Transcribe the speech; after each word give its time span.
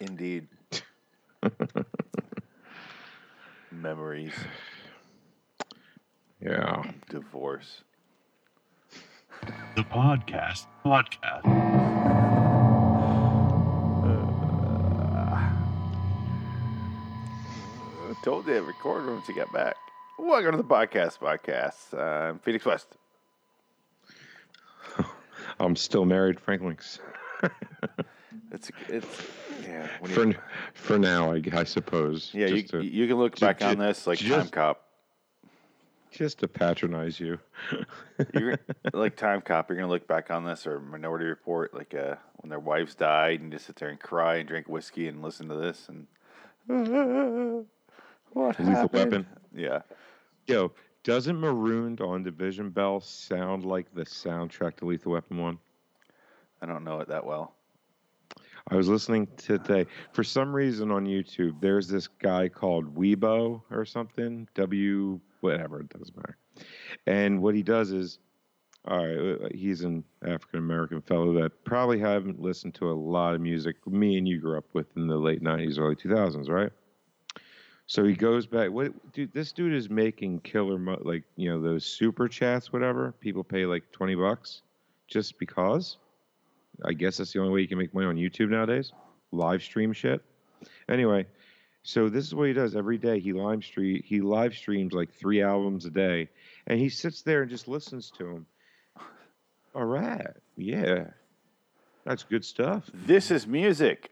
Indeed. 0.00 0.48
Memories. 3.70 4.32
Yeah. 6.40 6.82
Divorce. 7.08 7.82
The 9.76 9.82
podcast. 9.82 10.66
Podcast. 10.84 11.44
Uh, 14.04 15.38
I 18.10 18.14
told 18.24 18.46
you, 18.46 18.60
record 18.62 19.06
once 19.06 19.28
you 19.28 19.34
got 19.34 19.52
back. 19.52 19.76
Welcome 20.18 20.52
to 20.52 20.56
the 20.56 20.64
podcast. 20.64 21.18
Podcast. 21.18 21.92
Uh, 21.92 22.30
I'm 22.30 22.38
Phoenix 22.38 22.64
West. 22.64 22.88
I'm 25.60 25.76
still 25.76 26.04
married, 26.04 26.40
Franklin's. 26.40 27.00
It's 28.52 28.70
it's 28.88 29.06
yeah. 29.74 29.88
When 30.00 30.10
you, 30.10 30.32
For 30.34 30.40
for 30.74 30.98
now, 30.98 31.32
I, 31.32 31.42
I 31.52 31.64
suppose. 31.64 32.30
yeah, 32.32 32.46
you, 32.46 32.62
to, 32.62 32.84
you 32.84 33.06
can 33.06 33.16
look 33.16 33.38
back 33.38 33.62
on 33.62 33.78
this 33.78 34.06
like 34.06 34.18
Time 34.18 34.48
Cop. 34.48 34.84
just 36.10 36.38
to 36.38 36.48
patronize 36.48 37.18
you. 37.18 37.38
You're 38.34 38.58
like 38.92 39.16
Time 39.16 39.40
Cop. 39.40 39.68
You're 39.68 39.78
gonna 39.78 39.90
look 39.90 40.06
back 40.06 40.30
on 40.30 40.44
this 40.44 40.66
or 40.66 40.80
Minority 40.80 41.26
Report, 41.26 41.74
like 41.74 41.94
uh, 41.94 42.16
when 42.36 42.50
their 42.50 42.60
wives 42.60 42.94
died, 42.94 43.40
and 43.40 43.50
just 43.50 43.66
sit 43.66 43.76
there 43.76 43.88
and 43.88 43.98
cry 43.98 44.36
and 44.36 44.48
drink 44.48 44.68
whiskey 44.68 45.08
and 45.08 45.22
listen 45.22 45.48
to 45.48 45.56
this 45.56 45.88
and. 45.88 46.06
what 48.32 48.58
Lethal 48.58 48.74
happened? 48.74 48.92
Weapon. 48.92 49.26
Yeah. 49.54 49.82
Yo, 50.46 50.72
doesn't 51.02 51.38
Marooned 51.38 52.00
on 52.00 52.22
Division 52.22 52.70
Bell 52.70 53.00
sound 53.00 53.64
like 53.66 53.94
the 53.94 54.04
soundtrack 54.04 54.76
to 54.76 54.86
Lethal 54.86 55.12
Weapon 55.12 55.36
1? 55.36 55.58
I 56.62 56.66
don't 56.66 56.84
know 56.84 57.00
it 57.00 57.08
that 57.08 57.26
well. 57.26 57.53
I 58.68 58.76
was 58.76 58.88
listening 58.88 59.28
today. 59.36 59.86
For 60.12 60.24
some 60.24 60.54
reason 60.54 60.90
on 60.90 61.04
YouTube, 61.06 61.60
there's 61.60 61.86
this 61.86 62.08
guy 62.08 62.48
called 62.48 62.94
Weibo 62.94 63.60
or 63.70 63.84
something. 63.84 64.48
W, 64.54 65.20
whatever, 65.40 65.80
it 65.80 65.90
doesn't 65.90 66.16
matter. 66.16 66.36
And 67.06 67.42
what 67.42 67.54
he 67.54 67.62
does 67.62 67.90
is, 67.90 68.18
all 68.86 69.06
right, 69.06 69.44
uh, 69.44 69.48
he's 69.54 69.82
an 69.82 70.02
African 70.26 70.60
American 70.60 71.02
fellow 71.02 71.34
that 71.34 71.64
probably 71.64 71.98
haven't 71.98 72.40
listened 72.40 72.74
to 72.76 72.90
a 72.90 72.94
lot 72.94 73.34
of 73.34 73.40
music 73.42 73.76
me 73.86 74.16
and 74.16 74.26
you 74.26 74.40
grew 74.40 74.56
up 74.56 74.66
with 74.72 74.86
in 74.96 75.08
the 75.08 75.16
late 75.16 75.42
90s, 75.42 75.78
early 75.78 75.96
2000s, 75.96 76.48
right? 76.48 76.72
So 77.86 78.02
he 78.04 78.14
goes 78.14 78.46
back. 78.46 78.70
What, 78.70 79.12
dude? 79.12 79.32
This 79.34 79.52
dude 79.52 79.74
is 79.74 79.90
making 79.90 80.40
killer, 80.40 80.78
mo- 80.78 81.02
like 81.02 81.24
you 81.36 81.50
know, 81.50 81.60
those 81.60 81.84
super 81.84 82.28
chats, 82.28 82.72
whatever. 82.72 83.12
People 83.20 83.44
pay 83.44 83.66
like 83.66 83.92
20 83.92 84.14
bucks 84.14 84.62
just 85.06 85.38
because. 85.38 85.98
I 86.84 86.92
guess 86.92 87.18
that's 87.18 87.32
the 87.32 87.40
only 87.40 87.52
way 87.52 87.60
you 87.60 87.68
can 87.68 87.78
make 87.78 87.94
money 87.94 88.06
on 88.06 88.16
YouTube 88.16 88.50
nowadays. 88.50 88.92
Live 89.32 89.62
stream 89.62 89.92
shit. 89.92 90.22
Anyway, 90.88 91.26
so 91.82 92.08
this 92.08 92.24
is 92.24 92.34
what 92.34 92.48
he 92.48 92.54
does 92.54 92.74
every 92.74 92.98
day. 92.98 93.20
He 93.20 93.32
live 93.32 93.62
stream 93.62 94.02
he 94.04 94.20
live 94.20 94.54
streams 94.54 94.94
like 94.94 95.12
three 95.12 95.42
albums 95.42 95.84
a 95.84 95.90
day, 95.90 96.30
and 96.66 96.80
he 96.80 96.88
sits 96.88 97.22
there 97.22 97.42
and 97.42 97.50
just 97.50 97.68
listens 97.68 98.10
to 98.12 98.24
them. 98.24 98.46
All 99.74 99.84
right, 99.84 100.26
yeah, 100.56 101.08
that's 102.04 102.22
good 102.22 102.44
stuff. 102.44 102.90
This 102.94 103.30
is 103.30 103.46
music. 103.46 104.10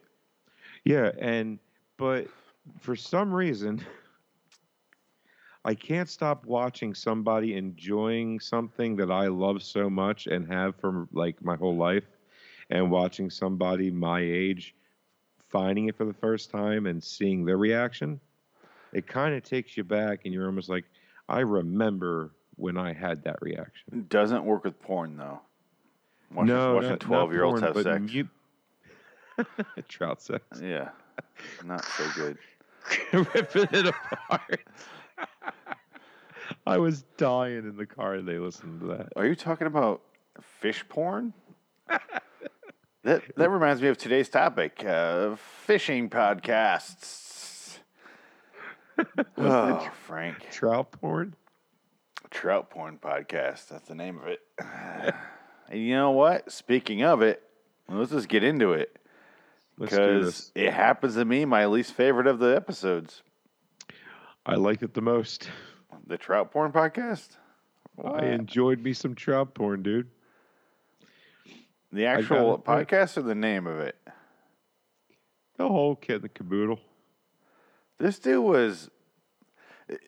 Yeah, 0.85 1.13
and 1.19 1.59
but 1.97 2.27
for 2.81 2.95
some 2.95 3.33
reason, 3.33 3.85
I 5.65 5.75
can't 5.75 6.09
stop 6.09 6.45
watching 6.45 6.95
somebody 6.95 7.57
enjoying 7.57 8.41
something 8.41 8.97
that 8.97 9.11
I 9.11 9.29
love 9.29 9.63
so 9.63 9.89
much 9.89 10.27
and 10.27 10.47
have 10.53 10.75
for 10.77 11.09
like 11.13 11.43
my 11.43 11.57
whole 11.57 11.77
life, 11.77 12.05
and 12.71 12.91
watching 12.91 13.31
somebody 13.31 13.91
my 13.91 14.21
age 14.21 14.75
finding 15.53 15.89
it 15.89 15.97
for 15.97 16.05
the 16.05 16.15
first 16.15 16.51
time 16.51 16.87
and 16.87 17.03
seeing 17.03 17.45
their 17.45 17.59
reaction. 17.59 18.19
It 18.93 19.07
kind 19.07 19.35
of 19.35 19.43
takes 19.43 19.77
you 19.77 19.85
back, 19.85 20.21
and 20.25 20.33
you're 20.35 20.47
almost 20.47 20.69
like, 20.69 20.85
I 21.29 21.41
remember 21.41 22.33
when 22.57 22.77
I 22.77 22.93
had 22.93 23.25
that 23.25 23.37
reaction. 23.41 23.93
It 23.93 24.09
Doesn't 24.09 24.45
work 24.45 24.65
with 24.65 24.81
porn 24.81 25.17
though. 25.17 25.41
Watching, 26.33 26.47
no, 26.47 26.75
watching 26.75 26.89
not- 26.89 26.91
not 26.91 27.01
twelve 27.01 27.33
year 27.33 27.45
olds 27.45 27.61
porn, 27.61 27.75
have 27.75 27.83
sex. 27.85 28.13
You... 28.13 28.29
Trout 29.89 30.23
sex. 30.23 30.45
Yeah, 30.61 30.91
not 31.65 31.85
so 31.85 32.05
good. 32.15 32.39
ripping 33.13 33.69
it 33.73 33.87
apart. 33.87 34.61
I 36.67 36.79
was 36.79 37.03
dying 37.17 37.59
in 37.59 37.77
the 37.77 37.87
car 37.87 38.15
and 38.15 38.27
they 38.27 38.39
listened 38.39 38.81
to 38.81 38.87
that. 38.89 39.13
Are 39.17 39.27
you 39.27 39.35
talking 39.35 39.67
about 39.67 40.03
fish 40.41 40.85
porn? 40.89 41.33
that 43.05 43.23
that 43.37 43.51
reminds 43.51 43.83
me 43.83 43.89
of 43.89 43.99
today's 43.99 44.29
topic: 44.29 44.85
uh, 44.85 45.37
fishing 45.37 46.09
podcasts. 46.11 47.79
oh, 49.39 49.91
Frank, 50.07 50.51
Trout 50.51 50.93
porn? 50.93 51.35
trout 52.33 52.71
porn 52.71 52.99
podcast. 52.99 53.69
That's 53.69 53.89
the 53.89 53.95
name 53.95 54.19
of 54.19 54.27
it. 54.29 54.41
And 55.69 55.81
you 55.81 55.95
know 55.95 56.11
what? 56.11 56.53
Speaking 56.53 57.03
of 57.03 57.23
it, 57.23 57.43
let's 57.89 58.11
just 58.11 58.29
get 58.29 58.45
into 58.45 58.73
it 58.73 58.95
because 59.79 60.53
it 60.55 60.71
happens 60.71 61.15
to 61.15 61.25
be 61.25 61.47
my 61.47 61.65
least 61.65 61.95
favorite 61.95 62.27
of 62.27 62.39
the 62.39 62.55
episodes. 62.55 63.23
I 64.45 64.57
liked 64.57 64.83
it 64.83 64.93
the 64.93 65.01
most. 65.01 65.49
The 66.07 66.19
trout 66.19 66.51
porn 66.51 66.73
podcast. 66.73 67.39
I 68.05 68.27
enjoyed 68.27 68.83
me 68.83 68.93
some 68.93 69.15
trout 69.15 69.55
porn, 69.55 69.83
dude. 69.83 70.11
The 71.93 72.07
actual 72.07 72.59
podcast 72.59 73.19
or 73.19 73.23
the 73.23 73.35
name 73.35 73.67
of 73.67 73.79
it? 73.79 73.97
The 75.59 75.69
whole 75.69 75.95
kit 75.95 76.17
and 76.17 76.25
the 76.25 76.29
caboodle. 76.31 76.81
This 77.99 78.19
dude 78.19 78.43
was 78.43 78.91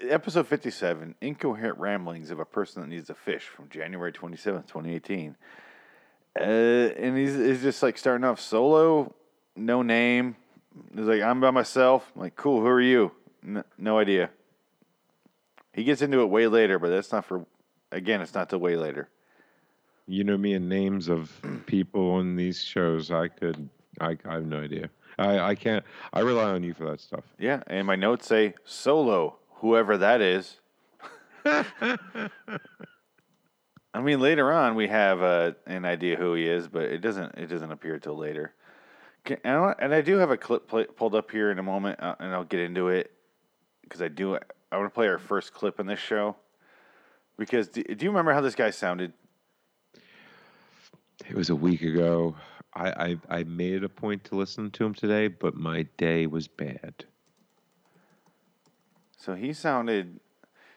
episode 0.01 0.47
57 0.47 1.15
incoherent 1.21 1.79
ramblings 1.79 2.31
of 2.31 2.41
a 2.41 2.45
person 2.45 2.83
that 2.83 2.89
needs 2.89 3.11
a 3.11 3.15
fish 3.15 3.43
from 3.43 3.69
january 3.69 4.13
27th 4.13 4.67
2018 4.67 5.37
uh, 6.39 6.43
and 6.43 7.19
he's, 7.19 7.35
he's 7.35 7.61
just 7.61 7.83
like 7.83 7.99
starting 7.99 8.25
off 8.25 8.41
solo 8.41 9.15
no 9.57 9.83
name. 9.83 10.37
He's 10.95 11.05
like 11.05 11.23
i'm 11.23 11.41
by 11.41 11.51
myself. 11.51 12.11
I'm 12.15 12.23
like 12.23 12.37
cool 12.37 12.61
who 12.61 12.67
are 12.67 12.81
you? 12.81 13.13
N- 13.45 13.65
no 13.79 13.99
idea. 13.99 14.31
He 15.73 15.85
gets 15.85 16.03
into 16.03 16.21
it 16.21 16.27
way 16.27 16.47
later 16.47 16.79
but 16.79 16.89
that's 16.89 17.13
not 17.13 17.25
for 17.25 17.45
again 17.93 18.21
it's 18.21 18.35
not 18.35 18.49
till 18.49 18.61
way 18.61 18.77
later 18.77 19.09
You 20.07 20.25
know 20.25 20.37
me 20.37 20.55
and 20.55 20.69
names 20.69 21.09
of 21.09 21.33
people 21.67 22.13
on 22.13 22.37
these 22.37 22.63
shows. 22.63 23.11
I 23.11 23.29
could, 23.29 23.69
I, 24.01 24.17
I 24.25 24.35
have 24.35 24.47
no 24.47 24.61
idea. 24.61 24.91
I, 25.19 25.39
I 25.39 25.55
can't. 25.55 25.85
I 26.13 26.21
rely 26.21 26.51
on 26.51 26.63
you 26.63 26.75
for 26.75 26.85
that 26.91 27.01
stuff. 27.01 27.23
yeah 27.39 27.63
and 27.69 27.87
my 27.87 27.95
notes 27.95 28.27
say 28.27 28.55
solo 28.65 29.37
whoever 29.61 29.97
that 29.97 30.21
is 30.21 30.59
I 33.95 34.01
mean, 34.01 34.19
later 34.19 34.53
on 34.53 34.75
we 34.75 34.89
have 34.89 35.23
uh, 35.23 35.53
an 35.67 35.85
idea 35.85 36.17
who 36.17 36.35
he 36.35 36.49
is, 36.49 36.67
but 36.67 36.83
it 36.85 36.99
doesn't. 36.99 37.37
It 37.37 37.47
doesn't 37.47 37.71
appear 37.71 37.99
till 37.99 38.17
later. 38.17 38.55
Can, 39.25 39.39
and, 39.45 39.57
I, 39.57 39.75
and 39.79 39.95
I 39.95 40.01
do 40.01 40.17
have 40.17 40.31
a 40.31 40.37
clip 40.37 40.67
play, 40.67 40.85
pulled 40.85 41.15
up 41.15 41.31
here 41.31 41.51
in 41.51 41.59
a 41.59 41.63
moment, 41.63 42.01
uh, 42.01 42.17
and 42.19 42.35
I'll 42.35 42.45
get 42.45 42.61
into 42.61 42.89
it 42.89 43.13
because 43.83 44.03
I 44.03 44.09
do. 44.09 44.37
I 44.73 44.77
want 44.77 44.93
to 44.93 44.95
play 44.95 45.07
our 45.07 45.19
first 45.19 45.55
clip 45.55 45.79
in 45.79 45.87
this 45.87 46.01
show 46.01 46.35
because 47.39 47.69
do, 47.69 47.85
do 47.85 48.05
you 48.05 48.11
remember 48.11 48.33
how 48.33 48.41
this 48.41 48.57
guy 48.57 48.71
sounded? 48.71 49.13
It 51.29 51.35
was 51.35 51.51
a 51.51 51.57
week 51.57 51.83
ago. 51.83 52.37
I, 52.75 53.17
I, 53.31 53.39
I 53.39 53.45
made 53.45 53.75
it 53.75 53.85
a 53.85 53.89
point 53.89 54.25
to 54.25 54.37
listen 54.37 54.71
to 54.73 54.85
him 54.85 54.95
today, 54.95 55.29
but 55.29 55.55
my 55.55 55.83
day 55.97 56.27
was 56.27 56.49
bad. 56.49 57.05
So 59.17 59.35
he 59.35 59.53
sounded. 59.53 60.21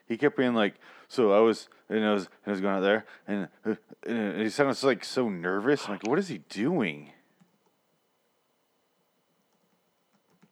He 0.05 0.15
kept 0.15 0.37
being 0.37 0.53
like, 0.53 0.75
"So 1.09 1.33
I 1.33 1.39
was, 1.39 1.67
and 1.89 2.05
I 2.05 2.13
was, 2.13 2.25
and 2.25 2.47
I 2.47 2.51
was 2.51 2.61
going 2.61 2.75
out 2.75 2.81
there, 2.81 3.05
and, 3.27 3.47
uh, 3.65 3.75
and 4.05 4.41
he 4.41 4.49
sounded 4.49 4.81
like 4.83 5.03
so 5.03 5.27
nervous. 5.27 5.85
I'm 5.85 5.93
like, 5.93 6.07
what 6.07 6.19
is 6.19 6.27
he 6.27 6.37
doing? 6.49 7.11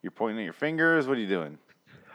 You're 0.02 0.10
pointing 0.10 0.40
at 0.40 0.44
your 0.44 0.52
fingers. 0.52 1.06
What 1.06 1.16
are 1.16 1.20
you 1.20 1.26
doing? 1.26 1.58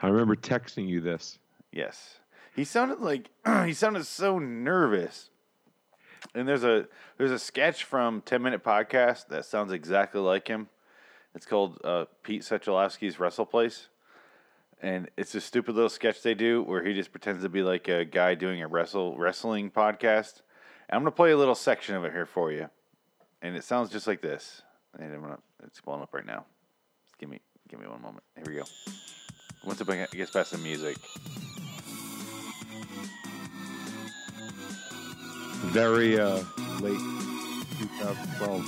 I 0.02 0.08
remember 0.08 0.36
texting 0.36 0.88
you 0.88 1.02
this. 1.02 1.40
Yes. 1.72 2.20
He 2.56 2.64
sounded 2.64 3.00
like 3.00 3.30
he 3.66 3.74
sounded 3.74 4.06
so 4.06 4.40
nervous. 4.40 5.30
And 6.34 6.48
there's 6.48 6.64
a 6.64 6.88
there's 7.18 7.32
a 7.32 7.40
sketch 7.40 7.84
from 7.84 8.22
10 8.22 8.42
Minute 8.42 8.64
Podcast 8.64 9.28
that 9.28 9.46
sounds 9.46 9.72
exactly 9.72 10.22
like 10.22 10.48
him. 10.48 10.70
It's 11.34 11.46
called 11.46 11.80
uh, 11.84 12.06
Pete 12.24 12.42
Sechelowski's 12.42 13.20
Wrestle 13.20 13.46
Place. 13.46 13.88
And 14.82 15.10
it's 15.16 15.36
a 15.36 15.42
stupid 15.42 15.76
little 15.76 15.90
sketch 15.90 16.24
they 16.24 16.34
do 16.34 16.64
where 16.64 16.84
he 16.84 16.94
just 16.94 17.12
pretends 17.12 17.44
to 17.44 17.50
be 17.50 17.62
like 17.62 17.88
a 17.88 18.04
guy 18.04 18.34
doing 18.36 18.62
a 18.62 18.68
wrestle 18.68 19.16
wrestling 19.18 19.70
podcast. 19.70 20.42
And 20.90 20.98
I'm 20.98 21.02
gonna 21.02 21.12
play 21.12 21.32
a 21.32 21.38
little 21.38 21.56
section 21.56 21.96
of 21.96 22.04
it 22.04 22.12
here 22.12 22.26
for 22.26 22.52
you. 22.52 22.70
And 23.42 23.56
it 23.56 23.64
sounds 23.64 23.90
just 23.90 24.08
like 24.08 24.22
this. 24.22 24.64
And 24.98 25.14
I'm 25.14 25.22
gonna 25.22 25.40
it's 25.64 25.80
pulling 25.80 26.02
up 26.02 26.14
right 26.14 26.26
now. 26.26 26.46
Just 27.06 27.18
give 27.20 27.30
me 27.30 27.40
give 27.70 27.80
me 27.80 27.88
one 27.88 28.02
moment. 28.02 28.24
Here 28.36 28.46
we 28.48 28.56
go. 28.56 28.64
Once 29.64 29.80
it 29.80 30.12
gets 30.12 30.32
past 30.32 30.52
the 30.52 30.58
music. 30.58 30.98
very 35.70 36.20
uh, 36.20 36.44
late 36.82 37.00
2012. 37.80 38.66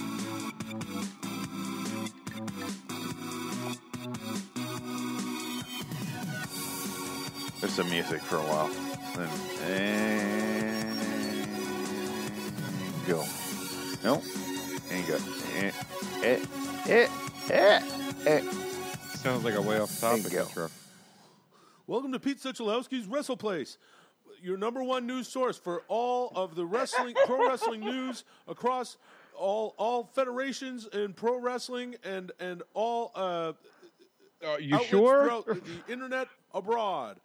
There's 7.59 7.73
some 7.73 7.89
music 7.89 8.21
for 8.21 8.37
a 8.37 8.41
while. 8.41 8.69
then 9.15 9.27
and 9.71 10.97
go. 13.07 13.23
Nope. 14.03 14.23
And 14.91 15.07
good. 15.07 15.21
Eh, 15.57 15.71
eh, 16.23 16.39
eh, 17.49 17.81
eh. 18.25 18.41
Sounds 19.15 19.43
like 19.43 19.55
a 19.55 19.61
way 19.61 19.79
off 19.79 19.99
topic 19.99 20.33
intro. 20.33 20.69
Welcome 21.87 22.11
to 22.13 22.19
Pete 22.19 22.39
Suchalowski's 22.39 23.07
Wrestle 23.07 23.37
Place 23.37 23.77
your 24.43 24.57
number 24.57 24.83
one 24.83 25.07
news 25.07 25.27
source 25.27 25.57
for 25.57 25.83
all 25.87 26.31
of 26.35 26.55
the 26.55 26.65
wrestling, 26.65 27.15
pro 27.25 27.47
wrestling 27.47 27.79
news 27.79 28.25
across 28.47 28.97
all 29.35 29.73
all 29.77 30.03
federations 30.13 30.85
in 30.93 31.13
pro 31.13 31.39
wrestling 31.39 31.95
and 32.03 32.31
and 32.39 32.61
all 32.73 33.11
uh, 33.15 33.53
Are 34.45 34.59
you 34.59 34.83
sure? 34.83 35.23
throughout 35.23 35.45
the 35.47 35.91
internet 35.91 36.27
abroad, 36.53 37.19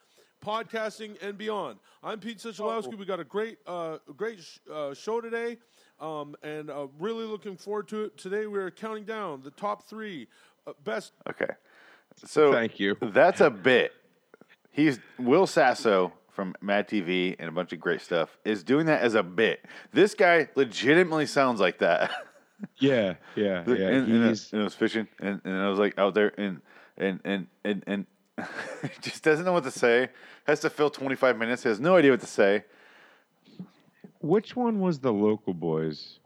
podcasting 0.45 1.21
and 1.23 1.37
beyond. 1.37 1.79
I'm 2.03 2.21
Pete 2.21 2.39
Suchalowski. 2.39 2.97
We 2.97 3.05
got 3.05 3.21
a 3.21 3.25
great 3.25 3.59
uh, 3.67 3.99
great 4.17 4.41
sh- 4.41 4.59
uh, 4.73 4.95
show 4.95 5.21
today, 5.21 5.59
um, 6.01 6.37
and 6.43 6.71
uh, 6.71 6.87
really 6.99 7.25
looking 7.25 7.57
forward 7.57 7.89
to 7.89 8.05
it. 8.05 8.17
Today 8.17 8.47
we're 8.47 8.71
counting 8.71 9.05
down 9.05 9.43
the 9.43 9.51
top 9.51 9.89
three 9.89 10.29
uh, 10.67 10.73
best 10.85 11.13
Okay. 11.29 11.53
So 12.25 12.53
Thank 12.53 12.81
you. 12.81 12.97
That's 13.01 13.41
a 13.41 13.51
bit. 13.51 13.93
He's 14.71 14.99
Will 15.19 15.47
Sasso 15.47 16.13
from 16.39 16.55
Mad 16.61 16.87
TV 16.87 17.35
and 17.41 17.49
a 17.49 17.51
bunch 17.51 17.73
of 17.73 17.81
great 17.81 18.01
stuff 18.01 18.39
is 18.45 18.63
doing 18.63 18.87
that 18.87 19.03
as 19.03 19.17
a 19.17 19.25
bit. 19.25 19.65
This 19.93 20.15
guy 20.15 20.49
legitimately 20.55 21.27
sounds 21.27 21.59
like 21.61 21.79
that. 21.81 22.13
Yeah, 22.81 23.15
yeah, 23.37 23.63
yeah. 23.69 23.75
and, 23.87 24.13
and, 24.13 24.25
I- 24.25 24.37
and 24.53 24.61
I 24.63 24.65
was 24.65 24.75
fishing, 24.75 25.07
and, 25.21 25.41
and 25.45 25.55
I 25.55 25.69
was 25.69 25.79
like 25.79 25.97
out 25.97 26.15
there, 26.15 26.33
and 26.37 26.61
and 26.97 27.21
and 27.25 27.47
and 27.65 27.85
and 27.87 28.07
just 29.01 29.23
doesn't 29.23 29.45
know 29.45 29.53
what 29.53 29.63
to 29.63 29.71
say. 29.71 30.09
Has 30.45 30.59
to 30.61 30.71
fill 30.71 30.91
twenty 30.91 31.15
five 31.15 31.39
minutes. 31.39 31.63
Has 31.63 31.79
no 31.79 31.95
idea 31.95 32.11
what 32.11 32.19
to 32.21 32.27
say. 32.27 32.65
which 34.21 34.57
one 34.57 34.81
was 34.81 34.99
the 34.99 35.13
local 35.13 35.55
boys? 35.55 36.19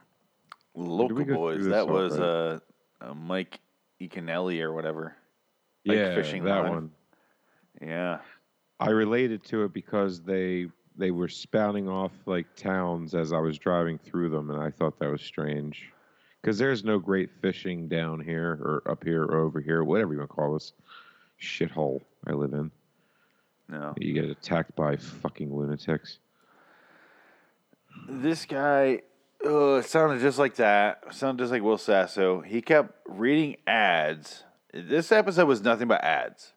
Local 0.74 1.22
boys. 1.22 1.66
That 1.66 1.86
was 1.86 2.18
uh, 2.18 2.60
uh, 3.02 3.12
Mike 3.12 3.60
Iaconelli 4.00 4.62
or 4.62 4.72
whatever. 4.72 5.14
Like 5.84 5.98
yeah, 5.98 6.14
fishing 6.14 6.44
that 6.44 6.62
line. 6.62 6.70
one. 6.70 6.90
Yeah. 7.82 8.20
I 8.82 8.90
related 8.90 9.44
to 9.44 9.64
it 9.64 9.72
because 9.72 10.22
they 10.22 10.66
they 10.96 11.10
were 11.10 11.28
spouting 11.28 11.88
off 11.88 12.12
like 12.26 12.54
towns 12.54 13.14
as 13.14 13.32
I 13.32 13.38
was 13.38 13.58
driving 13.58 13.98
through 13.98 14.30
them, 14.30 14.50
and 14.50 14.60
I 14.60 14.70
thought 14.70 14.98
that 14.98 15.10
was 15.10 15.22
strange. 15.22 15.90
Because 16.40 16.58
there's 16.58 16.82
no 16.82 16.98
great 16.98 17.30
fishing 17.40 17.86
down 17.86 18.20
here 18.20 18.50
or 18.50 18.82
up 18.90 19.04
here 19.04 19.22
or 19.22 19.38
over 19.40 19.60
here, 19.60 19.84
whatever 19.84 20.12
you 20.12 20.18
want 20.18 20.30
to 20.30 20.34
call 20.34 20.54
this 20.54 20.72
shithole 21.40 22.00
I 22.26 22.32
live 22.32 22.52
in. 22.52 22.70
No. 23.68 23.94
You 23.96 24.12
get 24.12 24.24
attacked 24.24 24.74
by 24.74 24.96
fucking 24.96 25.56
lunatics. 25.56 26.18
This 28.08 28.44
guy 28.44 29.02
uh, 29.46 29.82
sounded 29.82 30.20
just 30.20 30.38
like 30.38 30.56
that. 30.56 31.14
Sounded 31.14 31.42
just 31.42 31.52
like 31.52 31.62
Will 31.62 31.78
Sasso. 31.78 32.40
He 32.40 32.60
kept 32.60 32.92
reading 33.06 33.56
ads. 33.66 34.42
This 34.74 35.12
episode 35.12 35.46
was 35.46 35.62
nothing 35.62 35.88
but 35.88 36.02
ads. 36.02 36.52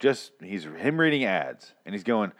Just 0.00 0.32
he's 0.42 0.64
him 0.64 0.98
reading 0.98 1.24
ads, 1.24 1.72
and 1.86 1.94
he's 1.94 2.04
going. 2.04 2.32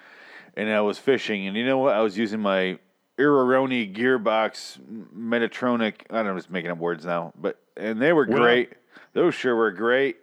And 0.57 0.69
I 0.69 0.81
was 0.81 0.99
fishing, 0.99 1.47
and 1.47 1.57
you 1.57 1.65
know 1.65 1.79
what? 1.79 1.95
I 1.95 2.01
was 2.01 2.19
using 2.19 2.41
my 2.41 2.79
Iroroni 3.19 3.95
gearbox 3.95 4.79
Metatronic. 5.17 5.95
I 6.11 6.17
don't 6.17 6.25
know, 6.25 6.31
I'm 6.33 6.37
just 6.39 6.51
making 6.51 6.71
up 6.71 6.79
words 6.79 7.05
now, 7.05 7.33
but 7.39 7.61
and 7.77 8.01
they 8.01 8.13
were 8.13 8.27
Well- 8.27 8.39
great. 8.39 8.73
Those 9.13 9.35
sure 9.35 9.55
were 9.57 9.71
great. 9.73 10.17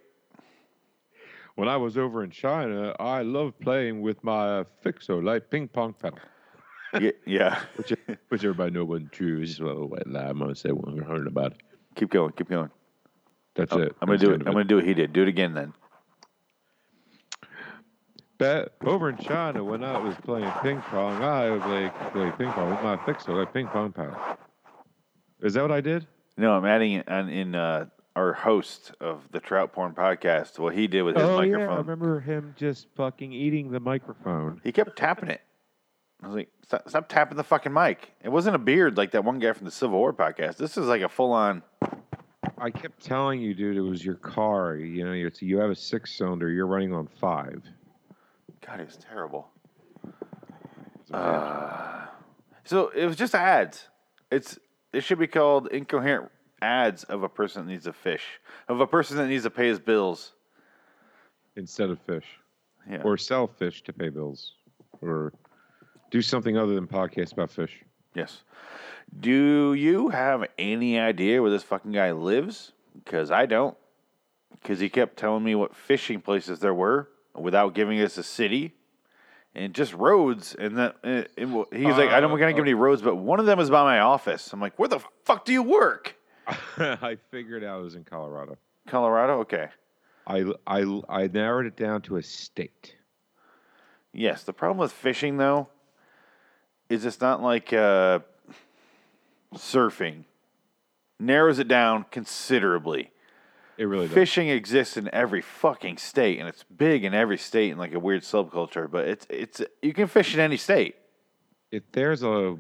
When 1.56 1.68
I 1.68 1.78
was 1.78 1.98
over 1.98 2.24
in 2.24 2.30
China, 2.30 2.96
I 3.00 3.22
loved 3.24 3.60
playing 3.60 4.02
with 4.02 4.24
my 4.24 4.66
Fixo 4.86 5.24
light 5.24 5.50
ping 5.50 5.68
pong 5.68 5.94
paddle 5.94 6.20
Ye- 7.00 7.14
yeah, 7.26 7.60
Which, 7.76 7.94
which 8.30 8.44
everybody 8.44 8.72
know 8.72 8.86
wasn't 8.86 9.12
true. 9.12 9.42
It's 9.42 9.52
just 9.52 9.62
a 9.62 9.66
little 9.66 9.88
white 9.88 10.08
lie. 10.08 10.22
I'm 10.28 10.38
going 10.40 10.54
to 10.54 10.60
say 10.60 10.70
when 10.70 11.02
I 11.02 11.06
heard 11.06 11.28
about 11.28 11.54
it. 11.54 11.62
keep 11.96 12.10
going, 12.12 12.32
keep 12.34 12.48
going. 12.50 12.70
That's 13.56 13.74
Oh, 13.74 13.80
it. 13.80 13.96
I'm 14.02 14.08
gonna 14.08 14.18
That's 14.20 14.30
do 14.30 14.36
it. 14.36 14.42
I'm 14.46 14.54
gonna 14.54 14.64
do 14.66 14.76
what 14.76 14.86
he 14.86 14.94
did. 14.94 15.12
Do 15.14 15.24
it 15.24 15.28
again 15.28 15.54
then. 15.54 15.74
Over 18.40 19.10
in 19.10 19.18
China, 19.18 19.64
when 19.64 19.84
I 19.84 19.98
was 19.98 20.16
playing 20.24 20.52
ping 20.62 20.82
pong, 20.82 21.24
I 21.24 21.50
would 21.50 21.62
play, 21.62 21.92
play 22.12 22.32
ping 22.38 22.52
pong 22.52 22.70
with 22.70 22.84
my 22.84 22.96
Fixo 22.98 23.30
like 23.30 23.54
ping 23.54 23.68
pong 23.68 23.92
paddle. 23.92 24.18
Is 25.42 25.54
that 25.56 25.62
what 25.62 25.72
I 25.72 25.82
did? 25.82 26.08
No, 26.38 26.54
I'm 26.54 26.66
adding 26.66 26.94
it 26.94 27.10
on 27.10 27.30
in 27.30 27.56
uh, 27.56 27.88
our 28.16 28.34
host 28.34 28.92
of 29.00 29.22
the 29.32 29.40
Trout 29.40 29.74
Porn 29.74 29.94
podcast. 29.94 30.60
What 30.60 30.76
he 30.76 30.88
did 30.88 31.02
with 31.04 31.16
his 31.16 31.24
oh 31.24 31.42
yeah, 31.42 31.58
I 31.58 31.78
remember 31.78 32.20
him 32.20 32.54
just 32.58 32.88
fucking 32.96 33.34
eating 33.34 33.72
the 33.72 33.80
microphone. 33.80 34.62
He 34.64 34.72
kept 34.72 34.96
tapping 34.98 35.30
it. 35.30 35.42
I 36.22 36.28
was 36.28 36.36
like, 36.36 36.50
stop, 36.64 36.90
stop 36.90 37.10
tapping 37.10 37.38
the 37.38 37.44
fucking 37.44 37.72
mic. 37.72 38.12
It 38.24 38.30
wasn't 38.30 38.56
a 38.56 38.60
beard 38.60 38.98
like 38.98 39.12
that 39.12 39.24
one 39.24 39.38
guy 39.38 39.54
from 39.54 39.66
the 39.66 39.72
Civil 39.72 40.00
War 40.00 40.14
podcast. 40.14 40.58
This 40.58 40.78
is 40.78 40.88
like 40.88 41.02
a 41.02 41.10
full 41.10 41.32
on. 41.32 41.62
I 42.58 42.72
kept 42.72 43.04
telling 43.04 43.40
you, 43.40 43.54
dude, 43.54 43.78
it 43.78 43.82
was 43.82 44.04
your 44.04 44.16
car. 44.16 44.76
You 44.78 45.06
know, 45.06 45.14
you 45.14 45.32
you 45.40 45.60
have 45.60 45.70
a 45.70 45.76
six 45.76 46.16
cylinder. 46.16 46.50
You're 46.50 46.66
running 46.66 46.94
on 46.94 47.08
five. 47.08 47.62
God, 48.66 48.80
it 48.80 48.86
was 48.86 48.98
terrible. 48.98 49.50
Uh, 51.12 52.06
so 52.66 52.90
it 52.90 53.06
was 53.06 53.16
just 53.16 53.34
ads. 53.34 53.88
It's 54.32 54.60
it 54.94 55.02
should 55.04 55.20
be 55.20 55.28
called 55.28 55.68
incoherent 55.68 56.32
ads 56.62 57.04
of 57.06 57.24
a 57.24 57.30
person 57.30 57.66
that 57.66 57.72
needs 57.72 57.88
a 57.88 57.94
fish, 57.94 58.24
of 58.68 58.80
a 58.82 58.88
person 58.88 59.18
that 59.18 59.28
needs 59.28 59.44
to 59.44 59.50
pay 59.50 59.68
his 59.68 59.80
bills. 59.80 60.34
Instead 61.56 61.90
of 61.90 62.00
fish, 62.02 62.26
Yeah. 62.90 63.02
or 63.04 63.18
sell 63.18 63.48
fish 63.48 63.84
to 63.84 63.94
pay 63.94 64.10
bills, 64.10 64.54
or 65.02 65.34
do 66.12 66.22
something 66.22 66.58
other 66.58 66.76
than 66.76 66.88
podcast 66.88 67.34
about 67.34 67.50
fish. 67.52 67.84
Yes. 68.14 68.44
Do 69.20 69.74
you 69.74 70.10
have 70.10 70.46
any 70.58 71.00
idea 71.00 71.42
where 71.42 71.52
this 71.52 71.64
fucking 71.64 71.94
guy 71.94 72.12
lives? 72.12 72.74
Because 72.94 73.32
I 73.32 73.46
don't. 73.46 73.78
Because 74.52 74.80
he 74.80 74.90
kept 74.90 75.18
telling 75.18 75.44
me 75.44 75.56
what 75.56 75.76
fishing 75.76 76.20
places 76.20 76.60
there 76.60 76.74
were 76.74 77.10
without 77.38 77.74
giving 77.74 78.02
us 78.02 78.18
a 78.18 78.24
city 78.24 78.74
and 79.56 79.74
just 79.74 79.94
roads. 79.94 80.56
And 80.56 80.78
that 80.78 80.96
and, 81.04 81.28
he's 81.38 81.98
like, 81.98 82.10
I 82.10 82.20
don't 82.20 82.32
Uh, 82.32 82.36
gonna 82.38 82.54
give 82.54 82.64
any 82.64 82.74
roads, 82.74 83.02
but 83.02 83.16
one 83.16 83.40
of 83.40 83.46
them 83.46 83.60
is 83.60 83.70
by 83.70 83.84
my 83.84 84.00
office. 84.00 84.52
I'm 84.54 84.62
like, 84.62 84.78
where 84.78 84.90
the 84.90 85.00
fuck 85.24 85.46
do 85.46 85.54
you 85.54 85.64
work? 85.64 86.16
I 86.78 87.18
figured 87.32 87.64
out 87.64 87.80
it 87.80 87.84
was 87.84 87.96
in 87.96 88.04
Colorado. 88.04 88.58
Colorado. 88.88 89.40
Okay. 89.40 89.68
I, 90.26 90.46
I, 90.66 91.02
I 91.10 91.28
narrowed 91.28 91.66
it 91.66 91.76
down 91.76 92.02
to 92.04 92.18
a 92.18 92.24
state. 92.24 92.96
Yes. 94.14 94.44
The 94.44 94.54
problem 94.54 94.78
with 94.78 94.92
fishing 94.92 95.38
though 95.38 95.70
is 96.90 97.06
it's 97.06 97.20
not 97.20 97.42
like 97.42 97.74
uh, 97.74 98.20
surfing. 99.56 100.24
Narrows 101.20 101.60
it 101.60 101.68
down 101.68 102.06
considerably. 102.12 103.12
It 103.78 103.86
really 103.86 104.08
does. 104.08 104.16
Fishing 104.16 104.50
exists 104.50 104.98
in 104.98 105.10
every 105.14 105.42
fucking 105.42 105.98
state, 105.98 106.40
and 106.40 106.50
it's 106.50 106.64
big 106.64 107.04
in 107.04 107.14
every 107.14 107.38
state 107.38 107.72
in 107.72 107.78
like 107.78 107.94
a 107.94 108.00
weird 108.00 108.24
subculture. 108.24 108.90
But 108.90 109.08
it's 109.08 109.28
it's 109.30 109.62
you 109.82 109.94
can 109.94 110.08
fish 110.08 110.34
in 110.34 110.40
any 110.40 110.58
state. 110.58 110.96
If 111.72 111.84
there's 111.92 112.24
a 112.24 112.58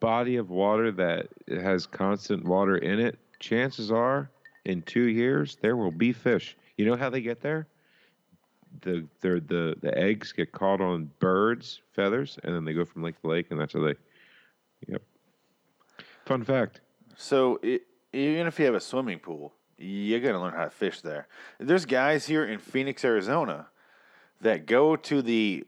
body 0.00 0.36
of 0.36 0.50
water 0.50 0.90
that 0.90 1.28
has 1.48 1.86
constant 1.86 2.44
water 2.44 2.76
in 2.76 2.98
it, 2.98 3.18
chances 3.38 3.92
are 3.92 4.30
in 4.64 4.82
two 4.82 5.04
years 5.04 5.56
there 5.60 5.76
will 5.76 5.92
be 5.92 6.12
fish. 6.12 6.56
You 6.76 6.86
know 6.86 6.96
how 6.96 7.08
they 7.08 7.20
get 7.20 7.40
there? 7.40 7.68
The 8.80 9.06
they're, 9.20 9.38
the 9.38 9.76
the 9.80 9.96
eggs 9.96 10.32
get 10.32 10.50
caught 10.50 10.80
on 10.80 11.10
birds' 11.20 11.82
feathers, 11.92 12.38
and 12.42 12.54
then 12.54 12.64
they 12.64 12.72
go 12.72 12.84
from 12.84 13.02
lake 13.02 13.20
to 13.22 13.28
lake, 13.28 13.46
and 13.50 13.60
that's 13.60 13.74
how 13.74 13.80
they. 13.80 13.94
Yep. 14.88 15.02
Fun 16.26 16.42
fact. 16.42 16.80
So 17.16 17.60
it, 17.62 17.82
even 18.12 18.46
if 18.48 18.58
you 18.58 18.64
have 18.64 18.74
a 18.74 18.80
swimming 18.80 19.18
pool, 19.18 19.52
you're 19.82 20.20
gonna 20.20 20.40
learn 20.40 20.54
how 20.54 20.64
to 20.64 20.70
fish 20.70 21.00
there. 21.00 21.26
There's 21.58 21.84
guys 21.86 22.26
here 22.26 22.44
in 22.44 22.58
Phoenix, 22.58 23.04
Arizona, 23.04 23.66
that 24.40 24.66
go 24.66 24.96
to 24.96 25.22
the 25.22 25.64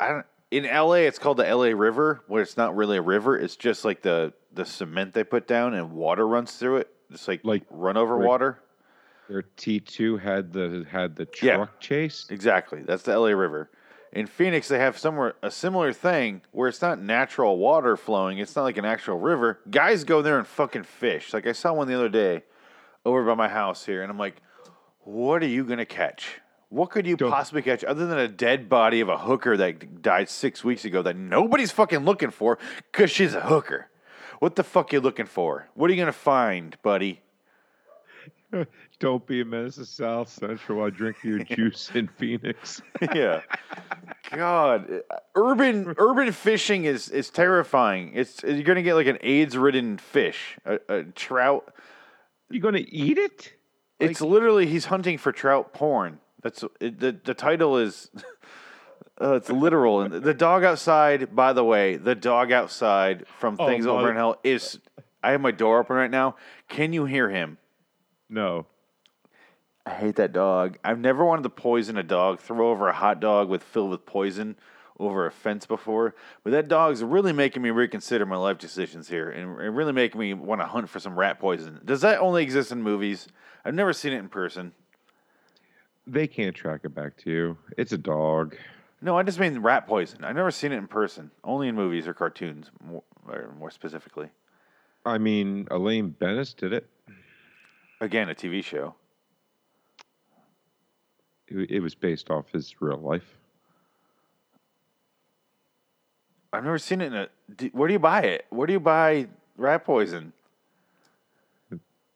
I 0.00 0.08
don't 0.08 0.26
in 0.50 0.64
LA. 0.64 1.06
It's 1.06 1.18
called 1.18 1.38
the 1.38 1.44
LA 1.54 1.68
River, 1.68 2.22
where 2.28 2.42
it's 2.42 2.56
not 2.56 2.76
really 2.76 2.96
a 2.98 3.02
river. 3.02 3.38
It's 3.38 3.56
just 3.56 3.84
like 3.84 4.02
the 4.02 4.32
the 4.52 4.64
cement 4.64 5.12
they 5.14 5.24
put 5.24 5.46
down 5.46 5.74
and 5.74 5.92
water 5.92 6.26
runs 6.26 6.52
through 6.52 6.78
it. 6.78 6.88
It's 7.10 7.28
like 7.28 7.40
Like 7.44 7.62
run 7.70 7.96
over 7.96 8.16
Rick- 8.16 8.28
water. 8.28 8.58
Their 9.28 9.42
T 9.42 9.80
two 9.80 10.16
had 10.18 10.52
the 10.52 10.86
had 10.90 11.16
the 11.16 11.26
Yeah. 11.42 11.56
truck 11.56 11.80
chase. 11.80 12.26
Exactly. 12.30 12.82
That's 12.82 13.02
the 13.02 13.12
LA 13.18 13.30
River. 13.30 13.70
In 14.12 14.26
Phoenix, 14.26 14.68
they 14.68 14.78
have 14.78 14.96
somewhere 14.96 15.34
a 15.42 15.50
similar 15.50 15.92
thing 15.92 16.40
where 16.52 16.68
it's 16.68 16.80
not 16.80 16.98
natural 17.00 17.58
water 17.58 17.96
flowing. 17.96 18.38
It's 18.38 18.54
not 18.56 18.62
like 18.62 18.78
an 18.78 18.84
actual 18.84 19.18
river. 19.18 19.58
Guys 19.68 20.04
go 20.04 20.22
there 20.22 20.38
and 20.38 20.46
fucking 20.46 20.84
fish. 20.84 21.34
Like 21.34 21.46
I 21.46 21.52
saw 21.52 21.72
one 21.74 21.88
the 21.88 21.94
other 21.94 22.08
day 22.08 22.44
over 23.06 23.24
by 23.24 23.34
my 23.34 23.48
house 23.48 23.86
here, 23.86 24.02
and 24.02 24.10
I'm 24.10 24.18
like, 24.18 24.42
what 25.04 25.42
are 25.42 25.46
you 25.46 25.64
gonna 25.64 25.86
catch? 25.86 26.40
What 26.68 26.90
could 26.90 27.06
you 27.06 27.16
Don't- 27.16 27.30
possibly 27.30 27.62
catch 27.62 27.84
other 27.84 28.06
than 28.06 28.18
a 28.18 28.28
dead 28.28 28.68
body 28.68 29.00
of 29.00 29.08
a 29.08 29.16
hooker 29.16 29.56
that 29.56 30.02
died 30.02 30.28
six 30.28 30.64
weeks 30.64 30.84
ago 30.84 31.00
that 31.02 31.16
nobody's 31.16 31.70
fucking 31.70 32.00
looking 32.04 32.30
for 32.30 32.58
because 32.92 33.10
she's 33.10 33.34
a 33.34 33.40
hooker? 33.40 33.88
What 34.40 34.56
the 34.56 34.64
fuck 34.64 34.92
are 34.92 34.96
you 34.96 35.00
looking 35.00 35.26
for? 35.26 35.68
What 35.74 35.88
are 35.88 35.94
you 35.94 36.00
gonna 36.00 36.12
find, 36.12 36.76
buddy? 36.82 37.22
Don't 38.98 39.26
be 39.26 39.42
a 39.42 39.44
menace 39.44 39.74
to 39.76 39.84
South 39.84 40.28
Central 40.28 40.78
while 40.78 40.90
drinking 40.90 41.30
your 41.30 41.38
juice 41.44 41.90
in 41.94 42.08
Phoenix. 42.08 42.80
yeah. 43.14 43.42
God, 44.32 44.90
uh, 45.10 45.16
urban 45.34 45.94
urban 45.98 46.32
fishing 46.32 46.84
is 46.84 47.08
is 47.08 47.30
terrifying. 47.30 48.12
It's 48.14 48.42
you're 48.42 48.62
gonna 48.62 48.82
get 48.82 48.94
like 48.94 49.06
an 49.06 49.18
AIDS 49.20 49.56
ridden 49.56 49.98
fish, 49.98 50.58
a, 50.64 50.78
a 50.88 51.02
trout. 51.04 51.72
You 52.50 52.60
gonna 52.60 52.84
eat 52.88 53.18
it? 53.18 53.54
It's 53.98 54.20
literally 54.20 54.66
he's 54.66 54.86
hunting 54.86 55.18
for 55.18 55.32
trout 55.32 55.72
porn. 55.72 56.20
That's 56.42 56.64
it, 56.80 57.00
the 57.00 57.12
the 57.24 57.34
title 57.34 57.78
is. 57.78 58.10
Uh, 59.18 59.32
it's 59.32 59.48
literal, 59.48 60.02
and 60.02 60.12
the 60.12 60.34
dog 60.34 60.62
outside. 60.62 61.34
By 61.34 61.54
the 61.54 61.64
way, 61.64 61.96
the 61.96 62.14
dog 62.14 62.52
outside 62.52 63.24
from 63.38 63.56
Oh, 63.58 63.66
Things 63.66 63.86
Over 63.86 64.10
in 64.10 64.16
Hell 64.16 64.38
is. 64.44 64.78
I 65.22 65.30
have 65.30 65.40
my 65.40 65.52
door 65.52 65.80
open 65.80 65.96
right 65.96 66.10
now. 66.10 66.36
Can 66.68 66.92
you 66.92 67.06
hear 67.06 67.30
him? 67.30 67.56
No. 68.28 68.66
I 69.86 69.90
hate 69.94 70.16
that 70.16 70.34
dog. 70.34 70.76
I've 70.84 70.98
never 70.98 71.24
wanted 71.24 71.44
to 71.44 71.48
poison 71.48 71.96
a 71.96 72.02
dog, 72.02 72.40
throw 72.40 72.70
over 72.70 72.88
a 72.88 72.92
hot 72.92 73.18
dog 73.20 73.48
with 73.48 73.62
filled 73.62 73.88
with 73.90 74.04
poison 74.04 74.56
over 74.98 75.26
a 75.26 75.30
fence 75.30 75.66
before, 75.66 76.14
but 76.42 76.50
that 76.50 76.68
dog's 76.68 77.02
really 77.02 77.32
making 77.32 77.62
me 77.62 77.70
reconsider 77.70 78.24
my 78.26 78.36
life 78.36 78.58
decisions 78.58 79.08
here, 79.08 79.30
and 79.30 79.60
and 79.60 79.76
really 79.76 79.92
making 79.92 80.20
me 80.20 80.34
want 80.34 80.60
to 80.60 80.66
hunt 80.66 80.88
for 80.88 81.00
some 81.00 81.18
rat 81.18 81.38
poison. 81.38 81.80
Does 81.84 82.00
that 82.00 82.20
only 82.20 82.42
exist 82.42 82.72
in 82.72 82.82
movies? 82.82 83.28
I've 83.64 83.74
never 83.74 83.92
seen 83.92 84.12
it 84.12 84.18
in 84.18 84.28
person. 84.28 84.72
They 86.06 86.26
can't 86.26 86.54
track 86.54 86.80
it 86.84 86.94
back 86.94 87.16
to 87.18 87.30
you. 87.30 87.58
It's 87.76 87.92
a 87.92 87.98
dog. 87.98 88.56
No, 89.02 89.18
I 89.18 89.22
just 89.22 89.38
mean 89.38 89.58
rat 89.58 89.86
poison. 89.86 90.24
I've 90.24 90.36
never 90.36 90.50
seen 90.50 90.72
it 90.72 90.76
in 90.76 90.86
person, 90.86 91.30
only 91.44 91.68
in 91.68 91.74
movies 91.74 92.06
or 92.06 92.14
cartoons, 92.14 92.70
more, 92.82 93.02
or 93.28 93.54
more 93.58 93.70
specifically. 93.70 94.30
I 95.04 95.18
mean, 95.18 95.68
Elaine 95.70 96.10
Benes 96.10 96.54
did 96.54 96.72
it. 96.72 96.88
Again, 98.00 98.28
a 98.30 98.34
TV 98.34 98.64
show. 98.64 98.94
It, 101.48 101.70
it 101.70 101.80
was 101.80 101.94
based 101.94 102.30
off 102.30 102.50
his 102.52 102.80
real 102.80 102.98
life. 102.98 103.36
I've 106.52 106.64
never 106.64 106.78
seen 106.78 107.00
it 107.00 107.06
in 107.06 107.14
a. 107.14 107.28
do- 107.56 107.70
Where 107.72 107.88
do 107.88 107.92
you 107.92 107.98
buy 107.98 108.22
it? 108.22 108.46
Where 108.50 108.66
do 108.66 108.72
you 108.72 108.80
buy 108.80 109.28
rat 109.56 109.84
poison? 109.84 110.32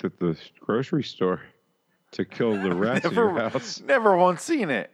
At 0.03 0.19
the 0.19 0.37
grocery 0.61 1.03
store 1.05 1.43
to 2.13 2.25
kill 2.25 2.53
the 2.61 2.75
rats 2.75 3.05
in 3.05 3.13
your 3.13 3.39
house. 3.39 3.81
never 3.81 4.17
once 4.17 4.43
seen 4.43 4.71
it. 4.71 4.91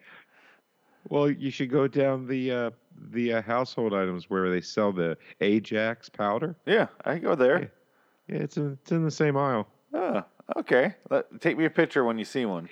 Well, 1.08 1.30
you 1.30 1.50
should 1.50 1.70
go 1.70 1.86
down 1.86 2.26
the 2.26 2.50
uh, 2.50 2.70
the 3.12 3.34
uh, 3.34 3.42
household 3.42 3.94
items 3.94 4.28
where 4.28 4.50
they 4.50 4.60
sell 4.60 4.90
the 4.92 5.16
Ajax 5.40 6.08
powder. 6.08 6.56
Yeah, 6.66 6.88
I 7.04 7.18
go 7.18 7.36
there. 7.36 7.70
Yeah, 8.28 8.36
it's 8.38 8.56
in, 8.56 8.76
it's 8.82 8.90
in 8.90 9.04
the 9.04 9.10
same 9.10 9.36
aisle. 9.36 9.68
Oh, 9.94 10.24
okay. 10.56 10.94
Let, 11.10 11.40
take 11.40 11.56
me 11.56 11.64
a 11.66 11.70
picture 11.70 12.02
when 12.02 12.18
you 12.18 12.24
see 12.24 12.44
one. 12.44 12.68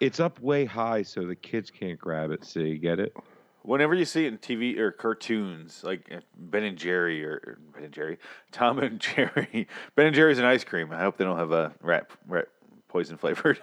It's 0.00 0.20
up 0.20 0.38
way 0.40 0.66
high 0.66 1.02
so 1.02 1.24
the 1.24 1.34
kids 1.34 1.70
can't 1.70 1.98
grab 1.98 2.30
it. 2.30 2.44
See, 2.44 2.76
get 2.76 3.00
it? 3.00 3.16
Whenever 3.68 3.94
you 3.94 4.06
see 4.06 4.24
it 4.24 4.28
in 4.28 4.38
TV 4.38 4.78
or 4.78 4.90
cartoons, 4.90 5.84
like 5.84 6.10
uh, 6.10 6.20
Ben 6.34 6.62
and 6.64 6.78
Jerry 6.78 7.22
or, 7.22 7.58
Ben 7.74 7.84
and 7.84 7.92
Jerry, 7.92 8.16
Tom 8.50 8.78
and 8.78 8.98
Jerry, 8.98 9.68
Ben 9.94 10.06
and 10.06 10.14
Jerry's 10.14 10.38
an 10.38 10.46
ice 10.46 10.64
cream. 10.64 10.90
I 10.90 11.00
hope 11.00 11.18
they 11.18 11.24
don't 11.24 11.36
have 11.36 11.52
a 11.52 11.74
rat 11.82 12.10
rat 12.26 12.48
poison 12.88 13.18
flavored. 13.18 13.60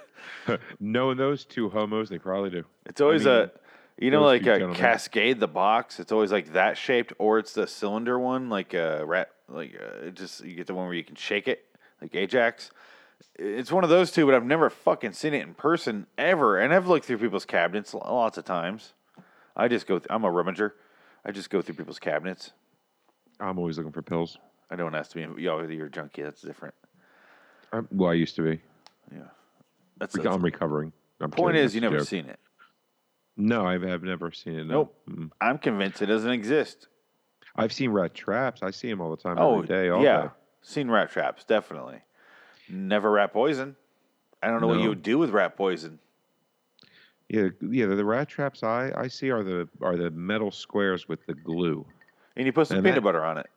Knowing 0.79 1.17
those 1.17 1.43
two 1.43 1.69
homos, 1.69 2.09
they 2.09 2.19
probably 2.19 2.51
do. 2.51 2.65
It's 2.85 3.01
always 3.01 3.25
mean, 3.25 3.33
a, 3.33 3.51
you 3.97 4.11
know, 4.11 4.21
like 4.21 4.43
a 4.43 4.45
gentlemen. 4.45 4.77
Cascade 4.77 5.39
the 5.39 5.47
box. 5.47 5.99
It's 5.99 6.11
always 6.11 6.31
like 6.31 6.53
that 6.53 6.77
shaped, 6.77 7.13
or 7.17 7.39
it's 7.39 7.53
the 7.53 7.65
cylinder 7.65 8.19
one, 8.19 8.47
like 8.47 8.75
a 8.75 9.03
rat. 9.03 9.31
Like 9.49 9.75
uh, 9.81 10.11
just 10.11 10.45
you 10.45 10.55
get 10.55 10.67
the 10.67 10.75
one 10.75 10.85
where 10.85 10.93
you 10.93 11.03
can 11.03 11.15
shake 11.15 11.47
it, 11.47 11.65
like 11.99 12.13
Ajax. 12.13 12.69
It's 13.39 13.71
one 13.71 13.83
of 13.83 13.89
those 13.89 14.11
two, 14.11 14.27
but 14.27 14.35
I've 14.35 14.45
never 14.45 14.69
fucking 14.69 15.13
seen 15.13 15.33
it 15.33 15.41
in 15.41 15.55
person 15.55 16.05
ever. 16.15 16.59
And 16.59 16.71
I've 16.71 16.87
looked 16.87 17.05
through 17.05 17.17
people's 17.17 17.45
cabinets 17.45 17.95
lots 17.95 18.37
of 18.37 18.45
times. 18.45 18.93
I 19.55 19.67
just 19.67 19.87
go. 19.87 19.99
Th- 19.99 20.07
I'm 20.09 20.23
a 20.23 20.31
rummager. 20.31 20.71
I 21.25 21.31
just 21.31 21.49
go 21.49 21.61
through 21.61 21.75
people's 21.75 21.99
cabinets. 21.99 22.51
I'm 23.39 23.57
always 23.57 23.77
looking 23.77 23.91
for 23.91 24.01
pills. 24.01 24.37
I 24.69 24.75
don't 24.75 24.95
ask 24.95 25.11
to 25.11 25.27
be. 25.35 25.41
Yo, 25.41 25.61
you're 25.67 25.87
a 25.87 25.91
junkie. 25.91 26.21
That's 26.23 26.41
different. 26.41 26.73
I'm, 27.73 27.87
well, 27.91 28.11
I 28.11 28.13
used 28.13 28.35
to 28.37 28.41
be. 28.43 28.61
Yeah. 29.11 29.19
That's, 29.97 30.15
Reco- 30.15 30.23
that's 30.23 30.35
I'm 30.35 30.41
recovering. 30.43 30.91
I'm 31.21 31.31
point 31.31 31.53
kidding, 31.55 31.65
is, 31.65 31.75
you 31.75 31.81
never 31.81 31.99
joke. 31.99 32.07
seen 32.07 32.25
it. 32.25 32.39
No, 33.37 33.65
I've, 33.65 33.83
I've 33.83 34.03
never 34.03 34.31
seen 34.31 34.53
it. 34.59 34.65
No. 34.65 34.73
Nope. 34.73 34.95
Mm. 35.09 35.31
I'm 35.41 35.57
convinced 35.57 36.01
it 36.01 36.05
doesn't 36.07 36.31
exist. 36.31 36.87
I've 37.55 37.73
seen 37.73 37.91
rat 37.91 38.13
traps. 38.13 38.61
I 38.63 38.71
see 38.71 38.89
them 38.89 39.01
all 39.01 39.11
the 39.11 39.17
time, 39.21 39.37
Oh, 39.39 39.55
every 39.55 39.67
day, 39.67 39.89
all 39.89 40.03
yeah. 40.03 40.21
day. 40.23 40.27
Seen 40.61 40.89
rat 40.89 41.09
traps, 41.11 41.43
definitely. 41.45 41.99
Never 42.69 43.11
rat 43.11 43.31
poison. 43.33 43.75
I 44.41 44.47
don't 44.47 44.61
know 44.61 44.67
what 44.67 44.79
you 44.79 44.89
would 44.89 45.03
do 45.03 45.17
with 45.17 45.29
rat 45.31 45.55
poison. 45.55 45.99
Yeah, 47.29 47.47
yeah. 47.61 47.87
The, 47.87 47.95
the 47.95 48.05
rat 48.05 48.29
traps 48.29 48.61
I, 48.63 48.91
I 48.95 49.07
see 49.07 49.31
are 49.31 49.43
the 49.43 49.67
are 49.81 49.95
the 49.97 50.11
metal 50.11 50.51
squares 50.51 51.07
with 51.07 51.25
the 51.25 51.33
glue. 51.33 51.85
And 52.35 52.45
you 52.45 52.53
put 52.53 52.67
some 52.67 52.77
And 52.77 52.83
peanut 52.83 52.97
that- 52.97 53.01
butter 53.01 53.23
on 53.25 53.37
it. 53.37 53.47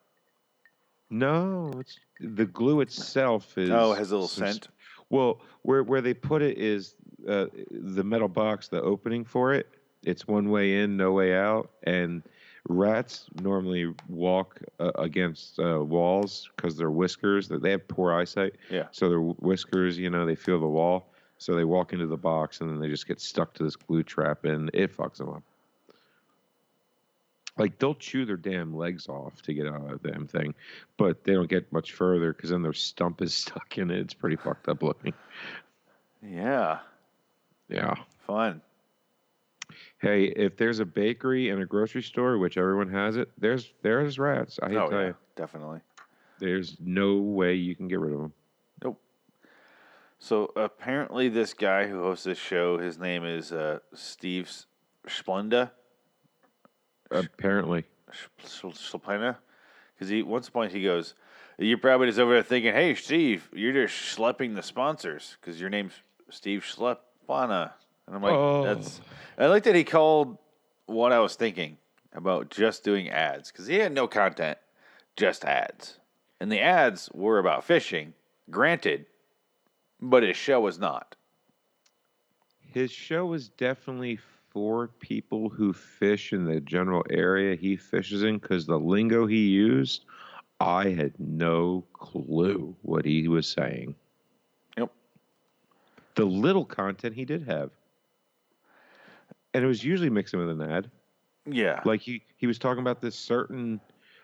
No, 1.11 1.73
it's 1.81 1.99
the 2.21 2.45
glue 2.45 2.81
itself 2.83 3.57
is. 3.57 3.71
Oh, 3.71 3.93
it 3.93 3.99
has 3.99 4.11
a 4.11 4.15
little 4.15 4.29
some 4.29 4.47
scent. 4.47 4.69
Well, 5.11 5.41
where 5.63 5.83
where 5.83 6.01
they 6.03 6.13
put 6.15 6.43
it 6.43 6.59
is 6.59 6.95
uh, 7.27 7.47
the 7.71 8.05
metal 8.05 8.29
box, 8.29 8.69
the 8.69 8.83
opening 8.83 9.25
for 9.25 9.55
it. 9.55 9.67
It's 10.05 10.29
one 10.29 10.51
way 10.51 10.81
in, 10.83 10.97
no 10.97 11.13
way 11.13 11.35
out, 11.35 11.71
and 11.85 12.23
rats 12.69 13.27
normally 13.41 13.93
walk 14.09 14.61
uh, 14.79 14.93
against 14.97 15.59
uh, 15.59 15.83
walls 15.83 16.51
because 16.55 16.77
their 16.77 16.91
whiskers. 16.91 17.49
They 17.49 17.71
have 17.71 17.89
poor 17.89 18.13
eyesight, 18.13 18.55
Yeah. 18.71 18.85
so 18.93 19.09
their 19.09 19.21
whiskers, 19.21 19.99
you 19.99 20.11
know, 20.11 20.25
they 20.27 20.37
feel 20.37 20.61
the 20.61 20.69
wall. 20.69 21.11
So 21.39 21.55
they 21.55 21.65
walk 21.65 21.93
into 21.93 22.07
the 22.07 22.17
box 22.17 22.61
and 22.61 22.69
then 22.69 22.81
they 22.81 22.89
just 22.89 23.07
get 23.07 23.21
stuck 23.21 23.55
to 23.55 23.65
this 23.65 23.77
glue 23.77 24.03
trap, 24.03 24.45
and 24.45 24.71
it 24.75 24.97
fucks 24.97 25.19
them 25.19 25.29
up. 25.31 25.43
Like 27.57 27.79
they'll 27.79 27.95
chew 27.95 28.25
their 28.25 28.37
damn 28.37 28.77
legs 28.77 29.09
off 29.09 29.43
to 29.43 29.53
get 29.55 29.67
out 29.67 29.91
of 29.91 30.01
the 30.03 30.11
damn 30.11 30.27
thing, 30.29 30.55
but 30.97 31.25
they 31.25 31.33
don't 31.35 31.49
get 31.51 31.73
much 31.73 31.93
further 31.93 32.33
because 32.33 32.51
then 32.51 32.63
their 32.63 32.73
stump 32.73 33.21
is 33.23 33.35
stuck 33.43 33.79
in 33.79 33.91
it. 33.91 33.99
It's 33.99 34.15
pretty 34.15 34.37
fucked 34.37 34.69
up 34.69 34.83
looking. 34.83 35.13
Yeah. 36.23 36.79
Yeah. 37.69 37.95
Fun. 38.27 38.61
Hey, 40.01 40.25
if 40.25 40.57
there's 40.57 40.79
a 40.79 40.85
bakery 40.85 41.51
and 41.51 41.61
a 41.61 41.67
grocery 41.67 42.03
store, 42.03 42.39
which 42.39 42.57
everyone 42.57 42.89
has 42.91 43.17
it, 43.17 43.29
there's 43.39 43.73
there's 43.83 44.19
rats. 44.19 44.59
I 44.63 44.69
hate 44.69 44.77
Oh, 44.77 44.85
to 44.85 44.91
tell 44.91 45.01
yeah. 45.01 45.07
you, 45.09 45.15
Definitely. 45.37 45.81
there's 46.39 46.77
no 46.81 47.17
way 47.17 47.55
you 47.55 47.75
can 47.75 47.89
get 47.89 47.99
rid 47.99 48.13
of 48.13 48.21
them. 48.21 48.33
So 50.19 50.53
apparently, 50.57 51.29
this 51.29 51.55
guy 51.55 51.87
who 51.87 52.03
hosts 52.03 52.25
this 52.25 52.39
show, 52.39 52.79
his 52.79 52.99
name 52.99 53.25
is 53.25 53.53
uh, 53.53 53.79
Steve 53.95 54.51
Splenda. 55.07 55.71
Apparently, 57.11 57.85
Splenda. 58.45 59.37
Because 59.95 60.09
he, 60.09 60.23
once 60.23 60.49
upon 60.49 60.71
he 60.71 60.83
goes, 60.83 61.15
you're 61.59 61.79
probably 61.79 62.09
just 62.09 62.19
over 62.19 62.35
there 62.35 62.43
thinking, 62.43 62.73
hey, 62.73 62.95
Steve, 62.95 63.49
you're 63.53 63.73
just 63.73 63.95
schlepping 64.17 64.55
the 64.55 64.63
sponsors 64.63 65.37
because 65.41 65.61
your 65.61 65.71
name's 65.71 65.93
Steve 66.31 66.63
Schleppana. 66.63 67.73
And 68.07 68.17
I'm 68.17 68.23
like, 68.23 68.33
Oh. 68.33 68.65
that's. 68.65 69.01
I 69.39 69.47
like 69.47 69.65
that 69.65 69.75
he 69.75 69.85
called 69.85 70.39
what 70.87 71.13
I 71.13 71.21
was 71.21 71.37
thinking 71.37 71.77
about 72.13 72.51
just 72.51 72.83
doing 72.85 73.09
ads 73.09 73.51
because 73.53 73.67
he 73.67 73.77
had 73.77 73.93
no 73.93 74.07
content, 74.09 74.59
just 75.17 75.45
ads. 75.45 75.99
And 76.41 76.51
the 76.51 76.61
ads 76.61 77.11
were 77.13 77.39
about 77.39 77.65
fishing, 77.65 78.15
granted, 78.51 79.07
but 80.01 80.23
his 80.23 80.37
show 80.37 80.61
was 80.61 80.79
not. 80.79 81.17
his 82.61 82.91
show 82.91 83.27
was 83.27 83.49
definitely 83.49 84.19
for 84.51 84.89
people 85.01 85.49
who 85.49 85.73
fish 85.73 86.33
in 86.33 86.45
the 86.45 86.61
general 86.61 87.05
area 87.11 87.57
he 87.57 87.77
fishes 87.77 88.23
in 88.23 88.39
because 88.39 88.67
the 88.67 88.79
lingo 88.79 89.27
he 89.27 89.47
used, 89.49 90.05
I 90.61 90.91
had 90.91 91.13
no 91.19 91.85
clue 91.93 92.75
what 92.83 93.05
he 93.05 93.29
was 93.29 93.47
saying. 93.47 93.95
Yep. 94.77 94.91
The 96.15 96.25
little 96.25 96.65
content 96.65 97.15
he 97.15 97.25
did 97.25 97.43
have. 97.47 97.71
And 99.55 99.65
it 99.65 99.67
was 99.67 99.85
usually 99.85 100.11
mixing 100.11 100.41
with 100.41 100.51
an 100.51 100.61
ad. 100.61 100.91
Yeah. 101.47 101.81
Like 101.85 102.01
he, 102.01 102.23
he 102.37 102.47
was 102.47 102.59
talking 102.59 102.81
about 102.81 103.01
this 103.01 103.17
certain. 103.17 103.81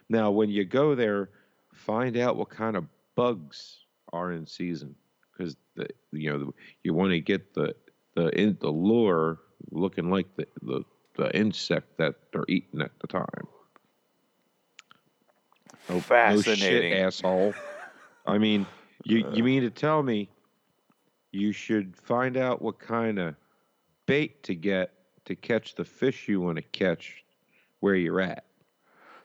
Now, 0.08 0.30
when 0.30 0.50
you 0.50 0.64
go 0.64 0.94
there, 0.94 1.30
find 1.72 2.16
out 2.16 2.36
what 2.36 2.50
kind 2.50 2.76
of 2.76 2.84
bugs 3.14 3.78
are 4.12 4.32
in 4.32 4.46
season 4.46 4.94
because 5.36 5.56
the 5.76 5.88
you 6.12 6.30
know 6.30 6.52
you 6.82 6.94
want 6.94 7.12
to 7.12 7.20
get 7.20 7.54
the 7.54 7.74
the 8.14 8.28
in, 8.38 8.56
the 8.60 8.70
lure 8.70 9.38
looking 9.70 10.10
like 10.10 10.26
the, 10.36 10.46
the 10.62 10.82
the 11.16 11.36
insect 11.36 11.96
that 11.98 12.14
they're 12.32 12.44
eating 12.48 12.80
at 12.80 12.92
the 13.00 13.06
time. 13.06 13.46
No- 15.88 16.00
Fascinating. 16.00 16.90
No 16.90 16.98
shit, 16.98 17.06
asshole. 17.06 17.54
I 18.26 18.38
mean, 18.38 18.66
you 19.04 19.28
you 19.32 19.44
mean 19.44 19.62
to 19.62 19.70
tell 19.70 20.02
me 20.02 20.28
you 21.32 21.52
should 21.52 21.96
find 21.96 22.36
out 22.36 22.62
what 22.62 22.78
kind 22.78 23.18
of 23.18 23.34
bait 24.06 24.42
to 24.44 24.54
get 24.54 24.92
to 25.24 25.34
catch 25.34 25.74
the 25.74 25.84
fish 25.84 26.28
you 26.28 26.40
want 26.40 26.56
to 26.56 26.62
catch 26.62 27.24
where 27.80 27.94
you're 27.94 28.20
at? 28.20 28.44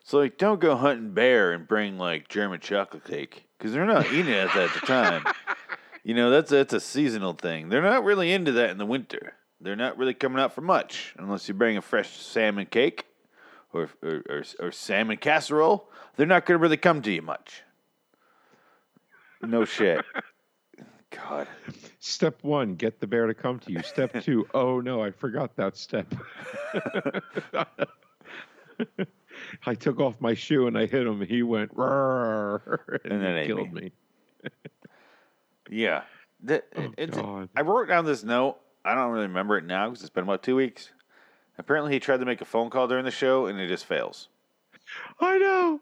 So 0.04 0.18
like, 0.18 0.38
don't 0.38 0.60
go 0.60 0.76
hunting 0.76 1.14
bear 1.14 1.54
and 1.54 1.68
bring 1.68 1.98
like 1.98 2.28
German 2.30 2.60
chocolate 2.60 3.06
cake 3.06 3.46
because 3.58 3.74
they're 3.74 3.86
not 3.86 4.08
eating 4.08 4.28
it 4.28 4.56
at 4.56 4.74
the 4.74 4.80
time. 4.80 5.24
You 6.04 6.14
know, 6.16 6.30
that's 6.30 6.50
that's 6.52 6.74
a 6.74 6.80
seasonal 6.80 7.34
thing. 7.34 7.70
They're 7.70 7.82
not 7.82 8.04
really 8.04 8.32
into 8.32 8.52
that 8.54 8.70
in 8.70 8.78
the 8.78 8.86
winter. 8.86 9.34
They're 9.62 9.76
not 9.76 9.98
really 9.98 10.14
coming 10.14 10.40
out 10.40 10.54
for 10.54 10.62
much 10.62 11.14
unless 11.18 11.48
you 11.48 11.54
bring 11.54 11.78
a 11.78 11.82
fresh 11.82 12.18
salmon 12.18 12.66
cake. 12.66 13.06
or 13.74 13.90
or, 14.02 14.24
or, 14.30 14.44
or 14.60 14.72
salmon 14.72 15.18
casserole, 15.18 15.90
they're 16.16 16.26
not 16.26 16.46
going 16.46 16.58
to 16.58 16.62
really 16.62 16.78
come 16.78 17.02
to 17.04 17.12
you 17.12 17.22
much. 17.22 17.64
No 19.42 19.66
shit. 19.66 20.04
God. 21.12 21.48
Step 22.00 22.44
one, 22.44 22.76
get 22.76 23.00
the 23.00 23.08
bear 23.08 23.26
to 23.28 23.34
come 23.34 23.60
to 23.60 23.72
you. 23.72 23.82
Step 23.82 24.22
two, 24.22 24.48
oh 24.54 24.80
no, 24.80 25.02
I 25.04 25.12
forgot 25.12 25.56
that 25.56 25.76
step. 25.76 26.14
I 29.66 29.74
took 29.76 30.00
off 30.00 30.22
my 30.22 30.34
shoe 30.34 30.68
and 30.68 30.78
I 30.78 30.86
hit 30.86 31.06
him. 31.08 31.22
He 31.22 31.44
went 31.44 31.72
and, 33.04 33.12
And 33.14 33.22
then 33.24 33.42
he 33.42 33.48
killed 33.48 33.74
me. 33.74 33.92
me. 34.44 34.50
Yeah. 35.70 36.04
The- 36.42 36.64
Oh, 36.76 36.94
it's- 36.98 37.18
God. 37.18 37.50
I 37.56 37.62
wrote 37.62 37.88
down 37.88 38.06
this 38.06 38.24
note. 38.24 38.58
I 38.86 38.96
don't 38.96 39.12
really 39.12 39.28
remember 39.28 39.58
it 39.58 39.66
now 39.66 39.90
because 39.90 40.02
it's 40.02 40.10
been 40.10 40.24
about 40.24 40.42
two 40.44 40.56
weeks. 40.56 40.92
Apparently, 41.58 41.92
he 41.92 42.00
tried 42.00 42.22
to 42.22 42.26
make 42.26 42.40
a 42.42 42.46
phone 42.46 42.70
call 42.70 42.88
during 42.88 43.04
the 43.06 43.12
show 43.12 43.46
and 43.48 43.60
it 43.60 43.68
just 43.68 43.86
fails. 43.86 44.30
I 45.20 45.38
know. 45.38 45.82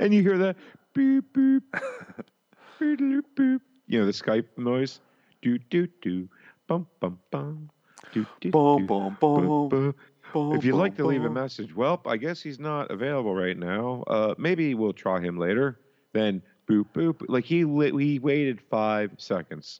And 0.00 0.12
you 0.12 0.22
hear 0.22 0.36
that 0.38 0.56
beep 0.94 1.32
beep, 1.32 1.62
beep 2.80 2.98
beep 2.98 3.24
beep. 3.36 3.62
You 3.86 4.00
know 4.00 4.06
the 4.06 4.12
Skype 4.12 4.46
noise. 4.56 5.00
Do 5.42 5.58
do 5.70 5.86
do, 6.02 6.28
bum 6.66 6.86
bum 7.00 7.18
bum. 7.30 7.70
Do, 8.12 8.26
do, 8.40 8.50
Boom, 8.50 8.80
do, 8.82 8.86
boom, 8.86 9.16
bu- 9.20 9.36
boom. 9.40 9.68
bu. 9.68 9.94
Boom, 10.32 10.56
If 10.56 10.64
you'd 10.64 10.74
like 10.74 10.96
to 10.96 11.02
boom, 11.04 11.12
leave 11.12 11.24
a 11.24 11.30
message, 11.30 11.74
well, 11.74 12.02
I 12.04 12.16
guess 12.18 12.42
he's 12.42 12.58
not 12.58 12.90
available 12.90 13.34
right 13.34 13.56
now. 13.56 14.02
Uh, 14.06 14.34
maybe 14.36 14.74
we'll 14.74 14.92
try 14.92 15.20
him 15.20 15.38
later. 15.38 15.80
Then 16.12 16.42
boop 16.68 16.86
boop. 16.94 17.24
Like 17.28 17.44
he 17.44 17.64
li- 17.64 17.92
he 18.04 18.18
waited 18.18 18.60
five 18.60 19.12
seconds. 19.18 19.78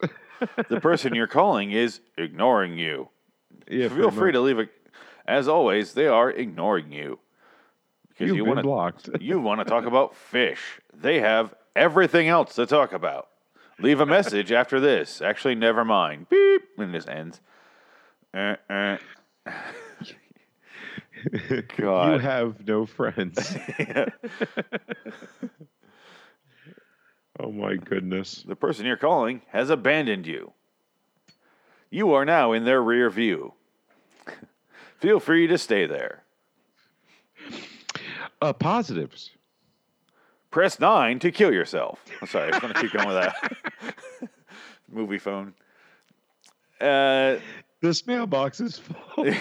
the 0.69 0.81
person 0.81 1.15
you're 1.15 1.27
calling 1.27 1.73
is 1.73 2.01
ignoring 2.17 2.79
you. 2.79 3.09
yeah, 3.71 3.89
Feel 3.89 4.11
free 4.11 4.33
to 4.33 4.41
leave 4.41 4.59
a. 4.59 4.67
As 5.27 5.47
always, 5.49 5.93
they 5.95 6.07
are 6.07 6.31
ignoring 6.31 6.91
you 6.93 7.19
because 8.09 8.29
You've 8.29 8.37
you 8.39 8.45
want 8.45 8.59
to. 8.59 8.63
blocked. 8.63 9.11
you 9.21 9.39
want 9.41 9.61
to 9.61 9.65
talk 9.65 9.85
about 9.85 10.17
fish. 10.17 10.81
They 10.95 11.21
have 11.21 11.55
everything 11.77 12.29
else 12.29 12.55
to 12.55 12.67
talk 12.67 12.93
about. 12.93 13.29
Leave 13.81 14.01
a 14.01 14.07
message 14.07 14.51
after 14.51 14.81
this. 14.81 15.21
Actually, 15.23 15.55
never 15.55 15.85
mind. 15.85 16.29
Beep, 16.29 16.63
and 16.79 16.93
just 16.93 17.09
ends. 17.09 17.41
Uh, 18.35 18.57
uh. 18.69 18.97
you 21.79 22.19
have 22.19 22.67
no 22.67 22.87
friends. 22.87 23.57
oh 27.39 27.51
my 27.53 27.77
goodness. 27.77 28.43
The 28.47 28.57
person 28.57 28.87
you're 28.87 28.97
calling 28.97 29.43
has 29.49 29.71
abandoned 29.71 30.27
you. 30.27 30.53
You 31.91 32.13
are 32.13 32.25
now 32.25 32.53
in 32.53 32.65
their 32.65 32.83
rear 32.83 33.09
view. 33.11 33.55
Feel 35.01 35.21
free 35.21 35.47
to 35.47 35.57
stay 35.59 35.87
there. 35.87 36.23
Uh, 38.43 38.53
positives. 38.53 39.31
Press 40.51 40.79
nine 40.81 41.19
to 41.21 41.31
kill 41.31 41.53
yourself. 41.53 42.05
I'm 42.21 42.29
sorry, 42.29 42.47
I 42.53 42.57
was 42.57 42.61
going 42.61 42.75
to 42.75 42.81
keep 42.81 42.93
going 42.93 43.09
with 43.09 43.17
that. 43.17 44.31
Movie 44.91 45.19
phone. 45.19 45.55
Uh, 46.81 47.37
This 47.81 48.07
mailbox 48.07 48.61
is 48.61 48.79
full. 48.79 49.27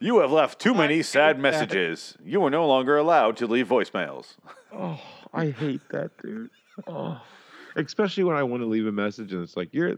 you 0.00 0.20
have 0.20 0.32
left 0.32 0.58
too 0.60 0.74
many 0.74 1.02
sad 1.02 1.38
messages. 1.38 2.16
You 2.24 2.42
are 2.44 2.50
no 2.50 2.66
longer 2.66 2.96
allowed 2.96 3.36
to 3.38 3.46
leave 3.46 3.68
voicemails. 3.68 4.34
oh, 4.72 5.00
I 5.32 5.50
hate 5.50 5.82
that, 5.90 6.10
dude. 6.22 6.50
Oh. 6.86 7.20
Especially 7.76 8.24
when 8.24 8.36
I 8.36 8.42
want 8.42 8.62
to 8.62 8.66
leave 8.66 8.86
a 8.86 8.92
message 8.92 9.32
and 9.32 9.42
it's 9.42 9.56
like 9.56 9.68
you're 9.72 9.96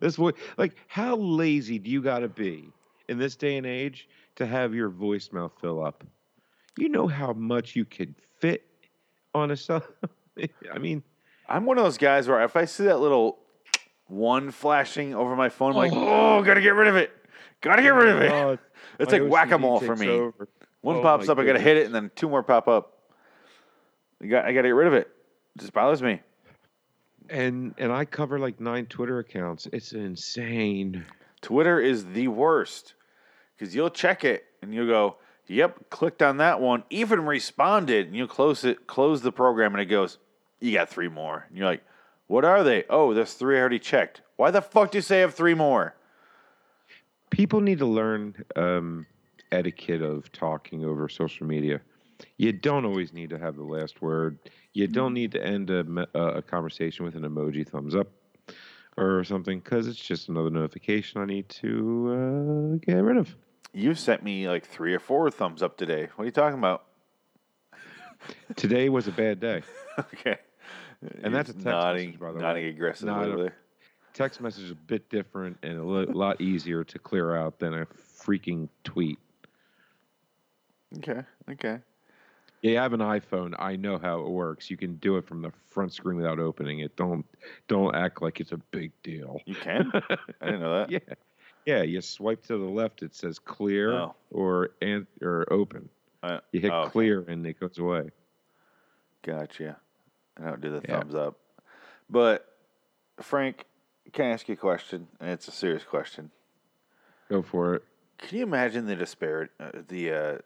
this 0.00 0.16
voice. 0.16 0.34
Like, 0.56 0.74
how 0.86 1.16
lazy 1.16 1.78
do 1.78 1.90
you 1.90 2.00
got 2.00 2.20
to 2.20 2.28
be 2.28 2.68
in 3.08 3.18
this 3.18 3.34
day 3.34 3.56
and 3.56 3.66
age 3.66 4.08
to 4.36 4.46
have 4.46 4.74
your 4.74 4.90
voicemail 4.90 5.50
fill 5.60 5.84
up? 5.84 6.04
You 6.78 6.88
know 6.88 7.06
how 7.08 7.32
much 7.32 7.74
you 7.74 7.84
could 7.84 8.14
fit 8.38 8.64
on 9.34 9.50
a 9.50 9.56
cell. 9.56 9.84
I 10.72 10.78
mean, 10.78 11.02
I'm 11.48 11.66
one 11.66 11.76
of 11.76 11.84
those 11.84 11.98
guys 11.98 12.28
where 12.28 12.42
if 12.44 12.56
I 12.56 12.64
see 12.64 12.84
that 12.84 13.00
little 13.00 13.38
one 14.06 14.50
flashing 14.50 15.14
over 15.14 15.34
my 15.36 15.48
phone, 15.48 15.72
I'm 15.72 15.76
like, 15.76 15.92
oh, 15.92 16.38
oh 16.38 16.42
gotta 16.42 16.60
get 16.60 16.74
rid 16.74 16.88
of 16.88 16.96
it. 16.96 17.10
Gotta 17.60 17.82
get 17.82 17.94
rid 17.94 18.08
of 18.08 18.22
it. 18.22 18.32
Oh, 18.32 18.50
God, 18.50 18.58
It's 18.98 19.12
my 19.12 19.18
like 19.18 19.30
whack 19.30 19.50
a 19.52 19.58
mole 19.58 19.80
for 19.80 19.96
me. 19.96 20.08
over. 20.08 20.48
One 20.82 20.96
Oh 20.96 21.02
pops 21.02 21.26
my 21.26 21.32
up, 21.32 21.38
I 21.38 21.44
gotta 21.44 21.60
hit 21.60 21.76
it, 21.76 21.86
and 21.86 21.94
then 21.94 22.10
two 22.14 22.28
more 22.28 22.42
pop 22.42 22.68
up. 22.68 23.01
You 24.22 24.30
got, 24.30 24.44
I 24.44 24.52
gotta 24.52 24.68
get 24.68 24.74
rid 24.74 24.86
of 24.86 24.94
it. 24.94 25.08
It 25.56 25.60
just 25.60 25.72
bothers 25.72 26.00
me. 26.00 26.20
And 27.28 27.74
and 27.76 27.92
I 27.92 28.04
cover 28.04 28.38
like 28.38 28.60
nine 28.60 28.86
Twitter 28.86 29.18
accounts. 29.18 29.66
It's 29.72 29.92
insane. 29.92 31.04
Twitter 31.40 31.80
is 31.80 32.04
the 32.06 32.28
worst 32.28 32.94
because 33.56 33.74
you'll 33.74 33.90
check 33.90 34.24
it 34.24 34.44
and 34.62 34.72
you'll 34.72 34.86
go, 34.86 35.16
"Yep, 35.48 35.90
clicked 35.90 36.22
on 36.22 36.36
that 36.36 36.60
one, 36.60 36.84
even 36.90 37.26
responded," 37.26 38.06
and 38.06 38.16
you'll 38.16 38.28
close 38.28 38.64
it, 38.64 38.86
close 38.86 39.22
the 39.22 39.32
program, 39.32 39.74
and 39.74 39.82
it 39.82 39.86
goes, 39.86 40.18
"You 40.60 40.72
got 40.72 40.88
three 40.88 41.08
more." 41.08 41.46
And 41.48 41.58
you're 41.58 41.66
like, 41.66 41.84
"What 42.28 42.44
are 42.44 42.62
they?" 42.62 42.84
Oh, 42.88 43.14
there's 43.14 43.34
three 43.34 43.56
I 43.56 43.60
already 43.60 43.80
checked. 43.80 44.22
Why 44.36 44.50
the 44.50 44.62
fuck 44.62 44.92
do 44.92 44.98
you 44.98 45.02
say 45.02 45.18
I 45.18 45.20
have 45.22 45.34
three 45.34 45.54
more? 45.54 45.94
People 47.30 47.60
need 47.60 47.78
to 47.78 47.86
learn 47.86 48.44
um, 48.56 49.06
etiquette 49.50 50.02
of 50.02 50.30
talking 50.32 50.84
over 50.84 51.08
social 51.08 51.46
media. 51.46 51.80
You 52.36 52.52
don't 52.52 52.84
always 52.84 53.12
need 53.12 53.30
to 53.30 53.38
have 53.38 53.56
the 53.56 53.62
last 53.64 54.00
word. 54.02 54.38
You 54.72 54.86
don't 54.86 55.14
need 55.14 55.32
to 55.32 55.44
end 55.44 55.70
a, 55.70 55.80
uh, 56.14 56.18
a 56.36 56.42
conversation 56.42 57.04
with 57.04 57.14
an 57.14 57.22
emoji 57.22 57.66
thumbs 57.66 57.94
up 57.94 58.08
or 58.96 59.24
something 59.24 59.58
because 59.60 59.86
it's 59.86 59.98
just 59.98 60.28
another 60.28 60.50
notification 60.50 61.20
I 61.20 61.24
need 61.26 61.48
to 61.50 62.78
uh, 62.82 62.84
get 62.86 62.96
rid 63.02 63.16
of. 63.16 63.34
You 63.72 63.94
sent 63.94 64.22
me 64.22 64.48
like 64.48 64.66
three 64.66 64.92
or 64.94 64.98
four 64.98 65.30
thumbs 65.30 65.62
up 65.62 65.76
today. 65.78 66.08
What 66.16 66.24
are 66.24 66.26
you 66.26 66.30
talking 66.32 66.58
about? 66.58 66.84
Today 68.56 68.88
was 68.88 69.08
a 69.08 69.12
bad 69.12 69.40
day. 69.40 69.62
okay, 69.98 70.36
And 71.22 71.34
that's 71.34 71.50
a 71.50 71.54
text 71.54 71.64
nodding, 71.66 72.06
message, 72.10 72.20
by 72.20 72.28
the 72.28 72.34
way. 72.34 72.42
nodding 72.42 72.64
aggressive 72.66 73.06
Not 73.06 73.24
over 73.24 73.34
a- 73.34 73.42
there. 73.44 73.56
Text 74.14 74.42
message 74.42 74.64
is 74.64 74.70
a 74.72 74.74
bit 74.74 75.08
different 75.08 75.56
and 75.62 75.78
a 75.78 75.82
lo- 75.82 76.04
lot 76.12 76.38
easier 76.40 76.84
to 76.84 76.98
clear 76.98 77.34
out 77.34 77.58
than 77.58 77.72
a 77.72 77.86
freaking 77.86 78.68
tweet. 78.84 79.18
Okay, 80.98 81.22
okay. 81.50 81.78
Yeah, 82.62 82.80
I 82.80 82.82
have 82.84 82.92
an 82.92 83.00
iPhone. 83.00 83.54
I 83.58 83.74
know 83.76 83.98
how 83.98 84.20
it 84.20 84.28
works. 84.28 84.70
You 84.70 84.76
can 84.76 84.94
do 84.96 85.16
it 85.16 85.26
from 85.26 85.42
the 85.42 85.50
front 85.70 85.92
screen 85.92 86.16
without 86.16 86.38
opening 86.38 86.78
it. 86.80 86.94
Don't 86.96 87.26
don't 87.68 87.94
act 87.94 88.22
like 88.22 88.40
it's 88.40 88.52
a 88.52 88.56
big 88.70 88.92
deal. 89.02 89.40
You 89.46 89.54
can? 89.56 89.90
I 90.40 90.46
didn't 90.46 90.60
know 90.60 90.78
that. 90.86 90.90
Yeah, 90.90 91.14
yeah. 91.66 91.82
You 91.82 92.00
swipe 92.00 92.42
to 92.46 92.56
the 92.56 92.64
left. 92.64 93.02
It 93.02 93.14
says 93.14 93.38
clear 93.40 93.92
Oh. 93.92 94.14
or 94.30 94.70
an, 94.80 95.06
or 95.20 95.44
open. 95.52 95.88
Uh, 96.22 96.38
You 96.52 96.60
hit 96.60 96.70
oh, 96.70 96.82
okay. 96.82 96.90
clear 96.92 97.24
and 97.26 97.44
it 97.46 97.58
goes 97.58 97.78
away. 97.78 98.10
Gotcha. 99.22 99.76
I 100.40 100.44
don't 100.46 100.60
do 100.60 100.70
the 100.70 100.82
Yeah. 100.88 101.00
thumbs 101.00 101.14
up. 101.16 101.36
But 102.08 102.46
Frank, 103.20 103.64
can 104.12 104.26
I 104.26 104.28
ask 104.30 104.48
you 104.48 104.54
a 104.54 104.56
question? 104.56 105.08
And 105.20 105.30
it's 105.30 105.48
a 105.48 105.52
serious 105.52 105.82
question. 105.84 106.30
Go 107.28 107.42
for 107.42 107.74
it. 107.74 107.84
Can 108.18 108.38
you 108.38 108.44
imagine 108.44 108.86
the 108.86 108.94
disparate, 108.94 109.50
uh, 109.58 109.70
the, 109.88 110.12
uh, 110.12 110.38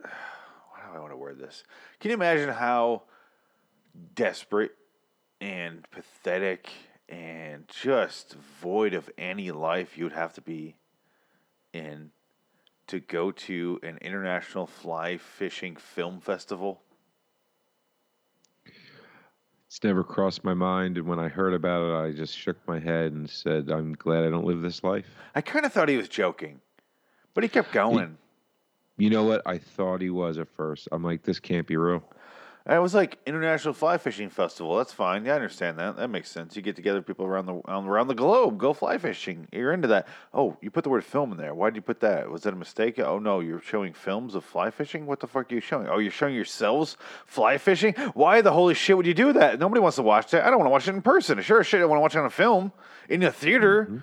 how 0.97 1.01
I 1.01 1.03
want 1.03 1.13
to 1.13 1.17
word 1.17 1.39
this? 1.39 1.65
Can 2.01 2.11
you 2.11 2.15
imagine 2.15 2.49
how 2.49 3.03
desperate 4.15 4.73
and 5.41 5.89
pathetic 5.91 6.71
and 7.09 7.69
just 7.69 8.35
void 8.61 8.95
of 8.95 9.11
any 9.19 9.51
life 9.51 9.99
you'd 9.99 10.13
have 10.13 10.33
to 10.35 10.41
be 10.41 10.77
in 11.73 12.11
to 12.87 13.01
go 13.01 13.31
to 13.31 13.79
an 13.83 13.99
international 14.01 14.67
fly 14.67 15.19
fishing 15.19 15.77
film 15.77 16.21
festival? 16.21 16.81
It's 19.67 19.83
never 19.85 20.03
crossed 20.03 20.45
my 20.45 20.55
mind, 20.55 20.97
and 20.97 21.07
when 21.07 21.19
I 21.19 21.29
heard 21.29 21.53
about 21.53 21.91
it, 21.91 22.09
I 22.09 22.17
just 22.17 22.37
shook 22.37 22.57
my 22.67 22.79
head 22.79 23.13
and 23.13 23.29
said, 23.29 23.69
"I'm 23.69 23.93
glad 23.95 24.25
I 24.25 24.31
don't 24.31 24.47
live 24.47 24.63
this 24.63 24.83
life." 24.83 25.11
I 25.35 25.43
kind 25.43 25.67
of 25.67 25.73
thought 25.73 25.89
he 25.89 25.97
was 25.97 26.09
joking, 26.09 26.61
but 27.35 27.45
he 27.45 27.49
kept 27.49 27.73
going. 27.73 28.17
You 28.99 29.11
know 29.11 29.25
what? 29.25 29.43
I 29.47 29.59
thought 29.59 30.01
he 30.01 30.11
was 30.11 30.39
at 30.39 30.49
first. 30.49 30.89
I'm 30.91 31.03
like, 31.03 31.23
this 31.23 31.39
can't 31.39 31.67
be 31.67 31.77
real. 31.77 32.03
It 32.69 32.83
was 32.83 32.95
like 32.95 33.19
International 33.27 33.73
Fly 33.73 33.97
Fishing 33.97 34.29
Festival. 34.29 34.77
That's 34.77 34.93
fine. 34.93 35.25
Yeah, 35.25 35.33
I 35.33 35.37
understand 35.37 35.79
that. 35.79 35.97
That 35.97 36.09
makes 36.09 36.29
sense. 36.29 36.57
You 36.57 36.63
get 36.63 36.75
together 36.75 37.01
people 37.01 37.25
around 37.25 37.47
the 37.47 37.61
um, 37.67 37.89
around 37.89 38.09
the 38.09 38.15
globe, 38.15 38.59
go 38.59 38.73
fly 38.73 38.99
fishing. 38.99 39.47
You're 39.53 39.73
into 39.73 39.87
that. 39.87 40.09
Oh, 40.35 40.57
you 40.61 40.73
put 40.73 40.83
the 40.83 40.91
word 40.91 41.05
film 41.05 41.31
in 41.31 41.39
there. 41.39 41.55
Why 41.55 41.71
did 41.71 41.77
you 41.77 41.83
put 41.83 42.01
that? 42.01 42.29
Was 42.29 42.43
that 42.43 42.55
a 42.55 42.57
mistake? 42.57 42.99
Oh 42.99 43.21
no, 43.21 43.39
you're 43.39 43.61
showing 43.61 43.93
films 43.93 44.35
of 44.35 44.45
fly 44.45 44.71
fishing. 44.71 45.07
What 45.07 45.21
the 45.21 45.29
fuck 45.29 45.53
are 45.53 45.55
you 45.55 45.61
showing? 45.61 45.87
Oh, 45.87 45.99
you're 45.99 46.11
showing 46.11 46.35
yourselves 46.35 46.97
fly 47.25 47.57
fishing. 47.57 47.95
Why 48.15 48.41
the 48.41 48.51
holy 48.53 48.75
shit 48.75 48.97
would 48.97 49.07
you 49.07 49.15
do 49.15 49.33
that? 49.35 49.61
Nobody 49.61 49.81
wants 49.81 49.95
to 49.97 50.03
watch 50.03 50.33
that. 50.33 50.45
I 50.45 50.51
don't 50.51 50.59
want 50.59 50.67
to 50.67 50.73
watch 50.73 50.89
it 50.89 50.95
in 50.97 51.03
person. 51.03 51.41
Sure 51.43 51.61
as 51.61 51.69
shit, 51.69 51.81
I 51.81 51.85
want 51.85 51.99
to 51.99 52.03
watch 52.03 52.17
it 52.17 52.19
on 52.19 52.27
a 52.27 52.31
film 52.31 52.73
in 53.09 53.23
a 53.23 53.31
theater. 53.31 54.03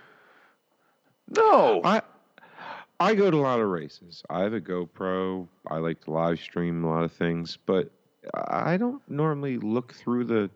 No. 1.27 1.81
I 1.83 2.01
I 3.03 3.15
go 3.15 3.29
to 3.29 3.37
a 3.37 3.41
lot 3.41 3.59
of 3.59 3.67
races. 3.67 4.23
I 4.29 4.41
have 4.41 4.53
a 4.53 4.61
GoPro. 4.61 5.47
I 5.67 5.77
like 5.77 6.01
to 6.05 6.11
live 6.11 6.39
stream 6.39 6.83
a 6.85 6.89
lot 6.89 7.03
of 7.03 7.11
things, 7.11 7.57
but 7.65 7.91
I 8.33 8.77
don't 8.77 9.01
normally 9.09 9.57
look 9.57 9.93
through 9.93 10.23
the 10.25 10.49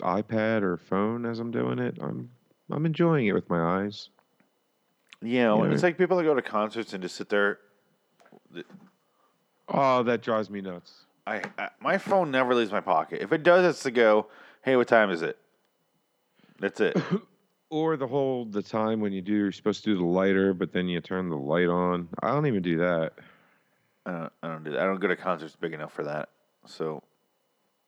iPad 0.00 0.62
or 0.62 0.76
phone 0.76 1.26
as 1.26 1.40
I'm 1.40 1.50
doing 1.50 1.78
it. 1.80 1.98
I'm 2.00 2.30
I'm 2.70 2.86
enjoying 2.86 3.26
it 3.26 3.32
with 3.32 3.50
my 3.50 3.82
eyes. 3.82 4.10
You 5.20 5.42
know, 5.42 5.64
Yeah. 5.64 5.72
it's 5.72 5.82
like 5.82 5.98
people 5.98 6.16
that 6.18 6.22
go 6.24 6.34
to 6.34 6.42
concerts 6.42 6.92
and 6.92 7.02
just 7.02 7.16
sit 7.16 7.28
there 7.28 7.58
Oh, 9.68 10.02
that 10.04 10.22
drives 10.22 10.48
me 10.48 10.60
nuts. 10.60 11.06
I, 11.26 11.42
I 11.58 11.68
my 11.80 11.98
phone 11.98 12.30
never 12.30 12.54
leaves 12.54 12.70
my 12.72 12.80
pocket. 12.80 13.20
If 13.20 13.32
it 13.32 13.42
does, 13.42 13.64
it's 13.66 13.82
to 13.82 13.90
go. 13.90 14.28
Hey, 14.62 14.76
what 14.76 14.86
time 14.88 15.10
is 15.10 15.22
it? 15.22 15.36
That's 16.60 16.80
it. 16.80 16.96
Or 17.70 17.96
the 17.96 18.06
whole 18.06 18.46
the 18.46 18.62
time 18.62 19.00
when 19.00 19.12
you 19.12 19.20
do 19.20 19.34
you're 19.34 19.52
supposed 19.52 19.84
to 19.84 19.90
do 19.94 19.98
the 19.98 20.04
lighter, 20.04 20.54
but 20.54 20.72
then 20.72 20.88
you 20.88 21.00
turn 21.00 21.28
the 21.28 21.36
light 21.36 21.68
on. 21.68 22.08
I 22.22 22.28
don't 22.30 22.46
even 22.46 22.62
do 22.62 22.78
that. 22.78 23.12
I 24.06 24.12
don't, 24.12 24.32
I 24.42 24.48
don't 24.48 24.64
do 24.64 24.70
that. 24.72 24.80
I 24.80 24.84
don't 24.86 25.00
go 25.00 25.08
to 25.08 25.16
concerts 25.16 25.54
big 25.54 25.74
enough 25.74 25.92
for 25.92 26.04
that. 26.04 26.30
So 26.66 27.02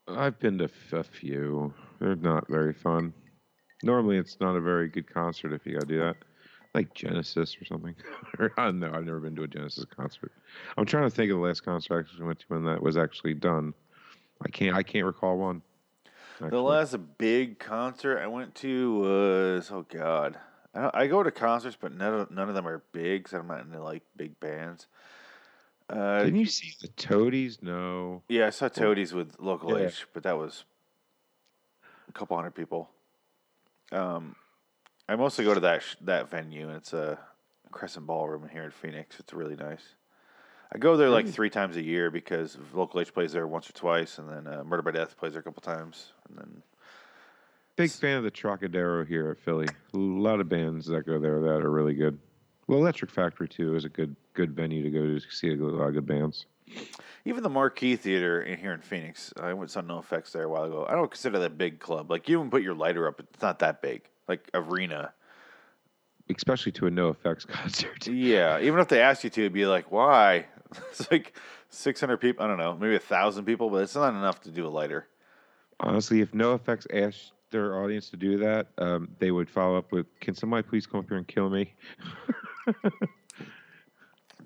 I've 0.07 0.39
been 0.39 0.59
to 0.59 0.65
f- 0.65 0.93
a 0.93 1.03
few. 1.03 1.73
They're 1.99 2.17
not 2.17 2.47
very 2.49 2.75
fun. 2.75 3.15
Normally, 3.83 4.19
it's 4.19 4.39
not 4.41 4.57
a 4.57 4.61
very 4.61 4.89
good 4.89 5.13
concert 5.13 5.55
if 5.55 5.65
you 5.65 5.75
gotta 5.75 5.87
do 5.87 5.99
that. 6.01 6.17
Like 6.75 6.93
Genesis 6.95 7.57
or 7.61 7.65
something. 7.65 7.95
I 8.39 8.67
don't 8.67 8.81
know. 8.81 8.93
I've 8.93 9.05
never 9.05 9.21
been 9.21 9.35
to 9.37 9.45
a 9.45 9.49
Genesis 9.49 9.87
concert. 9.87 10.33
I'm 10.77 10.85
trying 10.85 11.09
to 11.09 11.15
think 11.15 11.31
of 11.31 11.39
the 11.39 11.43
last 11.43 11.65
concert 11.65 11.95
I 11.95 12.01
actually 12.01 12.27
went 12.27 12.39
to 12.41 12.45
when 12.49 12.65
that 12.65 12.83
was 12.83 12.97
actually 12.99 13.35
done. 13.35 13.73
I 14.45 14.51
can't. 14.51 14.77
I 14.77 14.83
can't 14.83 15.07
recall 15.07 15.39
one. 15.39 15.63
The 16.49 16.63
last 16.63 16.97
big 17.19 17.59
concert 17.59 18.19
I 18.21 18.27
went 18.27 18.55
to 18.57 18.99
was 19.01 19.71
oh 19.71 19.85
god. 19.89 20.39
I, 20.75 20.91
I 20.95 21.07
go 21.09 21.23
to 21.23 21.31
concerts, 21.31 21.77
but 21.81 21.93
none 21.93 22.15
of, 22.15 22.31
none 22.31 22.49
of 22.49 22.55
them 22.55 22.67
are 22.67 22.83
big. 22.93 23.29
So 23.29 23.39
I'm 23.39 23.49
not 23.49 23.61
into 23.61 23.83
like 23.83 24.03
big 24.17 24.39
bands. 24.41 24.87
Uh, 25.89 26.23
Didn't 26.25 26.39
you 26.39 26.47
see 26.47 26.73
the 26.81 26.89
Toadies? 26.89 27.59
No. 27.63 28.23
yeah, 28.29 28.47
I 28.47 28.51
saw 28.51 28.69
Toadies 28.69 29.13
with 29.13 29.35
local 29.41 29.77
Yeah. 29.79 29.87
H, 29.87 30.07
but 30.15 30.23
that 30.23 30.39
was 30.39 30.65
a 32.09 32.13
couple 32.13 32.37
hundred 32.37 32.55
people. 32.55 32.89
Um, 33.91 34.37
I 35.09 35.17
mostly 35.17 35.45
go 35.45 35.53
to 35.55 35.61
that 35.61 35.83
sh- 35.83 35.97
that 36.03 36.31
venue, 36.31 36.69
and 36.69 36.77
it's 36.77 36.93
a 36.93 37.19
Crescent 37.73 38.07
Ballroom 38.07 38.49
here 38.53 38.63
in 38.63 38.71
Phoenix. 38.71 39.19
It's 39.19 39.33
really 39.33 39.57
nice. 39.57 39.83
I 40.73 40.79
go 40.79 40.97
there 40.97 41.11
like 41.11 41.27
three 41.27 41.51
times 41.51 41.77
a 41.77 41.83
year 41.83 42.13
because 42.13 42.57
local 42.73 43.01
H 43.01 43.13
plays 43.13 43.33
there 43.33 43.49
once 43.49 43.69
or 43.69 43.73
twice, 43.73 44.19
and 44.19 44.29
then 44.29 44.47
uh, 44.47 44.63
Murder 44.63 44.83
by 44.83 44.93
Death 44.93 45.17
plays 45.19 45.33
there 45.33 45.41
a 45.41 45.43
couple 45.43 45.61
times, 45.63 46.13
and 46.31 46.39
then 46.39 46.63
Big 47.77 47.91
fan 47.91 48.19
of 48.19 48.25
the 48.25 48.31
Trocadero 48.31 49.05
here 49.07 49.31
at 49.31 49.39
Philly. 49.39 49.67
A 49.95 49.97
lot 49.97 50.41
of 50.41 50.49
bands 50.49 50.87
that 50.87 51.07
go 51.07 51.19
there 51.19 51.41
that 51.41 51.63
are 51.63 51.71
really 51.71 51.95
good. 51.95 52.19
Well, 52.67 52.79
Electric 52.79 53.11
Factory 53.11 53.49
too 53.49 53.75
is 53.75 53.85
a 53.85 53.89
good 53.89 54.15
good 54.35 54.53
venue 54.55 54.83
to 54.83 54.91
go 54.91 55.07
to 55.07 55.21
see 55.31 55.51
a 55.51 55.57
lot 55.57 55.89
of 55.89 55.95
good 55.95 56.07
bands. 56.07 56.47
even 57.25 57.43
the 57.43 57.49
Marquee 57.49 57.97
Theater 57.97 58.43
in 58.43 58.59
here 58.59 58.73
in 58.73 58.81
Phoenix. 58.81 59.33
I 59.41 59.55
went 59.55 59.71
saw 59.71 59.81
NOFX 59.81 60.33
there 60.33 60.45
a 60.45 60.49
while 60.49 60.65
ago. 60.65 60.87
I 60.89 60.95
don't 60.95 61.11
consider 61.11 61.39
that 61.39 61.47
a 61.47 61.55
big 61.55 61.81
club. 61.81 62.11
Like 62.11 62.29
you 62.29 62.39
even 62.39 62.51
put 62.51 62.63
your 62.63 62.75
lighter 62.75 63.09
up, 63.09 63.19
it's 63.21 63.43
not 63.43 63.59
that 63.61 63.81
big. 63.83 64.03
Like 64.29 64.49
arena. 64.55 65.13
especially 66.37 66.73
to 66.73 66.87
a 66.87 66.91
NOFX 66.91 67.47
concert. 67.49 68.07
Yeah, 68.07 68.61
even 68.61 68.79
if 68.81 68.89
they 68.89 69.01
asked 69.01 69.25
you 69.25 69.31
to, 69.31 69.41
it'd 69.41 69.53
be 69.53 69.67
like, 69.67 69.91
why? 69.91 70.47
It's 70.91 71.11
like 71.11 71.35
600 71.71 72.19
people. 72.19 72.45
I 72.45 72.49
don't 72.49 72.59
know, 72.59 72.77
maybe 72.79 72.95
a 72.95 73.01
thousand 73.01 73.45
people, 73.47 73.71
but 73.71 73.83
it's 73.83 73.97
not 73.97 74.11
enough 74.11 74.41
to 74.43 74.51
do 74.51 74.67
a 74.67 74.69
lighter. 74.69 75.07
Honestly, 75.81 76.21
if 76.21 76.33
NOFX 76.33 76.87
asked 76.95 77.33
their 77.51 77.83
audience 77.83 78.11
to 78.11 78.17
do 78.17 78.39
that, 78.39 78.69
um, 78.79 79.09
they 79.19 79.31
would 79.31 79.49
follow 79.51 79.77
up 79.77 79.91
with, 79.93 80.07
"Can 80.21 80.35
somebody 80.35 80.63
please 80.63 80.87
come 80.87 81.01
up 81.01 81.09
here 81.09 81.17
and 81.19 81.27
kill 81.27 81.51
me?" 81.51 81.75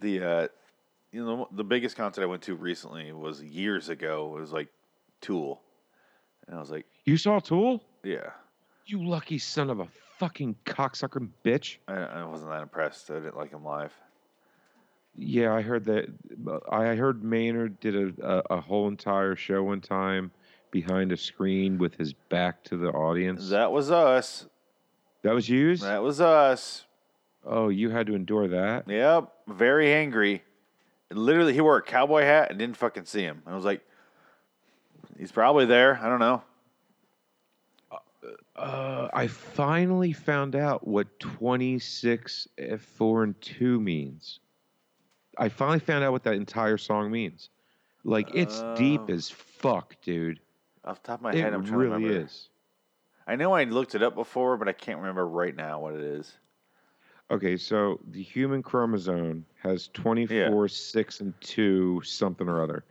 The 0.00 0.22
uh, 0.22 0.48
you 1.12 1.24
know 1.24 1.48
the 1.52 1.64
biggest 1.64 1.96
concert 1.96 2.22
I 2.22 2.26
went 2.26 2.42
to 2.42 2.54
recently 2.56 3.12
was 3.12 3.42
years 3.42 3.88
ago. 3.88 4.36
It 4.36 4.40
was 4.40 4.52
like 4.52 4.68
Tool, 5.20 5.62
and 6.46 6.56
I 6.56 6.60
was 6.60 6.70
like, 6.70 6.84
You 7.04 7.16
saw 7.16 7.38
Tool? 7.38 7.82
yeah, 8.02 8.30
You 8.86 9.06
lucky 9.06 9.38
son 9.38 9.70
of 9.70 9.80
a 9.80 9.86
fucking 10.18 10.56
cocksucker 10.66 11.26
bitch. 11.44 11.78
I, 11.88 11.94
I 11.94 12.24
wasn't 12.24 12.50
that 12.50 12.60
impressed. 12.62 13.10
I 13.10 13.14
didn't 13.14 13.36
like 13.36 13.52
him 13.52 13.64
live. 13.64 13.92
Yeah, 15.14 15.54
I 15.54 15.62
heard 15.62 15.84
that. 15.84 16.08
I 16.70 16.96
heard 16.96 17.22
Maynard 17.24 17.78
did 17.80 17.94
a, 18.18 18.26
a, 18.50 18.56
a 18.56 18.60
whole 18.60 18.88
entire 18.88 19.36
show 19.36 19.62
one 19.62 19.80
time 19.80 20.32
behind 20.74 21.12
a 21.12 21.16
screen 21.16 21.78
with 21.78 21.94
his 21.94 22.12
back 22.12 22.64
to 22.64 22.76
the 22.76 22.88
audience. 22.88 23.48
That 23.50 23.70
was 23.70 23.92
us. 23.92 24.46
that 25.22 25.32
was 25.32 25.48
you? 25.48 25.76
That 25.76 26.02
was 26.02 26.20
us. 26.20 26.84
Oh, 27.46 27.68
you 27.68 27.90
had 27.90 28.08
to 28.08 28.14
endure 28.16 28.48
that? 28.48 28.88
Yep, 28.88 29.32
very 29.46 29.92
angry. 29.92 30.42
And 31.10 31.18
literally, 31.20 31.52
he 31.52 31.60
wore 31.60 31.76
a 31.76 31.82
cowboy 31.82 32.22
hat 32.22 32.50
and 32.50 32.58
didn't 32.58 32.76
fucking 32.76 33.04
see 33.04 33.20
him. 33.22 33.40
I 33.46 33.54
was 33.54 33.64
like, 33.64 33.82
he's 35.16 35.30
probably 35.30 35.64
there. 35.64 35.96
I 36.02 36.08
don't 36.08 36.18
know. 36.18 36.42
Uh, 38.56 39.08
I 39.12 39.26
finally 39.28 40.12
found 40.12 40.56
out 40.56 40.87
what 40.87 41.18
26 41.20 42.48
F 42.58 42.80
4 42.80 43.22
and 43.24 43.40
2 43.40 43.80
means. 43.80 44.40
I 45.38 45.48
finally 45.48 45.78
found 45.80 46.02
out 46.02 46.10
what 46.12 46.24
that 46.24 46.34
entire 46.34 46.78
song 46.78 47.10
means. 47.12 47.50
Like, 48.04 48.30
it's 48.34 48.62
deep 48.76 49.02
Oh. 49.08 49.12
as 49.12 49.30
fuck, 49.30 49.94
dude. 50.02 50.40
Off 50.84 51.02
the 51.02 51.06
top 51.08 51.20
of 51.20 51.22
my 51.22 51.32
It 51.32 51.36
head, 51.36 51.54
I'm 51.54 51.64
trying 51.64 51.78
really 51.78 51.88
to 51.88 51.94
remember. 51.94 52.08
It 52.08 52.12
really 52.12 52.24
is. 52.24 52.48
I 53.26 53.36
know 53.36 53.52
I 53.52 53.64
looked 53.64 53.94
it 53.94 54.02
up 54.02 54.14
before, 54.14 54.56
but 54.56 54.68
I 54.68 54.72
can't 54.72 54.98
remember 54.98 55.26
right 55.26 55.56
now 55.56 55.80
what 55.80 55.94
it 55.94 56.02
is. 56.02 56.32
Okay, 57.30 57.56
so 57.56 57.98
the 58.10 58.22
human 58.22 58.62
chromosome 58.62 59.46
has 59.62 59.88
24, 59.94 60.68
6, 60.68 61.20
and 61.20 61.32
2, 61.40 62.02
something 62.04 62.46
or 62.46 62.62
other. 62.62 62.84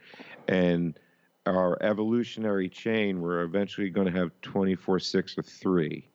And 0.47 0.97
our 1.45 1.77
evolutionary 1.84 2.67
chain, 2.67 3.21
we're 3.21 3.43
eventually 3.43 3.91
going 3.91 4.12
to 4.12 4.19
have 4.19 4.32
24, 4.41 4.99
6, 4.99 5.38
or 5.38 5.43
3. 5.43 6.08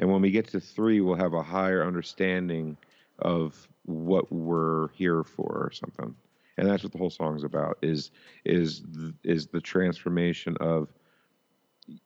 And 0.00 0.10
when 0.10 0.20
we 0.20 0.32
get 0.32 0.48
to 0.48 0.58
3, 0.58 1.00
we'll 1.00 1.14
have 1.14 1.34
a 1.34 1.42
higher 1.42 1.86
understanding 1.86 2.76
of 3.20 3.68
what 3.84 4.32
we're 4.32 4.88
here 4.88 5.22
for 5.22 5.46
or 5.46 5.70
something. 5.70 6.16
And 6.58 6.68
that's 6.68 6.82
what 6.82 6.92
the 6.92 6.98
whole 6.98 7.10
song's 7.10 7.44
about 7.44 7.78
is 7.82 8.10
is 8.44 8.82
is 9.24 9.46
the 9.46 9.60
transformation 9.60 10.56
of 10.60 10.88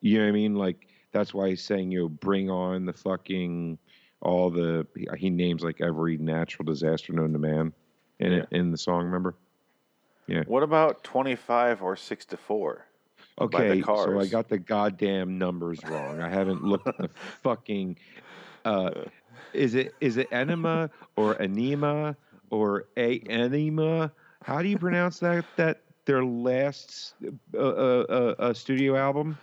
you 0.00 0.18
know 0.18 0.24
what 0.24 0.28
I 0.28 0.32
mean? 0.32 0.54
Like 0.54 0.88
that's 1.12 1.34
why 1.34 1.50
he's 1.50 1.62
saying, 1.62 1.90
you 1.90 2.00
know, 2.00 2.08
bring 2.08 2.50
on 2.50 2.86
the 2.86 2.92
fucking 2.92 3.78
all 4.20 4.50
the 4.50 4.86
he, 5.16 5.30
names 5.30 5.62
like 5.62 5.80
every 5.80 6.16
natural 6.16 6.64
disaster 6.64 7.12
known 7.12 7.32
to 7.32 7.38
man 7.38 7.72
in 8.18 8.32
it 8.32 8.48
in 8.50 8.70
the 8.70 8.78
song. 8.78 9.04
Remember? 9.04 9.34
Yeah 10.26 10.42
what 10.46 10.62
about 10.62 11.04
25 11.04 11.82
or 11.82 11.96
6 11.96 12.24
to 12.26 12.36
4? 12.36 12.86
By 13.38 13.46
the 13.46 13.70
Okay, 13.72 13.82
so 13.82 14.18
I 14.18 14.26
got 14.26 14.48
the 14.48 14.58
goddamn 14.58 15.38
numbers 15.38 15.84
wrong. 15.84 16.20
I 16.20 16.28
haven't 16.28 16.64
looked 16.64 16.86
at 16.86 16.96
the 16.96 17.10
fucking. 17.42 17.98
Uh, 18.64 18.90
is 19.52 19.74
it 19.74 19.94
is 20.00 20.16
it 20.16 20.28
enema 20.32 20.90
or 21.16 21.40
anema 21.40 22.16
or 22.50 22.86
a 22.96 23.18
enema? 23.28 24.10
How 24.46 24.62
do 24.62 24.68
you 24.68 24.78
pronounce 24.78 25.18
that? 25.18 25.44
That 25.56 25.80
their 26.04 26.24
last 26.24 27.14
uh, 27.52 27.58
uh, 27.58 27.60
uh, 28.08 28.34
uh, 28.38 28.54
studio 28.54 28.94
album? 28.96 29.36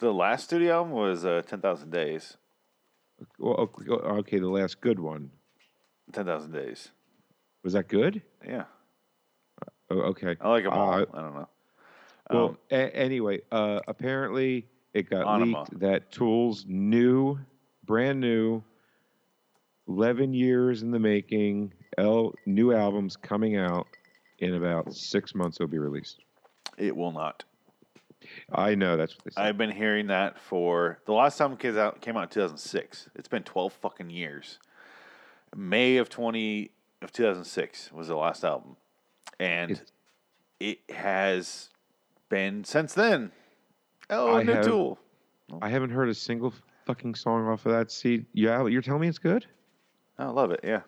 The 0.00 0.12
last 0.12 0.42
studio 0.46 0.72
album 0.78 0.90
was 0.92 1.24
uh, 1.24 1.42
10,000 1.46 1.88
Days. 1.90 2.36
Well, 3.38 3.70
okay, 3.88 4.40
the 4.40 4.48
last 4.48 4.80
good 4.80 4.98
one 4.98 5.30
10,000 6.12 6.50
Days. 6.50 6.90
was 7.62 7.74
that 7.74 7.86
good? 7.86 8.22
Yeah. 8.44 8.64
Okay. 9.88 10.34
I 10.40 10.48
like 10.48 10.64
them 10.64 10.72
all. 10.72 10.94
Uh, 10.94 11.04
I 11.14 11.20
don't 11.20 11.34
know. 11.34 11.48
Well, 12.30 12.46
Um, 12.48 12.58
a- 12.72 12.96
anyway, 12.96 13.42
uh, 13.52 13.78
apparently 13.86 14.66
it 14.94 15.08
got 15.08 15.28
Anima. 15.28 15.60
leaked 15.60 15.78
that 15.78 16.10
Tool's 16.10 16.64
new, 16.66 17.38
brand 17.84 18.20
new, 18.20 18.64
11 19.86 20.34
years 20.34 20.82
in 20.82 20.90
the 20.90 20.98
making, 20.98 21.72
L, 21.98 22.34
new 22.46 22.72
albums 22.72 23.16
coming 23.16 23.56
out 23.56 23.86
in 24.40 24.54
about 24.54 24.92
six 24.94 25.34
months. 25.34 25.58
It'll 25.58 25.70
be 25.70 25.78
released. 25.78 26.20
it 26.78 26.96
will 26.96 27.12
not. 27.12 27.44
I 28.52 28.74
know 28.74 28.96
that's 28.96 29.14
what 29.16 29.24
they 29.24 29.30
said. 29.30 29.44
I've 29.44 29.56
been 29.58 29.70
hearing 29.70 30.08
that 30.08 30.38
for 30.38 30.98
the 31.06 31.12
last 31.12 31.38
time 31.38 31.56
kids 31.56 31.76
came 31.76 31.84
out 31.84 32.00
came 32.00 32.16
out 32.16 32.24
in 32.24 32.28
2006. 32.28 33.08
It's 33.14 33.28
been 33.28 33.42
12 33.42 33.72
fucking 33.72 34.10
years. 34.10 34.58
May 35.56 35.96
of 35.96 36.08
20 36.10 36.70
of 37.02 37.12
2006 37.12 37.92
was 37.92 38.08
the 38.08 38.16
last 38.16 38.44
album, 38.44 38.76
and 39.38 39.70
It's- 39.72 39.92
it 40.60 40.94
has 40.94 41.70
been 42.28 42.62
since 42.64 42.92
then. 42.94 43.32
Oh, 44.10 44.36
I 44.36 44.42
new 44.42 44.52
have- 44.52 44.66
tool. 44.66 44.98
I 45.62 45.68
haven't 45.70 45.90
heard 45.90 46.08
a 46.08 46.14
single 46.14 46.52
fucking 46.84 47.14
song 47.16 47.46
off 47.48 47.66
of 47.66 47.72
that. 47.72 47.90
See, 47.90 48.26
yeah, 48.32 48.64
you're 48.66 48.82
telling 48.82 49.00
me 49.00 49.08
it's 49.08 49.18
good? 49.18 49.46
I 50.18 50.26
love 50.26 50.50
it. 50.52 50.60
Yeah, 50.62 50.82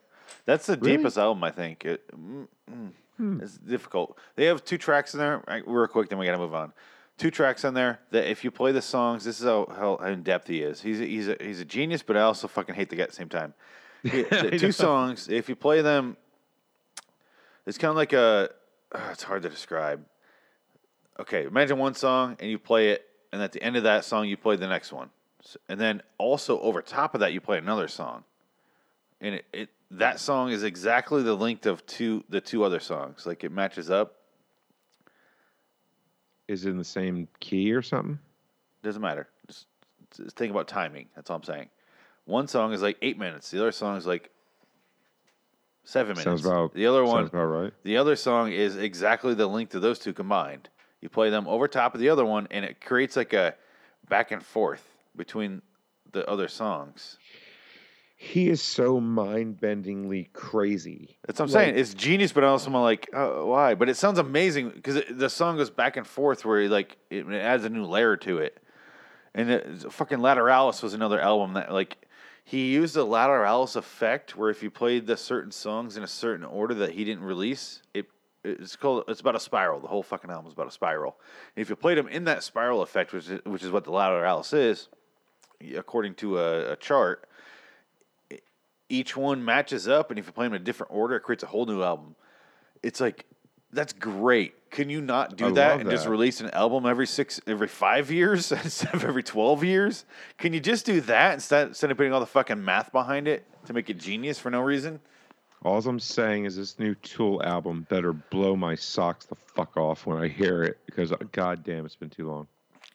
that's 0.45 0.67
the 0.67 0.77
Really? 0.77 0.99
deepest 0.99 1.17
album 1.19 1.43
I 1.43 1.51
think. 1.51 1.85
It, 1.85 2.07
mm, 2.12 2.47
mm, 2.71 2.93
It's 3.43 3.59
difficult. 3.59 4.19
They 4.37 4.47
have 4.47 4.65
two 4.65 4.79
tracks 4.79 5.15
in 5.15 5.21
there. 5.21 5.43
Right, 5.47 5.63
real 5.67 5.87
quick, 5.87 6.09
then 6.09 6.19
we 6.19 6.27
got 6.27 6.33
to 6.33 6.39
move 6.39 6.55
on. 6.55 6.73
Two 7.19 7.31
tracks 7.31 7.65
in 7.65 7.75
there 7.75 8.01
that 8.11 8.31
if 8.31 8.43
you 8.43 8.51
play 8.51 8.73
the 8.73 8.83
songs, 8.83 9.25
this 9.25 9.39
is 9.39 9.45
how, 9.47 9.67
how, 9.77 9.97
in 10.07 10.23
depth 10.23 10.49
he 10.49 10.63
is. 10.63 10.81
He's 10.81 11.01
a, 11.01 11.05
he's 11.05 11.29
a, 11.29 11.37
he's 11.41 11.61
a 11.61 11.65
genius, 11.65 12.03
but 12.03 12.17
I 12.17 12.23
also 12.23 12.49
fucking 12.49 12.75
hate 12.75 12.89
the 12.89 12.97
guy 12.97 13.05
at 13.05 13.11
the 13.11 13.15
same 13.15 13.29
time. 13.29 13.55
He- 14.03 14.23
the 14.23 14.57
two 14.59 14.73
songs, 14.73 15.29
if 15.29 15.49
you 15.49 15.55
play 15.55 15.81
them, 15.81 16.17
it's 17.67 17.79
kind 17.79 17.91
of 17.91 17.97
like 17.97 18.13
a. 18.13 18.51
uh, 18.93 18.99
it's 19.13 19.23
hard 19.23 19.43
to 19.43 19.49
describe. 19.49 20.05
Okay, 21.21 21.45
imagine 21.45 21.79
one 21.79 21.95
song 21.95 22.37
and 22.41 22.51
you 22.51 22.59
play 22.59 22.89
it, 22.91 23.07
and 23.33 23.41
at 23.41 23.53
the 23.53 23.63
end 23.63 23.77
of 23.77 23.85
that 23.85 24.05
song, 24.05 24.27
you 24.27 24.37
play 24.37 24.57
the 24.57 24.67
next 24.67 24.93
one, 24.93 25.11
and 25.69 25.79
then 25.81 26.03
also 26.19 26.59
over 26.61 26.83
top 26.83 27.15
of 27.15 27.21
that, 27.21 27.33
you 27.33 27.41
play 27.41 27.59
another 27.59 27.87
song 27.87 28.25
and 29.23 29.37
it, 29.37 29.45
it 29.53 29.69
that 29.92 30.18
song 30.18 30.50
is 30.50 30.62
exactly 30.62 31.22
the 31.22 31.35
length 31.35 31.66
of 31.66 31.85
two 31.87 32.24
the 32.28 32.40
two 32.40 32.64
other 32.64 32.81
songs. 32.81 33.26
Like 33.26 33.44
it 33.44 33.52
matches 33.52 33.90
up. 33.90 34.16
Is 36.48 36.66
it 36.66 36.70
in 36.70 36.78
the 36.78 36.85
same 36.85 37.28
key 37.40 37.72
or 37.72 37.83
something? 37.83 38.18
Doesn't 38.83 39.00
matter. 39.00 39.28
Just, 39.46 39.66
just 40.16 40.37
think 40.37 40.50
about 40.50 40.66
timing. 40.66 41.09
That's 41.14 41.31
all 41.31 41.37
I'm 41.37 41.44
saying. 41.44 41.68
One 42.24 42.48
song 42.48 42.72
is 42.72 42.83
like 42.83 42.96
eight 43.02 43.18
minutes. 43.18 43.50
The 43.50 43.61
other 43.61 43.72
song 43.72 43.96
is 43.96 44.07
like 44.07 44.31
seven 45.85 46.11
minutes. 46.11 46.24
Sounds 46.24 46.46
about 46.46 46.74
the 46.74 46.87
other 46.87 47.05
one. 47.05 47.22
Sounds 47.22 47.28
about 47.28 47.44
right. 47.44 47.72
The 47.85 47.96
other 47.96 48.16
song 48.16 48.52
is 48.52 48.76
exactly 48.76 49.35
the 49.35 49.46
length 49.46 49.74
of 49.74 49.83
those 49.83 49.98
two 49.98 50.12
combined. 50.12 50.68
You 51.00 51.09
play 51.09 51.31
them 51.31 51.46
over 51.48 51.68
top 51.68 51.94
of 51.94 52.00
the 52.00 52.09
other 52.09 52.24
one, 52.24 52.48
and 52.50 52.64
it 52.64 52.81
creates 52.81 53.16
like 53.16 53.33
a 53.33 53.55
back 54.09 54.31
and 54.31 54.42
forth 54.42 54.87
between 55.16 55.62
the 56.12 56.28
other 56.28 56.48
songs. 56.48 57.18
He 58.25 58.49
is 58.51 58.63
so 58.63 59.01
mind-bendingly 59.01 60.33
crazy. 60.33 61.19
That's 61.27 61.41
what 61.41 61.49
I'm 61.49 61.53
Like- 61.55 61.65
saying. 61.65 61.79
It's 61.79 61.93
genius, 61.93 62.33
but 62.33 62.45
also 62.45 62.69
I'm 62.69 62.75
like, 62.77 63.11
oh, 63.13 63.47
why? 63.47 63.75
But 63.75 63.89
it 63.89 63.97
sounds 63.97 64.21
amazing 64.21 64.71
because 64.71 65.03
the 65.11 65.29
song 65.29 65.57
goes 65.57 65.71
back 65.71 65.97
and 65.97 66.07
forth 66.07 66.45
where 66.45 66.69
like 66.69 66.99
it, 67.11 67.27
it 67.27 67.41
adds 67.41 67.65
a 67.65 67.69
new 67.69 67.85
layer 67.85 68.17
to 68.19 68.39
it. 68.39 68.63
And 69.35 69.51
it, 69.51 69.93
fucking 69.93 70.19
Lateralus 70.19 70.85
was 70.85 70.95
another 70.95 71.21
album 71.21 71.55
that 71.55 71.73
like 71.73 71.97
he 72.45 72.71
used 72.73 72.95
the 72.95 73.05
Lateralus 73.05 73.75
effect 73.75 74.37
where 74.37 74.51
if 74.51 74.63
you 74.63 74.71
played 74.71 75.09
the 75.09 75.17
certain 75.17 75.51
songs 75.51 75.97
in 75.97 76.05
a 76.05 76.09
certain 76.09 76.45
order 76.47 76.75
that 76.75 76.91
he 76.91 77.03
didn't 77.03 77.25
release, 77.25 77.83
it 77.93 78.07
it's 78.45 78.77
called 78.77 79.03
it's 79.09 79.21
about 79.21 79.35
a 79.35 79.41
spiral. 79.41 79.81
The 79.81 79.89
whole 79.89 80.05
fucking 80.05 80.31
album 80.31 80.47
is 80.47 80.53
about 80.53 80.69
a 80.69 80.71
spiral. 80.71 81.17
And 81.57 81.61
if 81.63 81.69
you 81.69 81.75
played 81.75 81.99
them 81.99 82.07
in 82.07 82.23
that 82.27 82.45
spiral 82.45 82.83
effect, 82.83 83.13
which 83.13 83.29
is, 83.29 83.41
which 83.45 83.65
is 83.65 83.73
what 83.73 83.83
the 83.83 83.91
Lateralus 83.91 84.55
is, 84.55 84.89
according 85.77 86.15
to 86.15 86.39
a, 86.39 86.73
a 86.75 86.77
chart, 86.77 87.29
each 88.92 89.16
one 89.16 89.44
matches 89.44 89.88
up, 89.88 90.11
and 90.11 90.18
if 90.18 90.26
you 90.26 90.33
play 90.33 90.46
them 90.46 90.55
in 90.55 90.61
a 90.61 90.64
different 90.64 90.92
order, 90.92 91.16
it 91.16 91.20
creates 91.20 91.42
a 91.42 91.46
whole 91.46 91.64
new 91.64 91.83
album. 91.83 92.14
It's 92.83 93.00
like 93.00 93.24
that's 93.72 93.94
great. 93.94 94.70
Can 94.70 94.90
you 94.90 95.00
not 95.00 95.37
do 95.37 95.46
I 95.46 95.50
that 95.52 95.81
and 95.81 95.90
just 95.90 96.07
release 96.07 96.40
an 96.40 96.50
album 96.50 96.85
every 96.85 97.07
six, 97.07 97.40
every 97.46 97.68
five 97.68 98.11
years 98.11 98.52
instead 98.64 98.94
of 98.94 99.05
every 99.05 99.22
twelve 99.22 99.64
years? 99.64 100.05
Can 100.37 100.52
you 100.52 100.61
just 100.61 100.85
do 100.85 101.00
that 101.02 101.35
instead 101.35 101.68
instead 101.68 101.90
of 101.90 101.96
putting 101.96 102.12
all 102.12 102.20
the 102.20 102.26
fucking 102.26 102.62
math 102.62 102.92
behind 102.92 103.26
it 103.28 103.46
to 103.66 103.72
make 103.72 103.88
it 103.88 103.98
genius 103.98 104.38
for 104.38 104.50
no 104.50 104.61
reason? 104.61 105.00
All 105.64 105.78
I'm 105.78 106.00
saying 106.00 106.44
is 106.44 106.57
this 106.57 106.78
new 106.78 106.94
Tool 106.96 107.40
album 107.44 107.87
better 107.88 108.12
blow 108.12 108.57
my 108.57 108.74
socks 108.74 109.26
the 109.26 109.37
fuck 109.37 109.76
off 109.76 110.07
when 110.07 110.18
I 110.18 110.28
hear 110.28 110.64
it 110.64 110.78
because 110.87 111.12
uh, 111.12 111.16
god 111.31 111.64
damn 111.64 111.87
it's 111.87 111.96
been 111.96 112.11
too 112.11 112.28
long. 112.28 112.46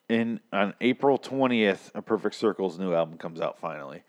In 0.10 0.40
on 0.54 0.76
April 0.80 1.18
twentieth, 1.18 1.92
a 1.96 2.02
Perfect 2.02 2.36
Circle's 2.36 2.78
new 2.78 2.94
album 2.94 3.18
comes 3.18 3.42
out 3.42 3.58
finally. 3.60 4.04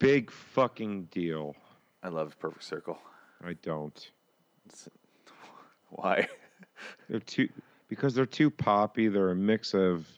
Big 0.00 0.30
fucking 0.30 1.04
deal. 1.10 1.54
I 2.02 2.08
love 2.08 2.36
Perfect 2.38 2.64
Circle. 2.64 2.98
I 3.44 3.52
don't. 3.62 4.10
Why? 5.90 6.26
They're 7.10 7.20
too 7.20 7.50
because 7.88 8.14
they're 8.14 8.24
too 8.24 8.50
poppy. 8.50 9.08
They're 9.08 9.30
a 9.30 9.36
mix 9.36 9.74
of 9.74 10.08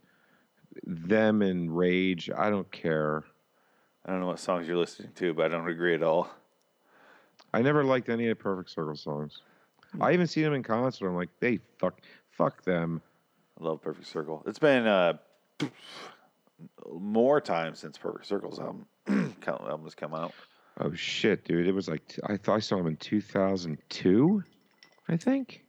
them 0.85 1.43
and 1.43 1.77
Rage. 1.77 2.31
I 2.31 2.49
don't 2.49 2.71
care. 2.71 3.25
I 4.07 4.13
don't 4.13 4.21
know 4.21 4.29
what 4.29 4.39
songs 4.39 4.69
you're 4.69 4.77
listening 4.77 5.11
to, 5.17 5.35
but 5.35 5.47
I 5.47 5.49
don't 5.49 5.69
agree 5.69 5.95
at 5.95 6.03
all. 6.05 6.31
I 7.53 7.61
never 7.61 7.83
liked 7.83 8.09
any 8.09 8.29
of 8.29 8.39
Perfect 8.39 8.71
Circle 8.71 8.97
songs. 8.97 9.43
I 10.01 10.13
even 10.13 10.29
seen 10.29 10.45
them 10.45 10.55
in 10.55 10.63
concert. 10.63 11.09
I'm 11.09 11.17
like, 11.17 11.29
they 11.41 11.59
fuck, 11.79 12.01
fuck 12.31 12.63
them. 12.63 13.03
I 13.61 13.65
love 13.65 13.83
Perfect 13.83 14.07
Circle. 14.07 14.45
It's 14.47 14.61
been 14.61 14.87
uh, 14.87 15.15
more 16.89 17.41
time 17.41 17.75
since 17.75 17.99
Perfect 17.99 18.27
Circle's 18.27 18.61
album 18.61 18.87
album 19.47 19.85
has 19.85 19.95
come 19.95 20.15
out. 20.15 20.33
Oh 20.81 20.93
shit, 20.95 21.45
dude! 21.45 21.67
It 21.67 21.73
was 21.73 21.89
like 21.89 22.19
I 22.27 22.37
thought 22.37 22.57
I 22.57 22.61
saw 22.61 22.77
them 22.77 22.87
in 22.87 22.97
2002. 22.97 24.43
I 25.09 25.17
think. 25.17 25.65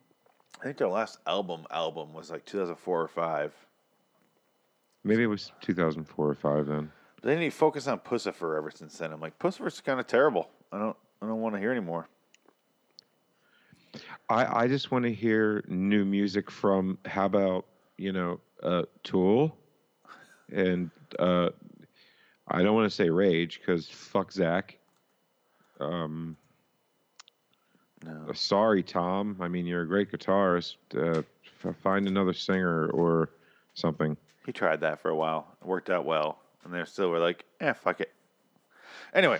I 0.61 0.63
think 0.65 0.77
their 0.77 0.87
last 0.87 1.19
album 1.27 1.65
album 1.71 2.13
was 2.13 2.31
like 2.31 2.45
2004 2.45 3.01
or 3.01 3.07
five. 3.07 3.53
Maybe 5.03 5.23
it 5.23 5.27
was 5.27 5.51
2004 5.61 6.29
or 6.29 6.35
five 6.35 6.67
then. 6.67 6.91
But 7.15 7.23
they 7.25 7.35
need 7.35 7.51
to 7.51 7.55
focus 7.55 7.87
on 7.87 7.99
Puscifer 7.99 8.57
ever 8.57 8.71
since 8.71 8.97
then. 8.97 9.11
I'm 9.11 9.19
like, 9.19 9.37
Puscifer's 9.39 9.81
kind 9.81 9.99
of 9.99 10.07
terrible. 10.07 10.49
I 10.71 10.79
don't, 10.79 10.95
I 11.21 11.27
don't 11.27 11.41
want 11.41 11.55
to 11.55 11.59
hear 11.59 11.71
anymore. 11.71 12.07
I, 14.29 14.63
I 14.63 14.67
just 14.67 14.91
want 14.91 15.03
to 15.03 15.13
hear 15.13 15.63
new 15.67 16.05
music 16.05 16.49
from 16.49 16.97
how 17.05 17.25
about 17.25 17.65
you 17.97 18.11
know 18.11 18.39
uh, 18.63 18.83
Tool, 19.03 19.55
and 20.51 20.89
uh, 21.19 21.49
I 22.47 22.61
don't 22.61 22.75
want 22.75 22.89
to 22.89 22.95
say 22.95 23.09
Rage 23.09 23.59
because 23.59 23.87
fuck 23.87 24.31
Zach. 24.31 24.77
Um, 25.79 26.37
No. 28.03 28.31
sorry 28.33 28.83
Tom. 28.83 29.37
I 29.39 29.47
mean 29.47 29.65
you're 29.65 29.81
a 29.83 29.87
great 29.87 30.11
guitarist. 30.11 30.75
Uh, 30.95 31.23
find 31.81 32.07
another 32.07 32.33
singer 32.33 32.87
or 32.89 33.29
something. 33.73 34.17
He 34.45 34.51
tried 34.51 34.81
that 34.81 34.99
for 35.01 35.09
a 35.09 35.15
while. 35.15 35.47
It 35.61 35.67
worked 35.67 35.89
out 35.89 36.03
well, 36.05 36.39
and 36.65 36.73
they're 36.73 36.85
still 36.85 37.09
were 37.09 37.19
like, 37.19 37.45
eh, 37.61 37.71
fuck 37.73 38.01
it. 38.01 38.11
Anyway, 39.13 39.39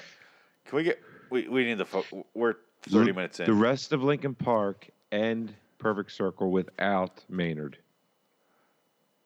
can 0.66 0.78
we 0.78 0.84
get? 0.84 1.02
We 1.30 1.48
we 1.50 1.66
need 1.66 1.78
the. 1.78 1.86
Fo- 1.86 2.26
we're 2.34 2.56
30 2.84 3.08
The- 3.08 3.14
minutes 3.14 3.40
in. 3.42 3.46
The 3.48 3.54
rest 3.54 3.92
of 3.92 4.02
Linkin 4.04 4.34
Park 4.36 4.88
and 5.12 5.54
Perfect 5.78 6.12
Circle 6.14 6.52
without 6.52 7.22
Maynard. 7.28 7.78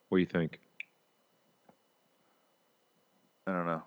What 0.09 0.17
do 0.17 0.19
you 0.21 0.25
think? 0.25 0.59
I 3.47 3.51
don't 3.51 3.65
know. 3.65 3.81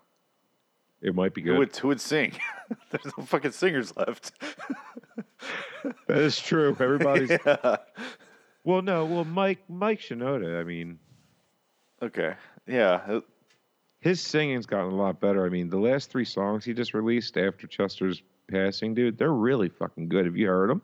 It 1.01 1.15
might 1.15 1.33
be 1.33 1.41
Who 1.41 1.51
good. 1.51 1.57
would 1.59 1.75
who 1.77 1.87
would 1.87 2.01
sing? 2.01 2.33
There's 2.91 3.13
no 3.17 3.23
fucking 3.23 3.51
singers 3.51 3.95
left. 3.95 4.31
that 6.07 6.17
is 6.17 6.39
true. 6.39 6.75
Everybody's 6.79 7.29
yeah. 7.45 7.77
well, 8.63 8.81
no, 8.81 9.05
well, 9.05 9.23
Mike 9.25 9.63
Mike 9.69 9.99
Shinoda. 9.99 10.59
I 10.59 10.63
mean, 10.63 10.99
Okay. 12.01 12.33
Yeah. 12.67 13.01
Uh, 13.07 13.21
his 13.99 14.19
singing's 14.21 14.65
gotten 14.65 14.91
a 14.91 14.95
lot 14.95 15.19
better. 15.21 15.45
I 15.45 15.49
mean, 15.49 15.69
the 15.69 15.77
last 15.79 16.09
three 16.11 16.25
songs 16.25 16.65
he 16.65 16.73
just 16.73 16.93
released 16.95 17.37
after 17.37 17.67
Chester's 17.67 18.21
passing, 18.49 18.93
dude, 18.95 19.17
they're 19.17 19.31
really 19.33 19.69
fucking 19.69 20.09
good. 20.09 20.25
Have 20.25 20.35
you 20.35 20.47
heard 20.47 20.69
them? 20.71 20.81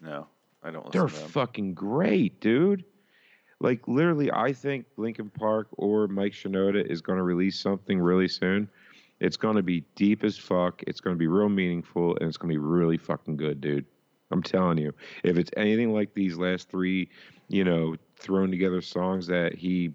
No, 0.00 0.26
I 0.62 0.70
don't 0.70 0.84
listen 0.86 1.00
They're 1.00 1.08
to 1.08 1.14
them. 1.20 1.28
fucking 1.28 1.74
great, 1.74 2.40
dude. 2.40 2.84
Like 3.62 3.86
literally, 3.86 4.30
I 4.32 4.52
think 4.52 4.86
Linkin 4.96 5.30
Park 5.30 5.68
or 5.72 6.08
Mike 6.08 6.32
Shinoda 6.32 6.84
is 6.84 7.00
going 7.00 7.18
to 7.18 7.22
release 7.22 7.58
something 7.58 8.00
really 8.00 8.26
soon. 8.26 8.68
It's 9.20 9.36
going 9.36 9.54
to 9.54 9.62
be 9.62 9.84
deep 9.94 10.24
as 10.24 10.36
fuck. 10.36 10.82
It's 10.88 11.00
going 11.00 11.14
to 11.14 11.18
be 11.18 11.28
real 11.28 11.48
meaningful, 11.48 12.16
and 12.16 12.28
it's 12.28 12.36
going 12.36 12.52
to 12.52 12.58
be 12.58 12.64
really 12.64 12.96
fucking 12.96 13.36
good, 13.36 13.60
dude. 13.60 13.86
I'm 14.32 14.42
telling 14.42 14.78
you, 14.78 14.92
if 15.22 15.36
it's 15.36 15.50
anything 15.56 15.92
like 15.92 16.12
these 16.12 16.36
last 16.36 16.70
three, 16.70 17.08
you 17.48 17.62
know, 17.62 17.94
thrown 18.16 18.50
together 18.50 18.80
songs 18.80 19.28
that 19.28 19.54
he 19.54 19.94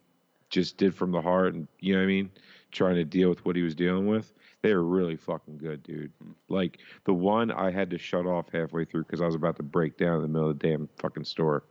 just 0.50 0.78
did 0.78 0.96
from 0.96 1.12
the 1.12 1.22
heart, 1.22 1.54
and 1.54 1.68
you 1.82 1.94
know 1.94 2.00
what 2.00 2.06
I 2.06 2.08
mean, 2.08 2.30
trying 2.72 2.96
to 2.96 3.04
deal 3.04 3.28
with 3.28 3.44
what 3.46 3.58
he 3.58 3.64
was 3.64 3.76
dealing 3.76 4.08
with, 4.08 4.34
they 4.62 4.74
were 4.74 4.84
really 4.84 5.18
fucking 5.18 5.58
good, 5.58 5.84
dude. 5.84 6.12
Hmm. 6.24 6.32
Like 6.48 6.78
the 7.04 7.14
one 7.14 7.52
I 7.52 7.72
had 7.72 7.90
to 7.90 7.98
shut 7.98 8.26
off 8.26 8.46
halfway 8.54 8.86
through 8.86 9.04
because 9.04 9.20
I 9.20 9.26
was 9.26 9.36
about 9.36 9.58
to 9.58 9.64
break 9.64 9.98
down 9.98 10.16
in 10.16 10.22
the 10.22 10.28
middle 10.30 10.52
of 10.52 10.58
the 10.58 10.70
damn 10.70 10.88
fucking 11.00 11.26
store. 11.26 11.64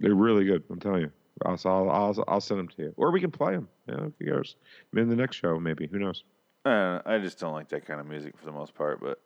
They're 0.00 0.14
really 0.14 0.44
good. 0.44 0.64
I'm 0.70 0.80
telling 0.80 1.02
you. 1.02 1.12
I'll 1.46 1.58
I'll 1.64 1.90
I'll, 1.90 2.24
I'll 2.28 2.40
send 2.40 2.58
them 2.60 2.68
to 2.68 2.82
you, 2.82 2.94
or 2.96 3.10
we 3.12 3.20
can 3.20 3.30
play 3.30 3.52
them. 3.52 3.68
Yeah, 3.88 3.96
who 3.96 4.12
cares? 4.24 4.56
In 4.94 5.08
the 5.08 5.16
next 5.16 5.36
show, 5.36 5.58
maybe. 5.60 5.86
Who 5.86 5.98
knows? 5.98 6.24
I. 6.64 7.00
I 7.06 7.18
just 7.18 7.38
don't 7.38 7.52
like 7.54 7.68
that 7.70 7.86
kind 7.86 8.00
of 8.00 8.06
music 8.06 8.36
for 8.36 8.44
the 8.44 8.52
most 8.52 8.74
part. 8.74 9.00
But 9.00 9.20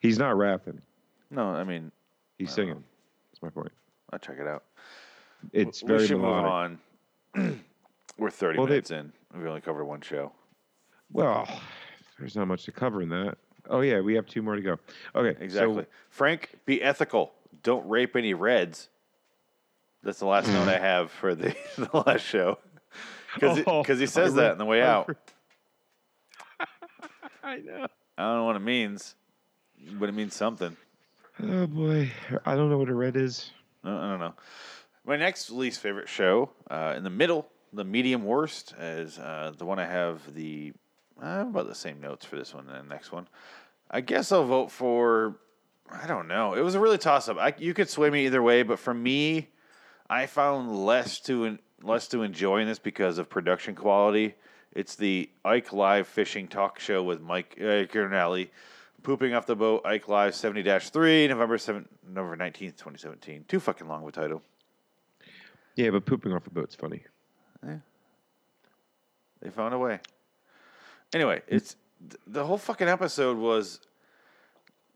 He's 0.00 0.18
not 0.18 0.36
rapping. 0.36 0.80
no, 1.30 1.44
I 1.48 1.62
mean, 1.64 1.92
He's 2.38 2.50
I 2.52 2.54
singing. 2.54 2.74
know. 2.74 2.82
That's 3.32 3.42
my 3.42 3.50
point. 3.50 3.72
I'll 4.12 4.18
check 4.18 4.38
it 4.40 4.46
out. 4.48 4.64
It's 5.52 5.82
we 5.82 5.88
very 5.88 6.06
should 6.06 6.18
melodic. 6.20 6.78
move 7.34 7.52
on. 7.52 7.60
We're 8.18 8.30
30 8.30 8.58
Well, 8.58 8.66
they- 8.66 8.70
minutes 8.72 8.90
in. 8.90 9.12
We've 9.36 9.46
only 9.46 9.60
covered 9.60 9.84
one 9.84 10.00
show. 10.00 10.32
Well, 11.12 11.48
there's 12.18 12.36
not 12.36 12.46
much 12.48 12.64
to 12.64 12.72
cover 12.72 13.00
in 13.02 13.08
that. 13.10 13.38
Oh 13.70 13.80
yeah, 13.80 14.00
we 14.00 14.14
have 14.14 14.26
two 14.26 14.42
more 14.42 14.56
to 14.56 14.62
go. 14.62 14.76
Okay, 15.14 15.36
so- 15.38 15.44
Exactly. 15.44 15.86
Frank, 16.10 16.50
be 16.66 16.82
ethical. 16.82 17.32
Don't 17.62 17.88
rape 17.88 18.16
any 18.16 18.34
reds. 18.34 18.88
That's 20.02 20.18
the 20.18 20.26
last 20.26 20.48
note 20.48 20.68
I 20.68 20.78
have 20.78 21.10
for 21.10 21.34
the, 21.34 21.54
the 21.76 22.02
last 22.06 22.22
show. 22.22 22.58
Because 23.34 23.62
Oh, 23.66 23.82
he 23.84 24.06
says 24.06 24.32
I 24.36 24.36
that 24.42 24.42
re- 24.46 24.50
on 24.52 24.58
the 24.58 24.64
way 24.64 24.82
out. 24.82 25.14
I 27.42 27.56
know. 27.58 27.86
I 28.18 28.22
don't 28.22 28.36
know 28.38 28.44
what 28.44 28.56
it 28.56 28.60
means, 28.62 29.14
but 29.94 30.08
it 30.08 30.12
means 30.12 30.34
something. 30.34 30.76
Oh 31.42 31.66
boy, 31.66 32.10
I 32.44 32.54
don't 32.54 32.70
know 32.70 32.78
what 32.78 32.88
a 32.88 32.94
red 32.94 33.16
is. 33.16 33.50
I 33.84 33.90
I 33.90 34.10
don't 34.10 34.20
know. 34.20 34.34
My 35.04 35.16
next 35.16 35.50
least 35.50 35.80
favorite 35.80 36.08
show, 36.08 36.50
uh, 36.70 36.94
in 36.96 37.02
the 37.02 37.10
middle, 37.10 37.48
the 37.72 37.84
medium 37.84 38.24
worst, 38.24 38.74
is 38.78 39.18
uh, 39.18 39.52
the 39.56 39.64
one 39.64 39.78
I 39.78 39.86
have 39.86 40.34
the 40.34 40.72
uh, 41.20 41.44
about 41.48 41.66
the 41.68 41.74
same 41.74 42.00
notes 42.00 42.24
for 42.24 42.36
this 42.36 42.54
one 42.54 42.68
and 42.68 42.84
the 42.88 42.94
next 42.94 43.10
one. 43.12 43.26
I 43.90 44.00
guess 44.02 44.30
I'll 44.30 44.44
vote 44.46 44.70
for. 44.70 45.36
I 45.90 46.06
don't 46.06 46.28
know. 46.28 46.54
It 46.54 46.60
was 46.60 46.74
a 46.74 46.80
really 46.80 46.98
toss 46.98 47.28
up. 47.28 47.60
You 47.60 47.74
could 47.74 47.88
sway 47.88 48.08
me 48.10 48.26
either 48.26 48.42
way, 48.42 48.62
but 48.62 48.78
for 48.78 48.94
me, 48.94 49.48
I 50.08 50.26
found 50.26 50.84
less 50.84 51.20
to 51.20 51.44
en- 51.44 51.58
less 51.82 52.08
to 52.08 52.22
enjoy 52.22 52.60
in 52.60 52.68
this 52.68 52.78
because 52.78 53.18
of 53.18 53.28
production 53.28 53.74
quality. 53.74 54.34
It's 54.72 54.96
the 54.96 55.28
Ike 55.44 55.72
Live 55.72 56.06
Fishing 56.08 56.48
Talk 56.48 56.78
Show 56.78 57.02
with 57.02 57.20
Mike 57.20 57.58
uh, 57.60 57.84
Pooping 59.02 59.34
off 59.34 59.46
the 59.46 59.56
boat, 59.56 59.82
Ike 59.84 60.08
Live 60.08 60.34
70 60.34 60.62
3, 60.78 61.26
November 61.26 61.58
7, 61.58 61.88
November 62.08 62.36
19th, 62.36 62.76
2017. 62.76 63.44
Too 63.48 63.58
fucking 63.58 63.88
long 63.88 64.02
of 64.02 64.08
a 64.08 64.12
title. 64.12 64.42
Yeah, 65.74 65.90
but 65.90 66.06
pooping 66.06 66.32
off 66.32 66.46
a 66.46 66.50
boat's 66.50 66.74
funny. 66.74 67.02
Yeah. 67.66 67.78
They 69.40 69.50
found 69.50 69.74
a 69.74 69.78
way. 69.78 69.98
Anyway, 71.12 71.42
it's 71.48 71.76
th- 72.08 72.20
the 72.26 72.44
whole 72.44 72.58
fucking 72.58 72.88
episode 72.88 73.36
was. 73.36 73.80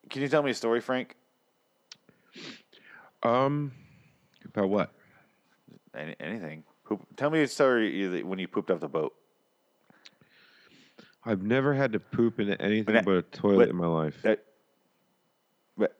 Can 0.09 0.23
you 0.23 0.29
tell 0.29 0.43
me 0.43 0.53
a 0.53 0.55
story, 0.55 0.81
Frank? 0.81 1.17
Um, 3.25 3.73
about 4.45 4.69
what? 4.69 4.93
Any, 5.97 6.15
anything? 6.21 6.63
Poop, 6.85 7.07
tell 7.17 7.31
me 7.31 7.43
a 7.43 7.49
story 7.49 8.23
when 8.23 8.39
you 8.39 8.47
pooped 8.49 8.71
off 8.71 8.81
the 8.81 8.89
boat. 8.89 9.15
I've 11.25 11.43
never 11.43 11.75
had 11.75 11.93
to 11.95 11.99
poop 12.01 12.39
into 12.39 12.61
anything 12.61 12.95
that- 12.95 13.05
but 13.05 13.15
a 13.17 13.23
toilet 13.23 13.57
but- 13.67 13.69
in 13.71 13.77
my 13.77 13.87
life. 13.87 14.21
That, 14.23 14.45
but, 15.77 15.97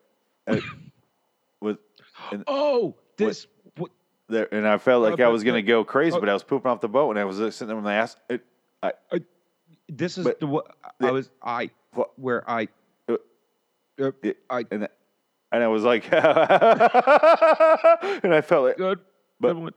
uh, 0.47 0.57
with 1.61 1.79
and 2.31 2.43
oh, 2.47 2.95
this. 3.17 3.47
What? 3.75 3.91
there, 4.29 4.47
and 4.53 4.67
I 4.67 4.77
felt 4.77 5.03
like 5.03 5.19
Uh, 5.19 5.23
I 5.23 5.27
was 5.27 5.43
gonna 5.43 5.61
go 5.61 5.83
crazy, 5.83 6.15
uh, 6.15 6.19
but 6.19 6.29
I 6.29 6.33
was 6.33 6.43
pooping 6.43 6.69
off 6.71 6.79
the 6.81 6.87
boat, 6.87 7.09
and 7.11 7.19
I 7.19 7.25
was 7.25 7.37
sitting 7.37 7.67
there 7.67 7.75
with 7.75 7.83
my 7.85 7.95
ass. 7.95 8.15
It, 8.29 8.45
I, 8.83 8.93
This 9.89 10.17
is 10.17 10.23
But- 10.25 10.39
the 10.39 10.47
what 10.47 10.75
I 11.01 11.11
was. 11.11 11.29
I 11.41 11.69
where 12.15 12.49
I. 12.49 12.67
Uh, 13.09 13.17
Uh, 13.99 14.11
it- 14.21 14.37
I 14.49 14.63
and 14.71 14.87
and 15.51 15.63
I 15.63 15.67
was 15.67 15.83
like, 15.83 16.05
and 16.13 16.23
I 18.33 18.41
felt 18.41 18.65
like 18.65 18.77
good. 18.77 18.99
But- 19.39 19.53
good 19.53 19.57
one, 19.63 19.73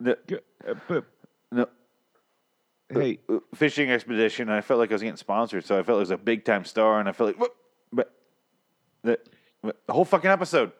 no, 0.00 0.14
uh, 0.68 0.74
but 0.88 1.04
no, 1.52 1.68
hey, 2.90 3.18
uh, 3.28 3.38
fishing 3.54 3.90
expedition. 3.90 4.48
I 4.48 4.60
felt 4.60 4.80
like 4.80 4.90
I 4.90 4.94
was 4.94 5.02
getting 5.02 5.16
sponsored, 5.16 5.64
so 5.64 5.78
I 5.78 5.82
felt 5.82 5.96
like 5.96 6.06
it 6.06 6.10
was 6.10 6.10
a 6.10 6.18
big 6.18 6.44
time 6.44 6.64
star, 6.64 7.00
and 7.00 7.08
I 7.08 7.12
felt 7.12 7.38
like? 7.38 7.50
But 7.92 8.12
the, 9.02 9.18
the 9.62 9.92
whole 9.92 10.04
fucking 10.04 10.30
episode, 10.30 10.72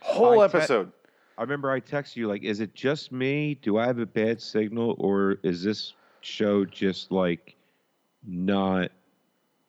whole 0.00 0.40
I 0.40 0.48
te- 0.48 0.56
episode. 0.58 0.92
I 1.36 1.42
remember 1.42 1.70
I 1.70 1.80
texted 1.80 2.16
you 2.16 2.28
like, 2.28 2.42
is 2.42 2.60
it 2.60 2.74
just 2.74 3.10
me? 3.10 3.58
Do 3.60 3.78
I 3.78 3.86
have 3.86 3.98
a 3.98 4.06
bad 4.06 4.40
signal, 4.40 4.94
or 4.98 5.38
is 5.42 5.62
this 5.62 5.94
show 6.20 6.64
just 6.64 7.10
like 7.10 7.56
not 8.26 8.90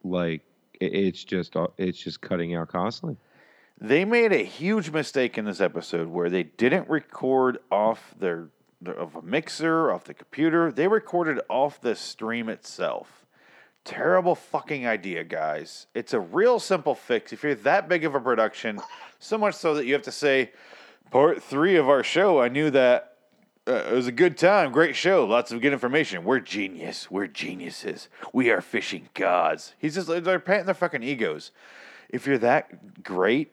like 0.04 0.41
it's 0.80 1.24
just 1.24 1.56
uh, 1.56 1.67
it's 1.78 1.98
just 1.98 2.21
cutting 2.21 2.56
out 2.56 2.69
constantly? 2.69 3.17
They 3.80 4.06
made 4.06 4.32
a 4.32 4.43
huge 4.43 4.91
mistake 4.91 5.38
in 5.38 5.45
this 5.45 5.60
episode 5.60 6.08
where 6.08 6.30
they 6.30 6.43
didn't 6.43 6.88
record 6.88 7.58
off 7.71 8.15
their 8.17 8.48
of 8.88 9.15
a 9.15 9.21
mixer, 9.21 9.91
off 9.91 10.04
the 10.06 10.13
computer. 10.13 10.71
They 10.71 10.88
recorded 10.88 11.41
off 11.50 11.82
the 11.82 11.95
stream 11.95 12.50
itself. 12.50 13.26
Terrible 13.84 14.36
fucking 14.36 14.88
idea, 14.88 15.24
guys. 15.24 15.88
It's 15.93 16.13
a 16.13 16.19
real 16.19 16.60
simple 16.60 16.95
fix. 16.95 17.32
If 17.32 17.43
you're 17.43 17.56
that 17.56 17.88
big 17.88 18.04
of 18.04 18.15
a 18.15 18.19
production, 18.19 18.82
so 19.19 19.38
much 19.38 19.56
so 19.56 19.76
that 19.76 19.86
you 19.86 19.93
have 19.93 20.02
to 20.04 20.12
say, 20.12 20.52
part 21.12 21.43
three 21.43 21.76
of 21.76 21.88
our 21.88 22.04
show, 22.04 22.41
I 22.41 22.48
knew 22.48 22.71
that 22.71 23.15
uh, 23.67 23.74
it 23.89 23.93
was 23.93 24.08
a 24.08 24.12
good 24.12 24.38
time, 24.38 24.71
great 24.71 24.95
show, 24.95 25.26
lots 25.26 25.52
of 25.52 25.62
good 25.62 25.74
information. 25.74 26.24
We're 26.24 26.39
genius. 26.39 27.10
We're 27.10 27.28
geniuses. 27.28 28.10
We 28.32 28.50
are 28.52 28.62
fishing 28.62 29.10
gods. 29.13 29.74
He's 29.80 29.95
just 29.95 30.08
they're 30.08 30.39
patting 30.39 30.65
their 30.65 30.76
fucking 30.76 31.04
egos. 31.04 31.52
If 32.10 32.28
you're 32.28 32.38
that 32.39 33.04
great, 33.04 33.52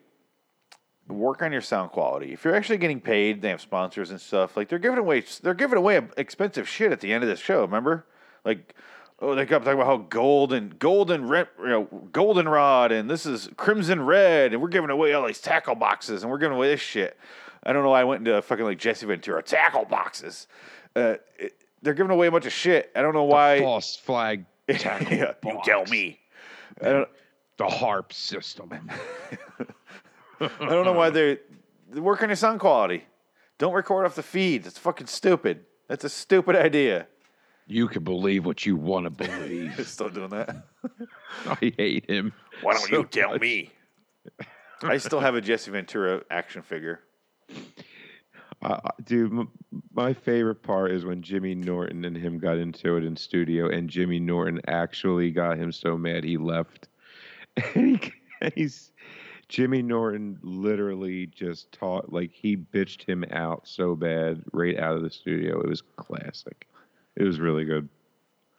work 1.07 1.41
on 1.41 1.51
your 1.51 1.61
sound 1.61 1.91
quality. 1.91 2.33
If 2.33 2.45
you're 2.45 2.55
actually 2.55 2.77
getting 2.77 3.01
paid, 3.01 3.41
they 3.41 3.49
have 3.49 3.61
sponsors 3.61 4.11
and 4.11 4.19
stuff. 4.19 4.55
Like 4.55 4.69
they're 4.69 4.79
giving 4.79 4.99
away 4.99 5.23
they're 5.41 5.53
giving 5.53 5.77
away 5.77 6.01
expensive 6.17 6.67
shit 6.67 6.91
at 6.91 6.99
the 6.99 7.11
end 7.11 7.23
of 7.23 7.29
this 7.29 7.39
show. 7.39 7.61
Remember, 7.61 8.05
like 8.45 8.75
oh 9.19 9.35
they 9.35 9.45
kept 9.45 9.65
talking 9.65 9.79
about 9.79 9.87
how 9.87 9.97
golden 9.97 10.73
golden 10.79 11.27
rent 11.27 11.49
you 11.59 11.67
know 11.67 11.83
goldenrod 12.11 12.91
and 12.91 13.09
this 13.09 13.25
is 13.25 13.49
crimson 13.57 14.05
red 14.05 14.53
and 14.53 14.61
we're 14.61 14.67
giving 14.67 14.89
away 14.89 15.13
all 15.13 15.25
these 15.25 15.41
tackle 15.41 15.75
boxes 15.75 16.23
and 16.23 16.31
we're 16.31 16.37
giving 16.37 16.55
away 16.55 16.69
this 16.69 16.81
shit. 16.81 17.17
I 17.65 17.71
don't 17.73 17.83
know 17.83 17.91
why 17.91 18.01
I 18.01 18.03
went 18.03 18.27
into 18.27 18.41
fucking 18.41 18.65
like 18.65 18.79
Jesse 18.79 19.05
Ventura 19.05 19.41
tackle 19.41 19.85
boxes. 19.85 20.47
Uh, 20.95 21.15
it, 21.37 21.53
they're 21.81 21.93
giving 21.93 22.11
away 22.11 22.27
a 22.27 22.31
bunch 22.31 22.45
of 22.45 22.53
shit. 22.53 22.91
I 22.95 23.01
don't 23.01 23.13
know 23.13 23.23
why. 23.25 23.59
False 23.59 23.95
flag. 23.95 24.45
tackle 24.69 25.15
Yeah, 25.15 25.33
you 25.43 25.61
tell 25.65 25.85
me. 25.85 26.19
The 27.57 27.65
HAARP 27.65 28.11
system. 28.11 28.71
I 30.59 30.69
don't 30.69 30.85
know 30.85 30.93
why 30.93 31.09
they're, 31.09 31.39
they 31.91 31.99
work 31.99 32.21
on 32.23 32.29
your 32.29 32.35
sound 32.35 32.59
quality. 32.59 33.03
Don't 33.57 33.73
record 33.73 34.05
off 34.05 34.15
the 34.15 34.23
feed. 34.23 34.63
That's 34.63 34.77
fucking 34.77 35.07
stupid. 35.07 35.65
That's 35.87 36.03
a 36.03 36.09
stupid 36.09 36.55
idea. 36.55 37.07
You 37.67 37.87
can 37.87 38.03
believe 38.03 38.45
what 38.45 38.65
you 38.65 38.75
want 38.75 39.05
to 39.05 39.09
believe. 39.09 39.79
Still 39.87 40.09
doing 40.09 40.29
that? 40.29 40.63
I 41.45 41.73
hate 41.77 42.09
him. 42.09 42.33
Why 42.61 42.73
don't 42.73 42.89
so 42.89 42.97
you 42.97 43.03
tell 43.05 43.31
much. 43.31 43.41
me? 43.41 43.71
I 44.81 44.97
still 44.97 45.19
have 45.21 45.35
a 45.35 45.41
Jesse 45.41 45.71
Ventura 45.71 46.23
action 46.29 46.61
figure. 46.61 46.99
Uh, 48.61 48.79
dude, 49.03 49.31
m- 49.31 49.51
my 49.93 50.13
favorite 50.13 50.61
part 50.61 50.91
is 50.91 51.05
when 51.05 51.21
Jimmy 51.21 51.55
Norton 51.55 52.05
and 52.05 52.15
him 52.17 52.39
got 52.39 52.57
into 52.57 52.95
it 52.97 53.03
in 53.03 53.15
studio, 53.15 53.69
and 53.69 53.89
Jimmy 53.89 54.19
Norton 54.19 54.61
actually 54.67 55.31
got 55.31 55.57
him 55.57 55.71
so 55.71 55.97
mad 55.97 56.23
he 56.23 56.37
left. 56.37 56.87
And 57.75 57.99
he, 58.01 58.11
he's 58.55 58.91
Jimmy 59.53 59.83
Norton 59.83 60.39
literally 60.41 61.27
just 61.27 61.71
taught 61.71 62.11
like 62.11 62.31
he 62.33 62.57
bitched 62.57 63.07
him 63.07 63.23
out 63.29 63.67
so 63.67 63.95
bad 63.95 64.43
right 64.51 64.79
out 64.79 64.95
of 64.95 65.03
the 65.03 65.11
studio. 65.11 65.61
It 65.61 65.69
was 65.69 65.83
classic. 65.95 66.67
It 67.15 67.23
was 67.23 67.39
really 67.39 67.63
good. 67.63 67.87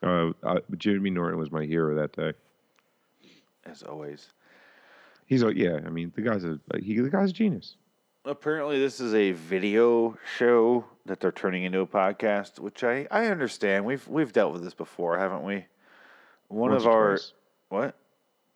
Uh, 0.04 0.30
uh, 0.44 0.60
Jimmy 0.78 1.10
Norton 1.10 1.36
was 1.36 1.50
my 1.50 1.64
hero 1.64 1.96
that 1.96 2.12
day. 2.12 2.32
As 3.66 3.82
always. 3.82 4.28
He's 5.26 5.42
a 5.42 5.52
yeah. 5.52 5.80
I 5.84 5.90
mean, 5.90 6.12
the 6.14 6.22
guy's 6.22 6.44
a 6.44 6.60
he. 6.78 7.00
The 7.00 7.10
guy's 7.10 7.30
a 7.30 7.32
genius. 7.32 7.74
Apparently, 8.24 8.78
this 8.78 9.00
is 9.00 9.14
a 9.14 9.32
video 9.32 10.16
show 10.38 10.84
that 11.06 11.18
they're 11.18 11.32
turning 11.32 11.64
into 11.64 11.80
a 11.80 11.86
podcast, 11.88 12.60
which 12.60 12.84
I, 12.84 13.08
I 13.10 13.26
understand. 13.26 13.84
We've 13.84 14.06
we've 14.06 14.32
dealt 14.32 14.52
with 14.52 14.62
this 14.62 14.74
before, 14.74 15.18
haven't 15.18 15.42
we? 15.42 15.64
One 16.46 16.70
Once 16.70 16.84
of 16.84 16.88
our 16.88 17.16
twice. 17.16 17.32
what? 17.70 17.96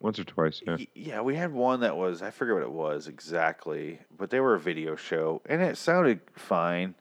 Once 0.01 0.19
or 0.19 0.25
twice. 0.25 0.63
Yeah. 0.65 0.77
Yeah, 0.95 1.21
we 1.23 1.35
had 1.35 1.53
one 1.53 1.81
that 1.81 1.97
was 1.97 2.23
I 2.23 2.31
forget 2.31 2.55
what 2.55 2.63
it 2.63 2.71
was 2.71 3.09
exactly, 3.09 3.99
but 4.17 4.31
they 4.31 4.41
were 4.41 4.55
a 4.55 4.61
video 4.61 4.95
show 4.95 5.43
and 5.47 5.61
it 5.61 5.77
sounded 5.77 6.21
fine. 6.37 6.95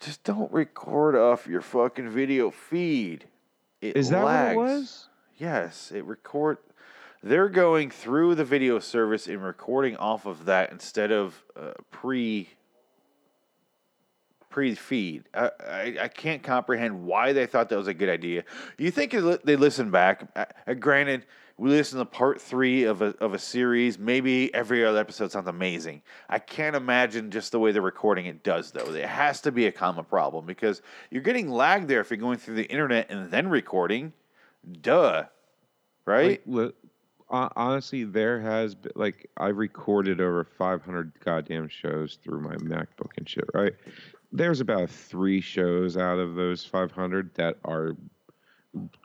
Just 0.00 0.24
don't 0.24 0.50
record 0.50 1.14
off 1.14 1.46
your 1.46 1.60
fucking 1.60 2.08
video 2.08 2.50
feed. 2.50 3.26
It 3.82 3.96
Is 3.96 4.08
that 4.10 4.24
lags. 4.24 4.56
what 4.56 4.62
it 4.62 4.68
was? 4.68 5.08
Yes, 5.36 5.92
it 5.94 6.04
record. 6.04 6.58
They're 7.22 7.50
going 7.50 7.90
through 7.90 8.34
the 8.34 8.44
video 8.44 8.78
service 8.78 9.26
and 9.26 9.44
recording 9.44 9.96
off 9.96 10.24
of 10.24 10.46
that 10.46 10.72
instead 10.72 11.12
of 11.12 11.42
uh, 11.54 11.72
pre 11.90 12.48
pre 14.48 14.74
feed. 14.74 15.24
I, 15.34 15.50
I 15.66 15.96
I 16.02 16.08
can't 16.08 16.42
comprehend 16.42 17.04
why 17.04 17.34
they 17.34 17.44
thought 17.44 17.68
that 17.68 17.76
was 17.76 17.88
a 17.88 17.94
good 17.94 18.08
idea. 18.08 18.44
You 18.78 18.90
think 18.90 19.12
they 19.12 19.56
listen 19.56 19.90
back? 19.90 20.28
Uh, 20.34 20.46
uh, 20.66 20.74
granted, 20.74 21.26
we 21.60 21.68
listen 21.68 21.98
to 21.98 22.06
part 22.06 22.40
three 22.40 22.84
of 22.84 23.02
a 23.02 23.14
of 23.20 23.34
a 23.34 23.38
series. 23.38 23.98
Maybe 23.98 24.52
every 24.54 24.82
other 24.82 24.98
episode 24.98 25.30
sounds 25.30 25.46
amazing. 25.46 26.00
I 26.26 26.38
can't 26.38 26.74
imagine 26.74 27.30
just 27.30 27.52
the 27.52 27.58
way 27.58 27.70
they're 27.70 27.82
recording 27.82 28.24
it 28.24 28.42
does 28.42 28.70
though. 28.70 28.94
It 28.94 29.04
has 29.04 29.42
to 29.42 29.52
be 29.52 29.66
a 29.66 29.72
common 29.72 30.06
problem 30.06 30.46
because 30.46 30.80
you're 31.10 31.22
getting 31.22 31.50
lag 31.50 31.86
there 31.86 32.00
if 32.00 32.08
you're 32.08 32.16
going 32.16 32.38
through 32.38 32.54
the 32.54 32.64
internet 32.64 33.10
and 33.10 33.30
then 33.30 33.48
recording. 33.48 34.14
Duh. 34.80 35.24
Right? 36.06 36.40
Honestly, 37.28 38.04
there 38.04 38.40
has 38.40 38.74
been 38.74 38.92
like 38.94 39.28
I've 39.36 39.58
recorded 39.58 40.18
over 40.22 40.44
500 40.44 41.12
goddamn 41.22 41.68
shows 41.68 42.16
through 42.24 42.40
my 42.40 42.54
MacBook 42.54 43.12
and 43.18 43.28
shit. 43.28 43.44
Right? 43.52 43.74
There's 44.32 44.60
about 44.60 44.88
three 44.88 45.42
shows 45.42 45.98
out 45.98 46.18
of 46.18 46.36
those 46.36 46.64
500 46.64 47.34
that 47.34 47.56
are 47.66 47.96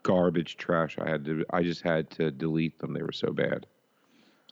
garbage 0.02 0.56
trash. 0.56 0.98
I 0.98 1.08
had 1.08 1.24
to. 1.24 1.44
I 1.50 1.62
just 1.62 1.82
had 1.82 2.10
to 2.12 2.30
delete 2.30 2.78
them. 2.78 2.92
They 2.92 3.02
were 3.02 3.12
so 3.12 3.32
bad, 3.32 3.66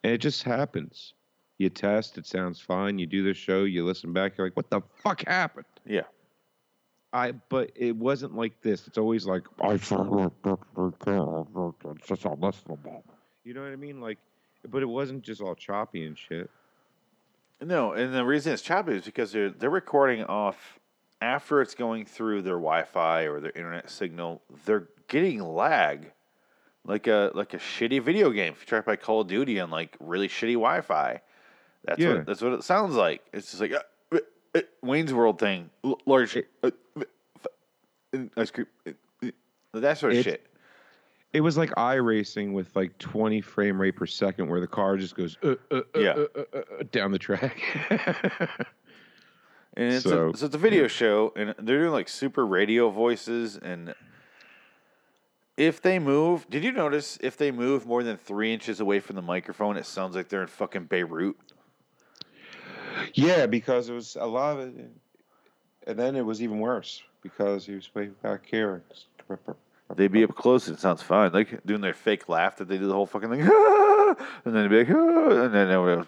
and 0.03 0.13
it 0.13 0.19
just 0.19 0.43
happens. 0.43 1.15
You 1.59 1.71
test, 1.71 2.19
it 2.19 2.27
sounds 2.27 2.61
fine. 2.61 2.99
You 2.99 3.07
do 3.07 3.23
the 3.23 3.33
show, 3.35 3.63
you 3.63 3.85
listen 3.85 4.13
back, 4.13 4.37
you're 4.37 4.47
like, 4.47 4.57
"What 4.57 4.71
the 4.71 4.81
fuck 5.03 5.27
happened?" 5.27 5.67
yeah. 5.87 6.03
I 7.15 7.31
but 7.31 7.71
it 7.77 7.97
wasn't 7.97 8.35
like 8.35 8.61
this. 8.61 8.89
It's 8.89 8.99
always 8.99 9.25
like 9.25 9.45
I 9.63 9.75
it's 9.75 9.89
just 9.89 10.03
unlistenable. 12.25 13.03
You 13.45 13.55
know 13.55 13.63
what 13.63 13.71
I 13.71 13.77
mean? 13.77 14.01
Like, 14.01 14.19
but 14.69 14.83
it 14.83 14.87
wasn't 14.87 15.23
just 15.23 15.41
all 15.41 15.55
choppy 15.55 16.05
and 16.05 16.19
shit. 16.19 16.51
No, 17.61 17.93
and 17.93 18.13
the 18.13 18.25
reason 18.25 18.53
it's 18.53 18.63
choppy 18.63 18.95
is 18.95 19.05
because 19.05 19.31
they're 19.31 19.51
they're 19.51 19.71
recording 19.71 20.25
off 20.25 20.81
after 21.21 21.63
it's 21.63 21.77
going 21.77 22.05
through 22.05 22.43
their 22.43 22.55
Wi-Fi 22.55 23.23
or 23.23 23.41
their 23.41 23.53
internet 23.53 23.91
signal. 23.91 24.43
They're 24.65 24.89
getting 25.15 25.41
lag, 25.41 26.11
like 26.85 27.07
a 27.07 27.31
like 27.35 27.55
a 27.55 27.59
shitty 27.59 28.03
video 28.03 28.31
game. 28.31 28.53
If 28.53 28.63
you 28.63 28.67
try 28.67 28.79
to 28.81 28.83
play 28.83 28.97
Call 28.97 29.21
of 29.21 29.29
Duty 29.29 29.61
on 29.61 29.71
like 29.71 29.97
really 30.01 30.27
shitty 30.29 30.55
Wi-Fi, 30.55 31.21
that's 31.85 32.01
Yeah. 32.01 32.15
what 32.15 32.27
that's 32.27 32.43
what 32.43 32.53
it 32.53 32.65
sounds 32.65 32.97
like. 32.97 33.23
It's 33.33 33.51
just 33.53 33.61
like 33.61 33.73
uh, 33.73 33.79
uh, 34.13 34.19
uh, 34.57 34.61
Wayne's 34.83 35.15
World 35.15 35.39
thing, 35.39 35.71
l- 35.85 36.01
large 36.05 36.37
uh, 36.65 36.71
ice 38.37 38.51
cream, 38.51 38.67
uh, 38.89 38.91
uh, 39.25 39.31
that 39.81 39.99
sort 39.99 40.15
of 40.15 40.25
shit. 40.25 40.45
It 41.33 41.41
was 41.43 41.57
like 41.57 41.73
i 41.77 41.95
racing 41.95 42.53
with 42.53 42.75
like 42.77 42.97
20 42.99 43.41
frame 43.41 43.81
rate 43.81 43.97
per 43.97 44.07
second, 44.07 44.49
where 44.49 44.61
the 44.61 44.67
car 44.69 44.97
just 44.97 45.15
goes 45.17 45.37
uh, 45.45 45.55
uh, 45.71 45.81
uh, 45.95 45.99
Yeah. 46.01 46.15
down 46.91 47.13
the 47.13 47.19
track. 47.21 47.61
And 49.77 49.93
it's 49.93 50.05
So- 50.05 50.31
a, 50.31 50.37
so 50.37 50.47
it's 50.47 50.55
a 50.55 50.59
video 50.59 50.87
show, 50.87 51.33
and 51.35 51.53
they're 51.59 51.81
doing 51.81 51.91
like 51.91 52.09
super 52.09 52.47
radio 52.47 52.91
voices. 52.91 53.57
And 53.57 53.93
if 55.57 55.81
they 55.81 55.99
move, 55.99 56.49
did 56.51 56.65
you 56.65 56.73
notice 56.73 57.19
if 57.21 57.37
they 57.37 57.51
move 57.51 57.87
more 57.87 58.03
than 58.03 58.17
three 58.17 58.53
inches 58.53 58.81
away 58.81 59.01
from 59.01 59.17
the 59.17 59.23
microphone, 59.23 59.77
it 59.77 59.87
sounds 59.87 60.17
like 60.17 60.29
they're 60.29 60.43
in 60.43 60.49
fucking 60.49 60.85
Beirut. 60.85 61.37
yeah, 63.15 63.47
because 63.47 63.89
it 63.89 63.95
was 63.95 64.17
a 64.21 64.27
lot 64.27 64.59
of 64.59 64.77
it, 64.79 64.91
and 65.87 65.99
then 65.99 66.17
it 66.17 66.23
was 66.25 66.43
even 66.43 66.59
worse 66.59 67.03
because 67.23 67.67
he 67.67 67.75
was 67.75 67.95
way 67.95 68.07
back 68.23 68.47
here. 68.47 68.83
They'd 69.95 70.11
be 70.11 70.25
up 70.25 70.35
close 70.35 70.67
and 70.67 70.77
it 70.77 70.81
sounds 70.81 71.03
fine. 71.03 71.33
Like 71.33 71.65
doing 71.65 71.81
their 71.81 71.95
fake 71.95 72.29
laugh 72.29 72.57
that 72.57 72.69
they 72.69 72.79
do 72.79 72.87
the 72.87 72.95
whole 72.95 73.07
fucking 73.07 73.31
thing. 73.31 73.41
and 74.45 74.55
then 74.55 74.55
they'd 74.55 74.69
be 74.69 74.79
like, 74.79 74.91
"Ah," 74.91 75.31
and 75.45 75.55
then 75.55 75.69
they 75.69 75.77
would 75.77 75.99
go, 76.01 76.07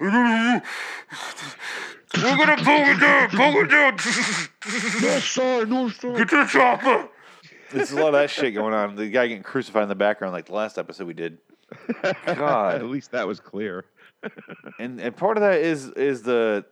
We're 2.16 2.36
gonna 2.36 2.56
pull 2.56 2.74
it 2.74 3.00
down, 3.00 3.28
pull 3.30 3.56
it 3.60 3.70
down. 3.70 3.96
no 5.02 5.18
sir, 5.18 5.64
no 5.66 5.88
sir. 5.88 6.16
Get 6.16 6.28
to 6.30 6.36
the 6.36 6.46
chopper. 6.46 7.08
There's 7.74 7.92
a 7.92 7.96
lot 7.96 8.08
of 8.08 8.12
that 8.14 8.30
shit 8.30 8.54
going 8.54 8.72
on. 8.72 8.94
The 8.94 9.08
guy 9.08 9.26
getting 9.26 9.42
crucified 9.42 9.82
in 9.82 9.88
the 9.88 9.94
background, 9.94 10.32
like 10.32 10.46
the 10.46 10.54
last 10.54 10.78
episode 10.78 11.06
we 11.06 11.14
did. 11.14 11.38
God. 12.24 12.76
At 12.76 12.86
least 12.86 13.10
that 13.10 13.26
was 13.26 13.40
clear. 13.40 13.84
and 14.78 15.00
and 15.00 15.16
part 15.16 15.36
of 15.36 15.42
that 15.42 15.60
is 15.60 15.88
is 15.90 16.22
the 16.22 16.64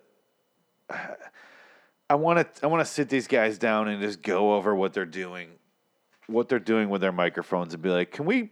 I 2.09 2.14
want 2.14 2.55
to 2.55 2.64
I 2.64 2.68
want 2.68 2.86
to 2.86 2.92
sit 2.92 3.09
these 3.09 3.26
guys 3.26 3.59
down 3.59 3.88
and 3.88 4.00
just 4.00 4.22
go 4.22 4.55
over 4.55 4.74
what 4.74 4.92
they're 4.92 5.07
doing, 5.07 5.48
what 6.26 6.48
they're 6.48 6.59
doing 6.59 6.88
with 6.88 7.00
their 7.00 7.12
microphones, 7.12 7.74
and 7.74 7.82
be 7.82 7.88
like, 7.88 8.12
can 8.12 8.26
we? 8.26 8.50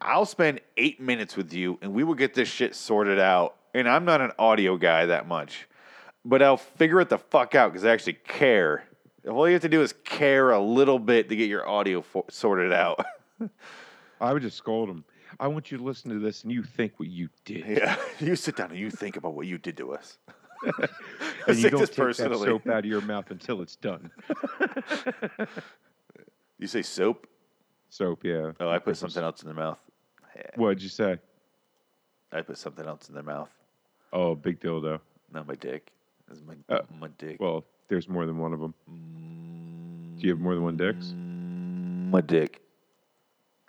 I'll 0.00 0.26
spend 0.26 0.60
eight 0.76 1.00
minutes 1.00 1.36
with 1.36 1.52
you, 1.52 1.78
and 1.80 1.94
we 1.94 2.04
will 2.04 2.14
get 2.14 2.34
this 2.34 2.48
shit 2.48 2.74
sorted 2.74 3.18
out. 3.18 3.56
And 3.74 3.88
I'm 3.88 4.04
not 4.04 4.20
an 4.20 4.32
audio 4.38 4.76
guy 4.76 5.06
that 5.06 5.28
much, 5.28 5.68
but 6.24 6.42
I'll 6.42 6.56
figure 6.56 7.00
it 7.00 7.08
the 7.08 7.18
fuck 7.18 7.54
out 7.54 7.72
because 7.72 7.84
I 7.84 7.92
actually 7.92 8.14
care. 8.14 8.84
All 9.28 9.46
you 9.46 9.54
have 9.54 9.62
to 9.62 9.68
do 9.68 9.82
is 9.82 9.92
care 10.04 10.50
a 10.50 10.60
little 10.60 10.98
bit 10.98 11.28
to 11.28 11.36
get 11.36 11.48
your 11.48 11.68
audio 11.68 12.00
for, 12.00 12.24
sorted 12.30 12.72
out. 12.72 13.04
I 14.20 14.32
would 14.32 14.42
just 14.42 14.56
scold 14.56 14.88
him. 14.88 15.04
I 15.38 15.48
want 15.48 15.70
you 15.70 15.78
to 15.78 15.84
listen 15.84 16.10
to 16.10 16.18
this 16.18 16.44
and 16.44 16.52
you 16.52 16.62
think 16.62 16.98
what 16.98 17.08
you 17.08 17.28
did. 17.44 17.66
yeah, 17.66 17.96
you 18.20 18.36
sit 18.36 18.56
down 18.56 18.70
and 18.70 18.78
you 18.78 18.90
think 18.90 19.16
about 19.16 19.34
what 19.34 19.46
you 19.46 19.58
did 19.58 19.76
to 19.78 19.92
us. 19.92 20.18
and 21.46 21.58
you 21.58 21.68
don't 21.70 21.86
take 21.86 22.16
that 22.16 22.38
soap 22.38 22.66
out 22.66 22.78
of 22.78 22.84
your 22.86 23.02
mouth 23.02 23.30
until 23.30 23.60
it's 23.60 23.76
done. 23.76 24.10
You 26.58 26.66
say 26.66 26.82
soap? 26.82 27.26
Soap, 27.90 28.24
yeah. 28.24 28.52
Oh, 28.60 28.68
I 28.68 28.78
put 28.78 28.96
something 28.96 29.22
else 29.22 29.42
in 29.42 29.46
their 29.46 29.54
mouth. 29.54 29.78
Yeah, 30.34 30.42
What'd 30.56 30.82
you 30.82 30.88
say? 30.88 31.18
I 32.32 32.42
put 32.42 32.58
something 32.58 32.86
else 32.86 33.08
in 33.08 33.14
their 33.14 33.22
mouth. 33.22 33.50
Oh, 34.12 34.34
big 34.34 34.60
dildo. 34.60 35.00
Not 35.32 35.46
my 35.46 35.54
dick. 35.54 35.92
This 36.28 36.38
is 36.38 36.44
my 36.44 36.54
Uh, 36.68 36.82
my 36.98 37.08
dick. 37.18 37.38
Well, 37.40 37.64
there's 37.88 38.08
more 38.08 38.26
than 38.26 38.38
one 38.38 38.52
of 38.52 38.60
them. 38.60 38.74
Do 40.18 40.26
you 40.26 40.30
have 40.30 40.40
more 40.40 40.54
than 40.54 40.62
one 40.64 40.76
dicks? 40.76 41.12
My 42.10 42.20
dick. 42.20 42.60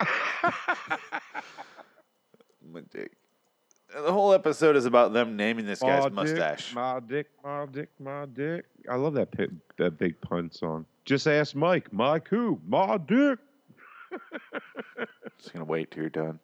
my 2.72 2.80
dick. 2.92 3.12
And 3.96 4.04
the 4.04 4.12
whole 4.12 4.32
episode 4.34 4.76
is 4.76 4.84
about 4.84 5.12
them 5.14 5.36
naming 5.36 5.64
this 5.66 5.80
guy's 5.80 6.04
My 6.04 6.08
mustache. 6.10 6.66
Dick, 6.68 6.74
my 6.76 7.00
dick, 7.00 7.26
my 7.42 7.66
dick, 7.66 7.88
my 7.98 8.26
dick. 8.26 8.64
I 8.90 8.96
love 8.96 9.14
that 9.14 9.30
pi- 9.32 9.46
that 9.78 9.96
big 9.98 10.20
pun 10.20 10.50
song. 10.52 10.84
Just 11.04 11.26
ask 11.26 11.54
Mike. 11.54 11.90
Mike 11.92 12.28
who? 12.28 12.60
My 12.66 12.98
dick. 12.98 13.38
Just 15.38 15.52
gonna 15.52 15.64
wait 15.64 15.90
till 15.90 16.02
you're 16.02 16.10
done. 16.10 16.38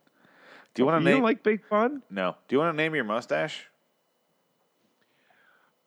Do 0.75 0.83
you 0.83 0.87
want 0.87 0.97
You 0.97 1.01
to 1.01 1.05
name? 1.11 1.17
don't 1.17 1.25
like 1.25 1.43
big 1.43 1.61
pun? 1.69 2.03
no. 2.11 2.35
Do 2.49 2.57
you 2.57 2.61
want 2.61 2.73
to 2.73 2.77
name 2.77 2.95
your 2.95 3.05
mustache? 3.05 3.67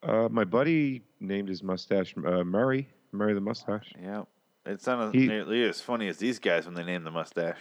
Uh, 0.02 0.28
my 0.30 0.44
buddy 0.44 1.02
named 1.20 1.48
his 1.48 1.62
mustache 1.62 2.14
uh, 2.24 2.44
Murray. 2.44 2.88
Murray 3.12 3.34
the 3.34 3.40
mustache. 3.40 3.92
Yeah. 4.00 4.22
It's 4.66 4.86
not 4.86 5.14
He- 5.14 5.26
nearly 5.26 5.64
as 5.64 5.80
funny 5.80 6.08
as 6.08 6.18
these 6.18 6.38
guys 6.38 6.66
when 6.66 6.74
they 6.74 6.84
name 6.84 7.04
the 7.04 7.10
mustache. 7.10 7.58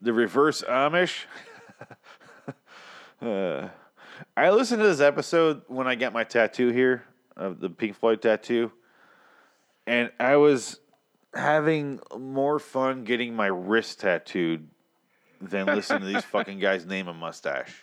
The 0.00 0.12
reverse 0.12 0.62
Amish. 0.62 1.24
uh, 3.22 3.68
I 4.36 4.50
listened 4.50 4.80
to 4.80 4.86
this 4.86 5.00
episode 5.00 5.62
when 5.66 5.86
I 5.86 5.94
got 5.94 6.12
my 6.12 6.24
tattoo 6.24 6.70
here 6.70 7.04
of 7.36 7.60
the 7.60 7.68
Pink 7.68 7.96
Floyd 7.96 8.22
tattoo, 8.22 8.70
and 9.86 10.10
I 10.20 10.36
was 10.36 10.78
having 11.34 12.00
more 12.16 12.58
fun 12.60 13.04
getting 13.04 13.34
my 13.34 13.46
wrist 13.46 14.00
tattooed 14.00 14.68
than 15.40 15.66
listening 15.66 16.00
to 16.00 16.06
these 16.06 16.24
fucking 16.32 16.60
guys 16.60 16.86
name 16.86 17.08
a 17.08 17.14
mustache. 17.14 17.74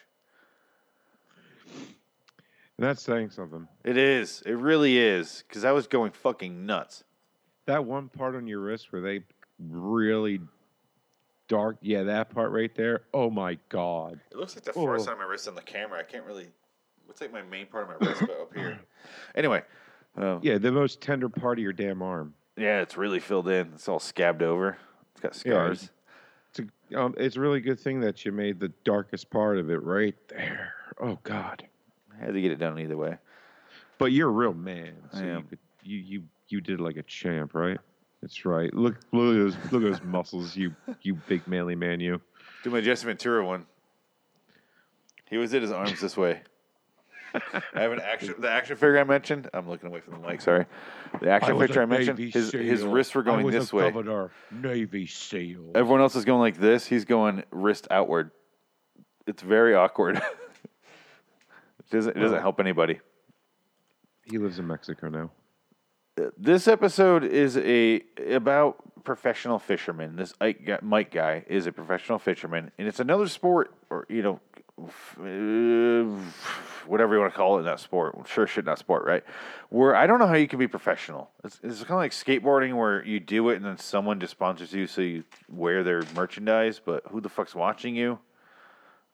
And 2.82 2.90
that's 2.90 3.04
saying 3.04 3.30
something. 3.30 3.68
It 3.84 3.96
is. 3.96 4.42
It 4.44 4.54
really 4.58 4.98
is. 4.98 5.44
Because 5.48 5.64
I 5.64 5.72
was 5.72 5.86
going 5.86 6.14
fucking 6.14 6.66
nuts. 6.66 7.04
That 7.68 7.86
one 7.86 8.10
part 8.10 8.36
on 8.36 8.48
your 8.48 8.60
wrist 8.60 8.92
where 8.92 9.04
they 9.04 9.22
really 9.60 10.40
dark, 11.48 11.78
yeah, 11.82 12.02
that 12.02 12.32
part 12.32 12.50
right 12.52 12.74
there. 12.74 13.04
Oh 13.14 13.30
my 13.30 13.60
god. 13.70 14.20
It 14.32 14.38
looks 14.38 14.56
like 14.56 14.64
the 14.64 14.72
Oh. 14.72 14.74
forest 14.74 15.08
on 15.08 15.20
my 15.20 15.26
wrist 15.26 15.48
on 15.48 15.54
the 15.54 15.62
camera. 15.62 16.00
I 16.00 16.04
can't 16.04 16.26
really. 16.26 16.48
Looks 17.08 17.22
like 17.22 17.32
my 17.32 17.44
main 17.44 17.68
part 17.68 17.84
of 17.88 18.02
my 18.02 18.08
wrist, 18.08 18.22
but 18.22 18.32
up 18.42 18.54
here. 18.56 18.80
Anyway, 19.36 19.62
um, 20.18 20.40
yeah. 20.42 20.54
Yeah, 20.54 20.58
the 20.58 20.72
most 20.72 21.02
tender 21.02 21.30
part 21.30 21.60
of 21.60 21.64
your 21.64 21.74
damn 21.74 22.02
arm. 22.02 22.34
Yeah, 22.58 22.82
it's 22.82 22.98
really 22.98 23.20
filled 23.20 23.48
in. 23.48 23.72
It's 23.76 23.88
all 23.88 24.00
scabbed 24.00 24.42
over. 24.42 24.78
It's 25.12 25.22
got 25.22 25.36
Yeah, 25.46 25.54
scars. 25.54 25.90
It's 26.50 26.60
a, 26.92 27.00
um, 27.00 27.14
it's 27.18 27.36
a 27.36 27.40
really 27.42 27.62
good 27.62 27.80
thing 27.80 28.00
that 28.02 28.26
you 28.26 28.32
made 28.32 28.60
the 28.60 28.70
darkest 28.84 29.30
part 29.30 29.60
of 29.60 29.70
it 29.70 29.84
right 29.84 30.16
there. 30.30 30.74
Oh 31.00 31.20
God. 31.24 31.68
I 32.22 32.26
had 32.26 32.34
to 32.34 32.42
get 32.42 32.52
it 32.52 32.58
done 32.58 32.80
either 32.80 32.98
way. 32.98 33.18
But 33.98 34.12
you're 34.12 34.30
a 34.30 34.32
real 34.32 34.54
man, 34.54 34.94
so 35.12 35.20
I 35.20 35.24
you, 35.24 35.32
am. 35.32 35.44
could, 35.44 35.60
you 35.84 35.98
you 35.98 36.24
you 36.50 36.62
did 36.62 36.80
like 36.80 36.98
a 36.98 37.04
champ, 37.04 37.54
right? 37.54 37.80
That's 38.22 38.46
right. 38.46 38.74
Look 38.74 38.98
look 39.12 39.36
at 39.36 39.40
those 39.40 39.56
look 39.72 39.84
at 39.84 39.92
those 39.92 40.04
muscles, 40.04 40.56
you 40.56 40.76
you 41.02 41.16
big 41.28 41.48
manly 41.48 41.76
man, 41.76 42.00
you. 42.00 42.22
Do 42.64 42.70
my 42.70 42.82
Jesse 42.82 43.06
Ventura 43.06 43.46
one. 43.46 43.66
He 45.30 45.38
always 45.38 45.52
did 45.52 45.62
his 45.62 45.72
arms 45.72 46.00
this 46.02 46.18
way. 46.18 46.42
I 47.34 47.62
have 47.82 47.94
an 47.94 48.02
action. 48.02 48.36
The 48.40 48.50
action 48.50 48.76
figure 48.76 49.00
I 49.00 49.06
mentioned. 49.06 49.50
I'm 49.54 49.70
looking 49.70 49.88
away 49.88 50.02
from 50.02 50.22
the 50.22 50.28
mic. 50.28 50.42
Sorry. 50.42 50.66
The 51.22 51.30
action 51.30 51.56
was 51.56 51.68
figure 51.68 51.82
I 51.82 51.86
mentioned. 51.86 52.20
Navy 52.20 52.32
His 52.32 52.52
his 52.52 52.84
wrists 52.84 53.16
were 53.16 53.22
I 53.22 53.26
going 53.26 53.46
was 53.46 53.56
this 53.56 53.72
a 53.72 53.76
way. 53.76 53.92
Commodore 53.92 54.32
Navy 54.52 55.08
SEAL. 55.08 55.72
Everyone 55.74 56.02
else 56.02 56.16
is 56.16 56.26
going 56.26 56.42
like 56.42 56.58
this. 56.58 56.86
He's 56.86 57.06
going 57.06 57.44
wrist 57.52 57.88
outward. 57.90 58.32
It's 59.26 59.42
very 59.42 59.74
awkward. 59.74 60.22
it 61.92 61.96
doesn't. 61.98 62.18
It 62.18 62.20
doesn't 62.20 62.42
help 62.42 62.60
anybody. 62.60 63.00
He 64.24 64.38
lives 64.38 64.60
in 64.60 64.68
Mexico 64.68 65.10
now. 65.10 65.32
This 66.38 66.68
episode 66.68 67.24
is 67.24 67.58
a 67.58 68.02
about 68.30 69.04
professional 69.04 69.60
fishermen. 69.60 70.16
This 70.16 70.34
Ike 70.40 70.66
guy, 70.66 70.80
Mike 70.82 71.12
guy 71.12 71.44
is 71.48 71.66
a 71.66 71.72
professional 71.72 72.18
fisherman, 72.18 72.72
and 72.78 72.88
it's 72.88 73.00
another 73.00 73.28
sport, 73.28 73.74
or 73.90 74.06
you 74.08 74.22
know, 74.22 74.40
uh, 74.80 76.22
whatever 76.88 77.16
you 77.16 77.20
want 77.20 77.34
to 77.34 77.38
call 77.38 77.58
it 77.58 77.60
in 77.60 77.66
that 77.66 77.80
sport. 77.82 78.16
Sure, 78.26 78.48
shit, 78.48 78.64
not 78.64 78.80
sport, 78.80 79.06
right? 79.06 79.24
Where 79.70 79.94
I 79.94 80.08
don't 80.08 80.20
know 80.20 80.28
how 80.28 80.36
you 80.36 80.48
can 80.48 80.60
be 80.60 80.68
professional. 80.68 81.30
It's, 81.44 81.60
it's 81.62 81.80
kind 81.80 81.92
of 81.92 81.98
like 81.98 82.12
skateboarding, 82.12 82.76
where 82.76 83.04
you 83.06 83.20
do 83.20 83.50
it 83.50 83.58
and 83.58 83.66
then 83.66 83.78
someone 83.78 84.20
just 84.20 84.32
sponsors 84.32 84.72
you, 84.72 84.88
so 84.88 85.02
you 85.02 85.24
wear 85.50 85.84
their 85.84 86.04
merchandise. 86.16 86.80
But 86.84 87.04
who 87.10 87.20
the 87.20 87.30
fuck's 87.30 87.56
watching 87.56 87.96
you? 87.96 88.20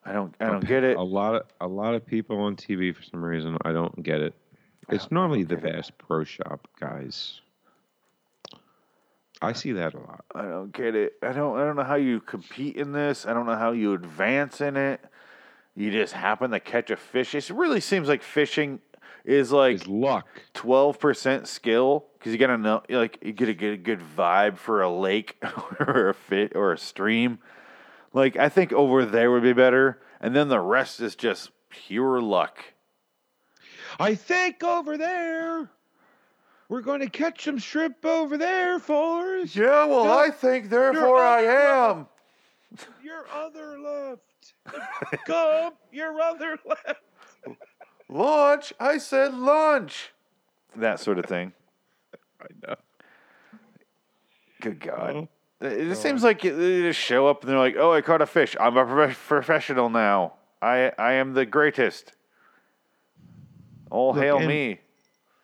I 0.07 0.13
don't. 0.13 0.33
I 0.39 0.45
don't 0.45 0.65
get 0.65 0.83
it. 0.85 0.95
A 0.95 1.03
lot 1.03 1.35
of 1.35 1.41
a 1.59 1.67
lot 1.67 1.93
of 1.93 2.05
people 2.05 2.39
on 2.39 2.55
TV 2.55 2.95
for 2.95 3.03
some 3.03 3.23
reason 3.23 3.57
I 3.63 3.73
don't 3.73 4.01
get 4.01 4.21
it. 4.21 4.33
It's 4.89 5.11
normally 5.11 5.43
the 5.43 5.57
Bass 5.57 5.91
Pro 5.97 6.23
Shop 6.23 6.65
guys. 6.79 7.41
I 9.41 9.53
see 9.53 9.73
that 9.73 9.93
a 9.93 9.99
lot. 9.99 10.23
I 10.33 10.43
don't 10.43 10.71
get 10.71 10.95
it. 10.95 11.13
I 11.21 11.33
don't 11.33 11.57
I 11.59 11.65
don't 11.65 11.75
know 11.75 11.83
how 11.83 11.95
you 11.95 12.21
compete 12.21 12.77
in 12.77 12.93
this. 12.93 13.25
I 13.25 13.33
don't 13.33 13.45
know 13.45 13.57
how 13.57 13.71
you 13.71 13.93
advance 13.93 14.61
in 14.61 14.77
it. 14.77 15.01
You 15.75 15.91
just 15.91 16.13
happen 16.13 16.51
to 16.51 16.59
catch 16.59 16.89
a 16.89 16.95
fish. 16.95 17.35
It 17.35 17.49
really 17.51 17.81
seems 17.81 18.07
like 18.07 18.23
fishing 18.23 18.79
is 19.25 19.51
like 19.51 19.75
It's 19.75 19.87
luck. 19.87 20.25
twelve 20.53 20.99
percent 20.99 21.47
skill 21.49 22.05
because 22.17 22.31
you 22.31 22.39
gotta 22.39 22.57
know 22.57 22.81
like 22.89 23.19
you 23.21 23.33
gotta 23.33 23.53
get 23.53 23.73
a 23.73 23.77
good 23.77 23.99
vibe 23.99 24.57
for 24.57 24.81
a 24.81 24.89
lake 24.89 25.35
or 25.81 26.09
a 26.09 26.13
fit 26.13 26.55
or 26.55 26.71
a 26.71 26.77
stream. 26.77 27.39
Like 28.17 28.35
I 28.35 28.49
think 28.49 28.73
over 28.73 29.05
there 29.05 29.29
would 29.29 29.43
be 29.43 29.53
better, 29.53 30.01
and 30.19 30.35
then 30.35 30.47
the 30.47 30.59
rest 30.59 30.99
is 31.01 31.15
just 31.15 31.51
pure 31.69 32.19
luck. 32.19 32.73
I 33.99 34.15
think 34.15 34.63
over 34.63 34.97
there 34.97 35.69
we're 36.67 36.81
going 36.81 37.01
to 37.01 37.11
catch 37.11 37.43
some 37.43 37.59
shrimp 37.59 38.03
over 38.03 38.35
there, 38.35 38.79
Forrest. 38.79 39.55
Yeah, 39.55 39.85
well. 39.85 40.11
I 40.17 40.31
think 40.31 40.71
therefore 40.71 41.21
I 41.21 41.41
am. 41.41 42.07
Your 43.03 43.27
other 43.31 43.77
left. 43.77 44.53
Come, 45.27 45.73
your 45.91 46.19
other 46.19 46.57
left. 46.65 47.59
Lunch. 48.09 48.73
I 48.79 48.97
said 48.97 49.35
lunch. 49.35 50.11
That 50.75 50.99
sort 50.99 51.19
of 51.19 51.25
thing. 51.25 51.53
I 52.41 52.47
know. 52.67 52.75
Good 54.59 54.79
God. 54.79 55.15
Oh. 55.15 55.29
It 55.59 55.85
just 55.85 56.03
seems 56.03 56.23
like 56.23 56.41
they 56.41 56.81
just 56.81 56.99
show 56.99 57.27
up 57.27 57.41
and 57.41 57.51
they're 57.51 57.57
like, 57.57 57.75
"Oh, 57.77 57.91
I 57.91 58.01
caught 58.01 58.21
a 58.21 58.27
fish. 58.27 58.55
I'm 58.59 58.77
a 58.77 58.85
prof- 58.85 59.25
professional 59.27 59.89
now. 59.89 60.33
I 60.61 60.91
I 60.99 61.13
am 61.13 61.33
the 61.33 61.45
greatest. 61.45 62.13
All 63.89 64.13
Look, 64.13 64.23
hail 64.23 64.37
and- 64.37 64.47
me." 64.47 64.79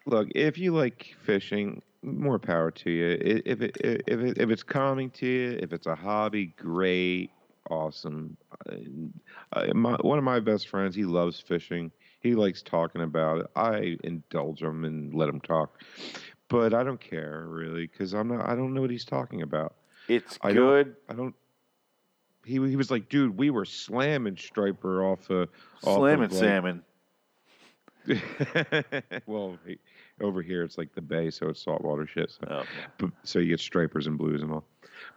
Look, 0.06 0.28
if 0.36 0.58
you 0.58 0.74
like 0.76 1.16
fishing, 1.24 1.82
more 2.02 2.38
power 2.38 2.70
to 2.72 2.92
you. 2.92 3.18
If 3.46 3.62
it 3.62 3.78
if 3.80 4.20
it, 4.20 4.38
if 4.38 4.50
it's 4.50 4.64
calming 4.64 5.10
to 5.12 5.26
you, 5.26 5.60
if 5.62 5.72
it's 5.72 5.88
a 5.88 5.96
hobby, 5.96 6.48
great, 6.58 7.32
awesome. 7.70 8.36
Uh, 8.70 9.74
my, 9.74 9.94
one 10.02 10.18
of 10.18 10.24
my 10.24 10.40
best 10.42 10.68
friends, 10.68 10.94
he 10.96 11.06
loves 11.06 11.40
fishing. 11.40 11.90
He 12.20 12.36
likes 12.36 12.62
talking 12.62 13.02
about 13.02 13.40
it. 13.42 13.48
I 13.56 13.98
indulge 14.04 14.62
him 14.62 14.84
and 14.86 15.14
let 15.14 15.30
him 15.30 15.40
talk, 15.40 15.82
but 16.50 16.74
I 16.74 16.84
don't 16.84 17.00
care 17.02 17.46
really 17.48 17.88
because 17.88 18.14
I'm 18.14 18.28
not. 18.28 18.48
I 18.48 18.56
don't 18.56 18.74
know 18.74 18.82
what 18.82 18.92
he's 18.92 19.06
talking 19.06 19.42
about. 19.42 19.74
It's 20.08 20.38
I 20.42 20.54
don't- 20.54 20.56
good. 20.58 20.96
I 21.10 21.14
don't. 21.14 21.36
He 22.46 22.54
he 22.56 22.76
was 22.76 22.92
like, 22.92 23.08
dude, 23.08 23.38
we 23.38 23.50
were 23.52 23.64
slamming 23.66 24.36
striper 24.38 25.04
off 25.06 25.30
a 25.30 25.44
off 25.84 25.98
Slamming 26.00 26.26
of, 26.26 26.32
like- 26.34 26.40
salmon. 26.40 26.84
well, 29.26 29.58
he, 29.66 29.78
over 30.22 30.42
here 30.42 30.64
it's 30.64 30.78
like 30.78 30.94
the 30.94 31.02
bay, 31.02 31.30
so 31.30 31.48
it's 31.48 31.64
saltwater 31.64 32.06
shit. 32.06 32.32
So, 32.32 32.48
Oh, 32.50 32.64
but, 32.98 33.12
so 33.24 33.40
you 33.40 33.48
get 33.50 33.60
stripers 33.60 34.08
and 34.08 34.18
blues 34.18 34.42
and 34.42 34.52
all. 34.52 34.66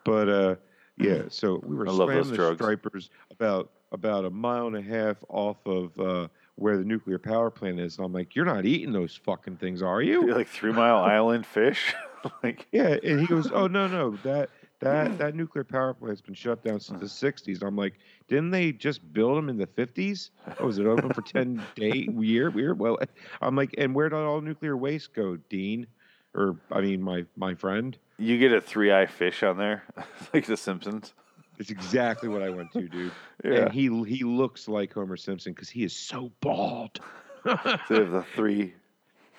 But 0.05 0.29
uh, 0.29 0.55
yeah, 0.97 1.23
so 1.29 1.61
we 1.65 1.75
were 1.75 1.89
I 1.89 1.93
slamming 1.93 2.29
the 2.31 2.37
drugs. 2.37 2.59
stripers 2.59 3.11
about 3.31 3.71
about 3.93 4.25
a 4.25 4.31
mile 4.31 4.67
and 4.67 4.77
a 4.77 4.83
half 4.83 5.17
off 5.29 5.57
of 5.67 5.99
uh, 5.99 6.29
where 6.57 6.77
the 6.77 6.85
nuclear 6.85 7.19
power 7.19 7.51
plant 7.51 7.81
is. 7.81 7.97
And 7.99 8.05
I'm 8.07 8.13
like, 8.13 8.35
you're 8.35 8.45
not 8.45 8.65
eating 8.65 8.93
those 8.93 9.17
fucking 9.25 9.57
things, 9.57 9.83
are 9.83 10.03
you? 10.03 10.27
You're 10.27 10.37
like 10.39 10.49
Three 10.49 10.73
Mile 10.73 10.97
Island 11.05 11.45
fish. 11.47 11.95
like 12.43 12.67
Yeah, 12.73 12.97
and 13.03 13.21
he 13.21 13.27
goes, 13.27 13.51
"Oh 13.53 13.67
no, 13.67 13.87
no, 13.87 14.13
that 14.25 14.51
that 14.81 15.09
mm. 15.09 15.19
that 15.19 15.35
nuclear 15.35 15.65
power 15.65 15.95
plant's 15.95 16.21
been 16.21 16.35
shut 16.35 16.63
down 16.65 16.81
since 16.81 17.01
the 17.01 17.07
'60s." 17.07 17.63
I'm 17.63 17.77
like, 17.77 17.95
"Didn't 18.29 18.51
they 18.51 18.73
just 18.73 19.13
build 19.13 19.37
them 19.39 19.49
in 19.49 19.57
the 19.57 19.67
'50s? 19.67 20.31
Oh, 20.59 20.67
was 20.67 20.79
it 20.79 20.87
open 20.87 21.13
for 21.13 21.23
10 21.23 21.63
day 21.75 22.09
year? 22.19 22.51
Weird. 22.51 22.79
Well, 22.79 22.99
eh, 23.01 23.07
I'm 23.43 23.57
like, 23.57 23.75
and 23.79 23.95
where 23.95 24.09
did 24.09 24.17
all 24.17 24.41
nuclear 24.41 24.77
waste 24.77 25.13
go, 25.13 25.37
Dean? 25.37 25.87
Or 26.35 26.57
I 26.71 26.81
mean, 26.81 27.03
my 27.03 27.25
my 27.37 27.55
friend. 27.55 27.97
you 28.19 28.39
get 28.39 28.53
a 28.53 28.61
three 28.61 28.93
eye 28.93 29.07
fish 29.07 29.43
on 29.43 29.57
there, 29.57 29.85
like 30.35 30.47
The 30.47 30.57
Simpsons. 30.57 31.15
It's 31.59 31.71
exactly 31.71 32.29
what 32.29 32.43
I 32.43 32.51
went 32.51 32.73
to, 32.73 32.89
dude. 32.89 33.13
Yeah. 33.45 33.67
And 33.67 33.73
he 33.73 33.83
he 34.05 34.25
looks 34.25 34.67
like 34.67 34.95
Homer 34.95 35.17
Simpson 35.17 35.53
because 35.53 35.69
he 35.69 35.85
is 35.85 35.95
so 35.95 36.33
bald. 36.41 36.99
They 37.45 37.51
have 37.53 37.89
the 37.89 38.25
three. 38.35 38.75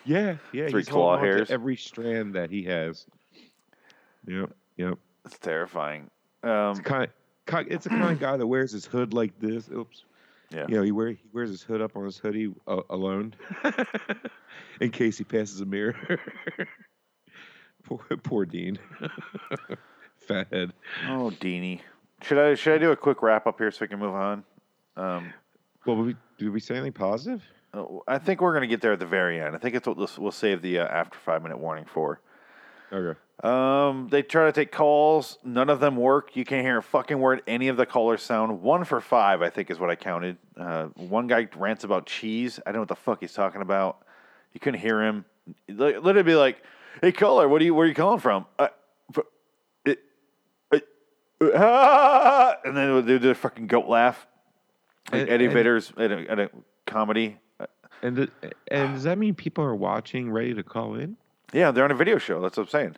yeah, 0.06 0.38
yeah. 0.54 0.70
Three 0.70 0.82
he's 0.82 0.88
claw 0.88 1.18
holding 1.18 1.20
on 1.20 1.32
to 1.32 1.38
hairs. 1.38 1.52
Every 1.52 1.76
strand 1.76 2.36
that 2.36 2.52
he 2.52 2.64
has. 2.66 3.08
Yep, 4.28 4.52
yep. 4.78 5.00
It's 5.28 5.38
terrifying. 5.40 6.10
Um, 6.44 6.72
It's 6.72 6.80
kind 6.80 7.04
of, 7.04 7.68
it's 7.72 7.84
the 7.84 7.90
kind 7.90 8.12
of 8.12 8.20
guy 8.20 8.38
that 8.38 8.48
wears 8.48 8.72
his 8.72 8.86
hood 8.86 9.14
like 9.14 9.38
this. 9.40 9.70
Oops. 9.70 10.04
yeah. 10.52 10.66
You 10.70 10.76
know, 10.78 10.84
he 10.84 10.92
wear 10.94 11.10
he 11.10 11.20
wears 11.34 11.50
his 11.50 11.62
hood 11.62 11.82
up 11.82 11.96
on 11.98 12.06
his 12.06 12.18
hoodie 12.18 12.54
uh, 12.66 12.82
alone, 12.90 13.34
in 14.82 14.90
case 14.92 15.18
he 15.18 15.24
passes 15.26 15.60
a 15.60 15.66
mirror. 15.66 15.96
poor, 17.84 18.00
poor 18.24 18.46
Dean, 18.46 18.80
fathead. 20.20 20.72
Oh, 21.08 21.32
Deanie. 21.42 21.82
Should 22.22 22.38
I 22.38 22.56
should 22.56 22.74
I 22.76 22.78
do 22.78 22.92
a 22.92 22.96
quick 22.96 23.22
wrap 23.22 23.48
up 23.48 23.58
here 23.60 23.70
so 23.72 23.80
we 23.82 23.88
can 23.90 24.00
move 24.00 24.16
on? 24.16 24.44
Um, 24.96 25.34
Well, 25.86 25.98
we, 25.98 26.16
did 26.38 26.50
we 26.50 26.60
say 26.62 26.76
anything 26.76 26.94
positive? 26.94 27.44
oh, 27.74 28.02
I 28.08 28.18
think 28.18 28.40
we're 28.42 28.54
gonna 28.54 28.66
get 28.68 28.80
there 28.82 28.94
at 28.94 29.00
the 29.00 29.06
very 29.06 29.42
end. 29.42 29.56
I 29.56 29.60
think 29.60 29.76
it's 29.76 29.86
what 29.88 29.98
we'll 30.18 30.32
save 30.32 30.62
the 30.62 30.80
uh, 30.80 30.88
after 30.88 31.18
five 31.20 31.44
minute 31.44 31.60
warning 31.60 31.86
for. 31.86 32.22
Okay. 32.92 33.20
Um, 33.44 34.08
they 34.10 34.24
try 34.24 34.46
to 34.46 34.52
take 34.52 34.72
calls. 34.72 35.38
None 35.44 35.70
of 35.70 35.80
them 35.80 35.96
work. 35.96 36.36
You 36.36 36.44
can't 36.46 36.66
hear 36.66 36.78
a 36.80 36.84
fucking 36.84 37.20
word 37.20 37.44
any 37.46 37.68
of 37.68 37.78
the 37.78 37.86
callers 37.86 38.24
sound. 38.24 38.62
One 38.62 38.84
for 38.84 39.00
five, 39.02 39.42
I 39.42 39.50
think, 39.50 39.70
is 39.70 39.80
what 39.80 39.90
I 39.90 39.96
counted. 39.96 40.38
Uh, 40.58 40.86
one 40.96 41.28
guy 41.28 41.48
rants 41.56 41.84
about 41.84 42.06
cheese. 42.08 42.60
I 42.66 42.72
don't 42.72 42.76
know 42.76 42.80
what 42.82 42.88
the 42.90 42.96
fuck 42.96 43.20
he's 43.22 43.34
talking 43.34 43.62
about. 43.62 44.00
You 44.54 44.60
couldn't 44.60 44.80
hear 44.80 45.04
him. 45.04 45.26
Li- 45.68 45.98
Literally 45.98 46.24
be 46.24 46.36
like, 46.36 46.64
"Hey, 47.02 47.12
caller, 47.12 47.48
what 47.48 47.62
are 47.62 47.66
you? 47.66 47.76
Where 47.76 47.86
are 47.86 47.88
you 47.90 47.94
calling 47.94 48.20
from?" 48.20 48.46
Uh, 48.58 48.70
it, 49.86 50.00
it, 50.72 50.88
uh, 51.42 51.52
ah," 51.56 52.56
and 52.66 52.76
then 52.76 53.06
they 53.06 53.20
do 53.20 53.30
a 53.30 53.36
fucking 53.36 53.68
goat 53.68 53.88
laugh. 53.88 54.26
Like 55.12 55.22
And- 55.22 55.30
Eddie 55.30 55.46
and- 55.46 55.54
Vedder's 55.54 55.94
at 55.98 56.12
a, 56.12 56.32
at 56.32 56.40
a 56.40 56.50
comedy. 56.88 57.38
Uh, 57.60 57.68
And 58.02 58.16
th- 58.16 58.30
and 58.72 58.94
does 58.96 59.04
that 59.04 59.18
mean 59.20 59.36
people 59.36 59.64
are 59.64 59.76
watching, 59.76 60.32
ready 60.32 60.54
to 60.56 60.64
call 60.64 60.96
in? 60.96 61.18
Yeah, 61.54 61.72
they're 61.72 61.84
on 61.86 61.92
a 61.92 61.96
video 61.96 62.18
show. 62.18 62.42
That's 62.42 62.58
what 62.58 62.64
I'm 62.64 62.70
saying. 62.70 62.96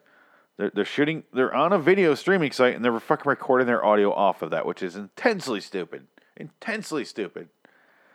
They're, 0.58 0.72
they're 0.74 0.86
shooting. 0.86 1.24
They're 1.34 1.54
on 1.54 1.72
a 1.74 1.80
video 1.80 2.16
streaming 2.16 2.52
site, 2.52 2.76
and 2.76 2.84
they're 2.84 3.00
fucking 3.00 3.30
recording 3.30 3.68
their 3.68 3.84
audio 3.86 4.12
off 4.12 4.42
of 4.42 4.52
that, 4.52 4.66
which 4.66 4.82
is 4.84 4.96
intensely 4.96 5.62
stupid. 5.62 6.08
Intensely 6.38 7.06
stupid. 7.06 7.50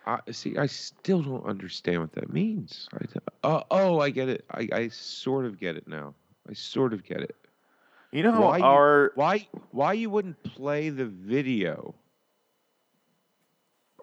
I 0.06 0.18
see. 0.32 0.58
I 0.58 0.66
still 0.66 1.22
don't 1.22 1.46
understand 1.46 2.00
what 2.00 2.12
that 2.12 2.30
means. 2.32 2.88
I, 2.92 2.98
th- 2.98 3.16
uh, 3.42 3.62
oh, 3.70 4.00
I 4.00 4.10
get 4.10 4.28
it. 4.28 4.44
I, 4.50 4.68
I 4.72 4.88
sort 4.88 5.46
of 5.46 5.58
get 5.58 5.76
it 5.76 5.88
now. 5.88 6.14
I 6.48 6.52
sort 6.52 6.92
of 6.92 7.04
get 7.04 7.20
it. 7.20 7.34
You 8.12 8.22
know 8.22 8.32
how 8.32 8.42
Why 8.42 8.58
you- 8.58 8.64
Why 9.14 9.48
why 9.70 9.92
you 9.94 10.10
wouldn't 10.10 10.42
play 10.42 10.90
the 10.90 11.06
video 11.06 11.94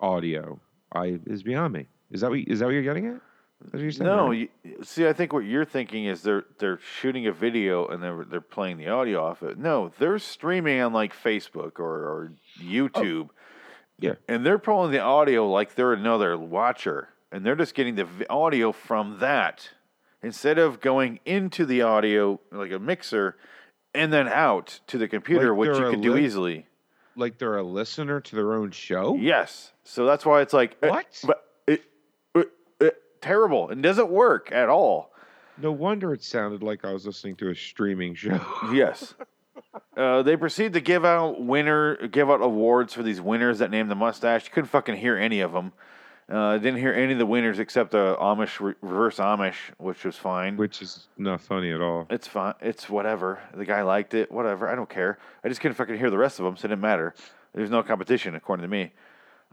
audio? 0.02 0.60
I 0.94 1.20
is 1.28 1.44
beyond 1.44 1.74
me. 1.74 1.88
Is 2.12 2.22
that 2.22 2.30
what 2.30 2.40
is 2.40 2.60
that 2.60 2.66
what 2.66 2.72
you're 2.72 2.82
getting 2.84 3.08
at? 3.08 3.22
That's 3.62 3.74
what 3.74 3.82
you're 3.82 3.92
saying, 3.92 4.06
no? 4.10 4.28
right? 4.30 4.50
You, 4.64 4.84
see, 4.84 5.08
I 5.08 5.14
think 5.14 5.34
what 5.34 5.46
you're 5.46 5.66
thinking 5.66 6.06
is 6.06 6.22
they're 6.24 6.46
they're 6.60 6.80
shooting 7.00 7.28
a 7.28 7.32
video 7.32 7.88
and 7.88 8.02
they're 8.02 8.26
they're 8.26 8.42
playing 8.42 8.78
the 8.78 8.88
audio 8.90 9.24
off 9.24 9.44
it. 9.44 9.58
No, 9.58 9.92
they're 10.00 10.20
streaming 10.20 10.82
on 10.82 10.94
like 10.94 11.14
Facebook 11.16 11.80
or, 11.80 11.90
or 11.90 12.32
YouTube. 12.60 13.30
Yeah. 14.00 14.14
and 14.28 14.44
they're 14.44 14.58
pulling 14.58 14.92
the 14.92 15.00
audio 15.00 15.48
like 15.48 15.76
they're 15.76 15.94
another 15.94 16.36
watcher, 16.38 17.10
and 17.32 17.46
they're 17.46 17.56
just 17.56 17.76
getting 17.76 17.96
the 17.96 18.08
audio 18.32 18.72
from 18.72 19.20
that 19.20 19.70
instead 20.24 20.58
of 20.58 20.82
going 20.82 21.20
into 21.26 21.66
the 21.66 21.84
audio 21.84 22.40
like 22.52 22.72
a 22.72 22.80
mixer 22.80 23.38
and 23.94 24.12
then 24.12 24.28
out 24.28 24.80
to 24.88 24.98
the 24.98 25.08
computer, 25.08 25.50
Like 25.50 25.58
which 25.60 25.78
you 25.78 25.90
could 25.92 26.02
do 26.02 26.14
li- 26.16 26.26
easily. 26.26 26.66
Like 27.16 27.38
they're 27.38 27.58
a 27.58 27.64
listener 27.64 28.22
to 28.22 28.36
their 28.36 28.54
own 28.54 28.72
show. 28.72 29.16
Yes, 29.16 29.72
so 29.84 30.06
that's 30.06 30.26
why 30.26 30.42
it's 30.42 30.54
like 30.54 30.78
eh, 30.82 30.90
What? 30.90 31.06
but 31.28 31.44
terrible. 33.22 33.70
and 33.70 33.82
doesn't 33.84 34.10
work 34.10 34.52
at 34.52 34.70
all. 34.70 35.12
No 35.58 35.72
wonder 35.72 36.14
it 36.14 36.24
sounded 36.24 36.64
like 36.64 36.84
I 36.86 36.92
was 36.94 37.06
listening 37.06 37.36
to 37.38 37.50
a 37.50 37.56
streaming 37.56 38.16
show. 38.16 38.40
Yes. 38.74 39.14
Uh, 39.96 40.22
they 40.24 40.36
proceed 40.36 40.74
to 40.74 40.82
give 40.82 41.06
out 41.06 41.42
winner, 41.42 42.08
give 42.08 42.30
out 42.30 42.42
awards 42.42 42.94
for 42.94 43.04
these 43.04 43.22
winners 43.22 43.60
that 43.60 43.70
named 43.72 43.90
the 43.92 43.96
mustache. 43.96 44.46
You 44.46 44.52
couldn't 44.52 44.70
fucking 44.70 44.96
hear 44.96 45.18
any 45.18 45.42
of 45.42 45.52
them. 45.54 45.72
Uh, 46.30 46.58
didn't 46.58 46.80
hear 46.80 46.94
any 46.94 47.14
of 47.14 47.20
the 47.20 47.26
winners 47.26 47.60
except 47.60 47.92
the 47.92 48.16
Amish 48.20 48.60
reverse 48.82 49.18
Amish, 49.18 49.56
which 49.78 50.04
was 50.06 50.16
fine. 50.16 50.56
which 50.58 50.82
is 50.82 51.08
not 51.18 51.42
funny 51.42 51.72
at 51.72 51.82
all. 51.82 52.08
It's 52.10 52.28
fine. 52.28 52.54
It's 52.62 52.90
whatever. 52.90 53.40
The 53.54 53.66
guy 53.66 53.82
liked 53.84 54.14
it. 54.14 54.32
Whatever. 54.32 54.68
I 54.70 54.76
don't 54.76 54.90
care. 54.90 55.20
I 55.44 55.50
just 55.50 55.60
couldn't 55.62 55.76
fucking 55.76 55.98
hear 55.98 56.10
the 56.10 56.18
rest 56.18 56.40
of 56.40 56.46
them, 56.46 56.56
so 56.58 56.66
it 56.66 56.70
didn't 56.70 56.82
matter. 56.82 57.14
There's 57.54 57.70
no 57.70 57.84
competition, 57.84 58.36
according 58.36 58.64
to 58.64 58.70
me. 58.70 58.94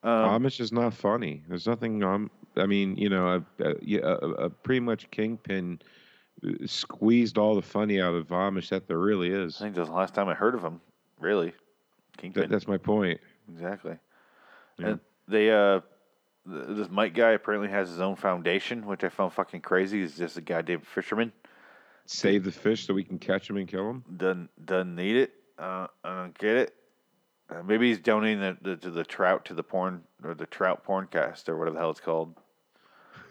Um, 0.05 0.43
Amish 0.43 0.61
is 0.61 0.73
not 0.73 0.95
funny. 0.95 1.43
There's 1.49 1.67
nothing. 1.67 2.03
Um, 2.05 2.31
I 2.59 2.67
mean, 2.67 2.97
you 2.97 3.09
know, 3.09 3.45
a, 3.61 3.65
a, 3.65 4.01
a, 4.01 4.51
pretty 4.51 4.81
much 4.81 5.11
kingpin 5.11 5.81
uh, 6.47 6.67
squeezed 6.67 7.39
all 7.39 7.55
the 7.55 7.63
funny 7.63 8.01
out 8.01 8.15
of 8.15 8.29
Amish 8.29 8.71
that 8.71 8.87
there 8.89 8.99
really 8.99 9.31
is. 9.31 9.57
I 9.57 9.65
think 9.65 9.75
that 9.75 9.83
was 9.83 9.91
the 9.91 9.95
last 9.95 10.15
time 10.15 10.29
I 10.29 10.35
heard 10.35 10.55
of 10.55 10.63
him. 10.63 10.81
Really, 11.21 11.53
Kingpin. 12.17 12.43
That, 12.43 12.51
that's 12.51 12.69
my 12.69 12.77
point. 12.77 13.21
Exactly. 13.51 13.97
Yeah. 14.79 14.87
And 14.87 15.01
they 15.27 15.51
uh 15.51 15.81
th- 16.47 16.65
this 16.69 16.91
Mike 16.91 17.15
guy 17.15 17.31
apparently 17.31 17.69
has 17.69 17.89
his 17.89 18.01
own 18.01 18.17
foundation, 18.17 18.87
which 18.87 19.05
I 19.05 19.09
found 19.09 19.33
fucking 19.33 19.63
crazy. 19.63 20.01
He's 20.01 20.17
just 20.17 20.37
a 20.37 20.41
goddamn 20.41 20.83
fisherman. 20.83 21.33
Save 22.07 22.45
the 22.45 22.53
fish 22.53 22.87
so 22.87 22.95
we 22.95 23.05
can 23.05 23.19
catch 23.19 23.49
them 23.49 23.57
and 23.57 23.69
kill 23.69 23.87
them. 23.87 24.05
Doesn't 24.17 24.67
doesn't 24.67 24.95
need 24.95 25.17
it. 25.17 25.33
Uh, 25.59 25.87
I 26.05 26.23
don't 26.23 26.39
get 26.39 26.57
it. 26.57 26.75
Uh, 27.51 27.63
maybe 27.63 27.89
he's 27.89 27.99
donating 27.99 28.41
the, 28.41 28.57
the, 28.61 28.77
to 28.77 28.91
the 28.91 29.05
trout 29.05 29.47
to 29.47 29.55
the 29.55 29.63
porn 29.63 30.03
or 30.23 30.35
the 30.35 30.47
trout 30.47 30.85
porncast 30.87 31.49
or 31.49 31.57
whatever 31.57 31.75
the 31.75 31.81
hell 31.81 31.91
it's 31.91 32.01
called. 32.01 32.35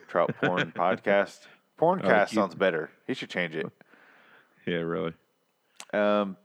Trout 0.08 0.34
porn 0.42 0.72
podcast. 0.76 1.40
Porncast 1.80 2.30
he- 2.30 2.36
sounds 2.36 2.56
better. 2.56 2.90
He 3.06 3.14
should 3.14 3.30
change 3.30 3.56
it. 3.56 3.66
Yeah, 4.66 4.80
really. 4.80 5.14
Um, 5.94 6.36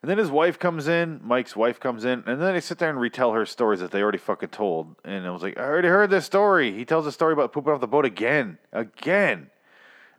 and 0.00 0.10
then 0.10 0.16
his 0.16 0.30
wife 0.30 0.58
comes 0.58 0.88
in, 0.88 1.20
Mike's 1.22 1.54
wife 1.54 1.78
comes 1.78 2.06
in, 2.06 2.24
and 2.26 2.40
then 2.40 2.54
they 2.54 2.60
sit 2.60 2.78
there 2.78 2.88
and 2.88 2.98
retell 2.98 3.32
her 3.32 3.44
stories 3.44 3.80
that 3.80 3.90
they 3.90 4.00
already 4.00 4.16
fucking 4.16 4.48
told. 4.48 4.96
And 5.04 5.26
I 5.26 5.30
was 5.30 5.42
like, 5.42 5.58
I 5.58 5.62
already 5.64 5.88
heard 5.88 6.08
this 6.08 6.24
story. 6.24 6.72
He 6.72 6.86
tells 6.86 7.06
a 7.06 7.12
story 7.12 7.34
about 7.34 7.52
pooping 7.52 7.74
off 7.74 7.82
the 7.82 7.86
boat 7.86 8.06
again, 8.06 8.56
again. 8.72 9.50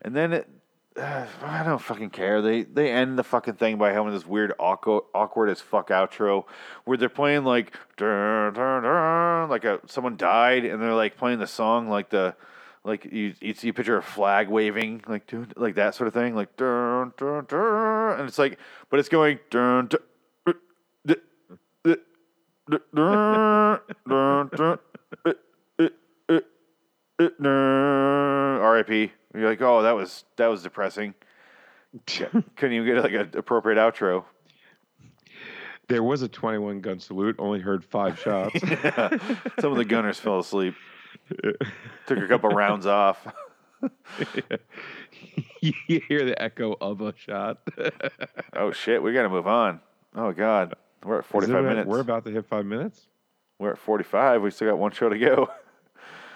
And 0.03 0.15
then 0.15 0.31
it, 0.33 0.47
uh, 0.95 1.25
I 1.43 1.63
don't 1.63 1.81
fucking 1.81 2.11
care. 2.11 2.41
They 2.41 2.63
they 2.63 2.91
end 2.91 3.17
the 3.17 3.23
fucking 3.23 3.55
thing 3.55 3.77
by 3.77 3.91
having 3.93 4.13
this 4.13 4.27
weird 4.27 4.53
awkward, 4.59 5.03
awkward 5.13 5.49
as 5.49 5.59
fuck 5.59 5.89
outro 5.89 6.45
where 6.85 6.97
they're 6.97 7.09
playing 7.09 7.43
like 7.45 7.75
like 7.99 9.63
a 9.65 9.79
someone 9.87 10.17
died, 10.17 10.65
and 10.65 10.81
they're 10.81 10.93
like 10.93 11.17
playing 11.17 11.39
the 11.39 11.47
song 11.47 11.89
like 11.89 12.09
the 12.09 12.35
like 12.83 13.05
you 13.05 13.33
you 13.39 13.53
see 13.53 13.69
a 13.69 13.73
picture 13.73 13.97
of 13.97 14.03
a 14.03 14.07
flag 14.07 14.49
waving 14.49 15.03
like 15.07 15.25
dude 15.27 15.53
like 15.57 15.75
that 15.75 15.95
sort 15.95 16.07
of 16.07 16.13
thing 16.13 16.35
like 16.35 16.55
dun, 16.57 17.13
dun, 17.17 17.45
dun, 17.47 18.19
and 18.19 18.27
it's 18.27 18.37
like 18.37 18.59
but 18.89 18.99
it's 18.99 19.09
going 19.09 19.39
dun, 19.49 19.87
dun, 19.87 20.01
dun, 21.05 21.17
dun, 22.69 22.79
dun, 22.95 23.79
uh, 24.05 24.47
dun. 24.55 24.79
R.I.P. 28.61 29.11
You're 29.33 29.49
like, 29.49 29.61
oh, 29.61 29.81
that 29.83 29.91
was 29.91 30.25
that 30.37 30.47
was 30.47 30.63
depressing. 30.63 31.13
Couldn't 32.05 32.43
even 32.61 32.85
get 32.85 33.03
like 33.03 33.13
an 33.13 33.31
appropriate 33.37 33.77
outro. 33.77 34.25
There 35.89 36.01
was 36.01 36.21
a 36.21 36.27
21 36.27 36.81
gun 36.81 36.99
salute. 36.99 37.35
Only 37.39 37.59
heard 37.59 37.83
five 37.83 38.19
shots. 38.23 38.59
Some 39.59 39.71
of 39.71 39.77
the 39.77 39.85
gunners 39.85 40.19
fell 40.19 40.39
asleep. 40.39 40.75
Took 42.07 42.17
a 42.19 42.27
couple 42.27 42.49
rounds 42.49 42.85
off. 42.85 43.25
you 45.61 45.73
hear 46.07 46.25
the 46.25 46.41
echo 46.41 46.75
of 46.79 47.01
a 47.01 47.13
shot. 47.15 47.59
Oh 48.55 48.71
shit, 48.71 49.01
we 49.01 49.13
got 49.13 49.23
to 49.23 49.29
move 49.29 49.47
on. 49.47 49.79
Oh 50.15 50.31
god, 50.31 50.75
we're 51.03 51.17
at 51.19 51.25
45 51.25 51.55
about- 51.55 51.67
minutes. 51.69 51.87
We're 51.87 51.99
about 52.01 52.23
to 52.25 52.31
hit 52.31 52.45
five 52.45 52.65
minutes. 52.65 53.07
We're 53.59 53.71
at 53.71 53.77
45. 53.79 54.41
We 54.43 54.51
still 54.51 54.69
got 54.69 54.77
one 54.77 54.91
show 54.91 55.09
to 55.09 55.17
go. 55.17 55.49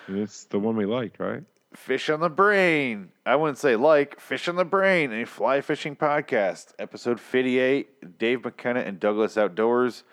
It's 0.10 0.46
the 0.46 0.58
one 0.58 0.78
we 0.78 0.86
liked, 0.86 1.20
right? 1.20 1.44
Fish 1.76 2.10
on 2.10 2.22
the 2.22 2.30
Brain. 2.30 3.10
I 3.26 3.36
wouldn't 3.36 3.58
say 3.58 3.76
like, 3.76 4.22
Fish 4.22 4.48
on 4.48 4.56
the 4.56 4.64
Brain, 4.64 5.12
a 5.12 5.26
fly 5.26 5.60
fishing 5.60 5.98
podcast, 5.98 6.68
episode 6.80 7.20
58. 7.20 8.18
Dave 8.18 8.46
McKenna 8.46 8.80
and 8.80 9.02
Douglas 9.02 9.38
Outdoors, 9.38 10.04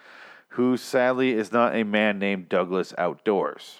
who 0.49 0.77
sadly 0.77 1.31
is 1.33 1.53
not 1.53 1.77
a 1.77 1.85
man 1.85 2.19
named 2.19 2.49
Douglas 2.49 2.93
Outdoors. 2.99 3.79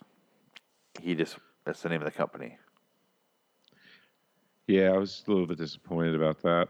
He 1.01 1.15
just, 1.15 1.37
that's 1.65 1.83
the 1.83 1.89
name 1.89 2.01
of 2.01 2.07
the 2.07 2.13
company. 2.13 2.59
Yeah, 4.67 4.91
I 4.93 4.97
was 4.97 5.23
a 5.27 5.31
little 5.31 5.47
bit 5.47 5.59
disappointed 5.59 6.15
about 6.15 6.41
that. 6.43 6.69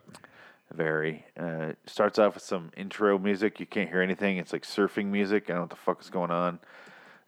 Very. 0.73 1.25
Uh, 1.39 1.73
starts 1.87 2.19
off 2.19 2.35
with 2.35 2.43
some 2.43 2.73
intro 2.77 3.19
music. 3.19 3.61
You 3.61 3.67
can't 3.67 3.89
hear 3.89 4.03
anything. 4.03 4.39
It's 4.39 4.53
like 4.53 4.65
surfing 4.65 5.07
music. 5.07 5.45
I 5.45 5.49
don't 5.49 5.57
know 5.57 5.63
what 5.63 5.71
the 5.71 5.77
fuck 5.77 6.01
is 6.03 6.11
going 6.11 6.33
on. 6.33 6.59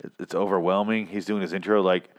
It, 0.03 0.13
it's 0.19 0.35
overwhelming. 0.35 1.07
He's 1.07 1.25
doing 1.25 1.43
his 1.43 1.53
intro 1.53 1.83
like, 1.83 2.11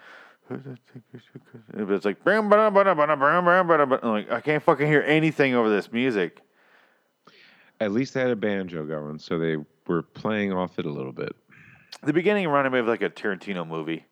it's 0.50 2.06
like, 2.06 2.16
I'm 2.26 2.50
like, 2.50 4.32
I 4.32 4.42
can't 4.42 4.64
fucking 4.64 4.88
hear 4.88 5.02
anything 5.02 5.56
over 5.56 5.70
this 5.70 5.92
music. 5.92 6.40
At 7.82 7.92
least 7.92 8.14
they 8.14 8.22
had 8.22 8.32
a 8.32 8.36
banjo 8.36 8.86
going, 8.86 9.20
so 9.20 9.38
they 9.38 9.58
were 9.88 10.04
playing 10.04 10.54
off 10.54 10.80
it 10.80 10.86
a 10.86 10.90
little 10.90 11.12
bit. 11.12 11.36
The 12.04 12.14
beginning 12.14 12.48
reminded 12.48 12.72
me 12.72 12.80
of 12.80 12.88
like 12.88 13.02
a 13.02 13.10
Tarantino 13.10 13.68
movie. 13.68 14.06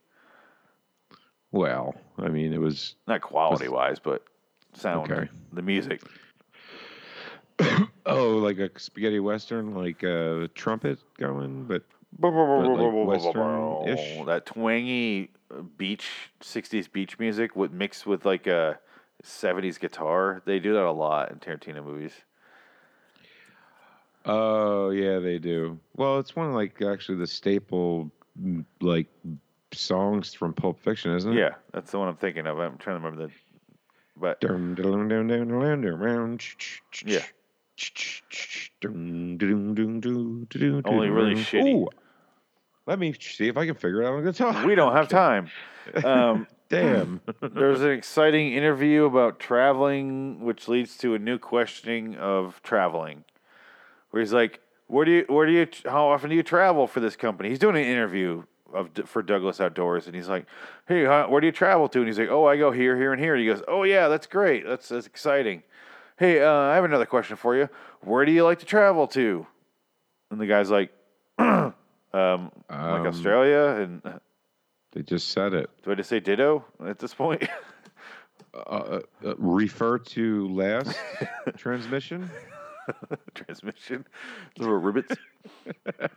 Well, 1.55 1.95
I 2.17 2.27
mean, 2.27 2.51
it 2.51 2.59
was 2.59 2.95
Not 3.07 3.21
quality 3.21 3.69
wise, 3.69 3.97
but 3.97 4.25
sound. 4.73 5.09
Okay. 5.09 5.29
The 5.53 5.61
music. 5.61 6.01
oh, 8.05 8.31
like 8.31 8.57
a 8.57 8.69
spaghetti 8.77 9.21
western, 9.21 9.73
like 9.73 10.03
a 10.03 10.49
trumpet 10.53 10.99
going, 11.17 11.63
but 11.63 11.83
Western-ish? 12.19 14.19
That 14.25 14.45
twangy 14.45 15.31
beach, 15.77 16.09
60s 16.41 16.91
beach 16.91 17.17
music 17.19 17.55
with 17.55 17.71
mixed 17.71 18.05
with 18.05 18.25
like 18.25 18.47
a 18.47 18.77
70s 19.23 19.79
guitar. 19.79 20.41
They 20.45 20.59
do 20.59 20.73
that 20.73 20.83
a 20.83 20.91
lot 20.91 21.31
in 21.31 21.39
Tarantino 21.39 21.85
movies. 21.85 22.11
oh 24.25 24.89
yeah, 24.89 25.19
they 25.19 25.39
do. 25.39 25.79
Well, 25.95 26.19
it's 26.19 26.35
one 26.35 26.47
of 26.47 26.53
like 26.53 26.81
actually 26.81 27.19
the 27.19 27.27
staple 27.27 28.11
like 28.81 29.07
songs 29.77 30.33
from 30.33 30.53
Pulp 30.53 30.79
Fiction, 30.79 31.15
isn't 31.15 31.33
it? 31.33 31.39
Yeah, 31.39 31.55
that's 31.71 31.91
the 31.91 31.99
one 31.99 32.07
I'm 32.07 32.15
thinking 32.17 32.47
of. 32.47 32.59
I'm 32.59 32.77
trying 32.77 32.99
to 32.99 33.05
remember 33.05 33.27
the. 33.27 33.33
But 34.17 34.39
Yeah. 37.05 37.23
Only 40.85 41.09
really 41.09 41.35
shitty. 41.35 41.73
Ooh. 41.83 41.89
Let 42.87 42.99
me 42.99 43.13
see 43.19 43.47
if 43.47 43.57
I 43.57 43.65
can 43.65 43.75
figure 43.75 44.03
it 44.03 44.07
out 44.07 44.13
on 44.13 44.23
guitar. 44.23 44.65
we 44.65 44.75
don't 44.75 44.93
have 44.93 45.07
time. 45.07 45.49
Um, 46.03 46.47
Damn. 46.69 47.21
there's 47.41 47.81
an 47.81 47.91
exciting 47.91 48.53
interview 48.53 49.05
about 49.05 49.39
traveling, 49.39 50.39
which 50.41 50.67
leads 50.67 50.97
to 50.97 51.13
a 51.13 51.19
new 51.19 51.37
questioning 51.37 52.15
of 52.15 52.61
traveling. 52.63 53.23
Where 54.09 54.21
he's 54.21 54.33
like, 54.33 54.61
"Where 54.87 55.05
do 55.05 55.11
you? 55.11 55.25
Where 55.27 55.45
do 55.45 55.51
you? 55.51 55.67
How 55.85 56.07
often 56.07 56.29
do 56.29 56.35
you 56.35 56.43
travel 56.43 56.87
for 56.87 56.99
this 57.01 57.15
company?" 57.15 57.49
He's 57.49 57.59
doing 57.59 57.75
an 57.75 57.83
interview 57.83 58.43
of 58.75 58.89
for 59.07 59.21
Douglas 59.23 59.59
Outdoors, 59.61 60.05
and 60.07 60.15
he's 60.15 60.27
like, 60.27 60.45
"Hey, 60.87 61.05
how, 61.05 61.29
where 61.29 61.41
do 61.41 61.47
you 61.47 61.53
travel 61.53 61.87
to?" 61.89 61.99
And 61.99 62.07
he's 62.07 62.19
like, 62.19 62.29
"Oh, 62.29 62.45
I 62.45 62.57
go 62.57 62.71
here, 62.71 62.95
here, 62.97 63.11
and 63.13 63.21
here." 63.21 63.33
And 63.33 63.41
he 63.41 63.47
goes, 63.47 63.63
"Oh 63.67 63.83
yeah, 63.83 64.07
that's 64.07 64.27
great. 64.27 64.65
That's 64.67 64.89
that's 64.89 65.07
exciting." 65.07 65.63
Hey, 66.17 66.41
uh, 66.41 66.49
I 66.51 66.75
have 66.75 66.83
another 66.85 67.05
question 67.05 67.35
for 67.37 67.55
you. 67.55 67.67
Where 68.01 68.25
do 68.25 68.31
you 68.31 68.43
like 68.43 68.59
to 68.59 68.65
travel 68.65 69.07
to? 69.09 69.45
And 70.31 70.39
the 70.39 70.45
guy's 70.47 70.69
like, 70.71 70.91
um, 71.37 71.73
like 72.13 72.51
Um, 72.69 73.07
Australia. 73.07 73.81
And 73.81 74.01
They 74.93 75.01
just 75.01 75.29
said 75.29 75.53
it. 75.53 75.69
do 75.83 75.91
I 75.91 75.95
just 75.95 76.09
say 76.09 76.19
ditto 76.21 76.63
at 76.85 76.99
this 76.99 77.13
point? 77.13 77.47
Uh, 78.53 78.57
uh, 78.59 78.99
uh, 79.25 79.35
refer 79.37 79.97
to 79.99 80.47
last 80.55 80.97
transmission. 81.57 82.29
Transmission, 83.33 84.05
little 84.57 84.79
ribbits. 84.79 85.15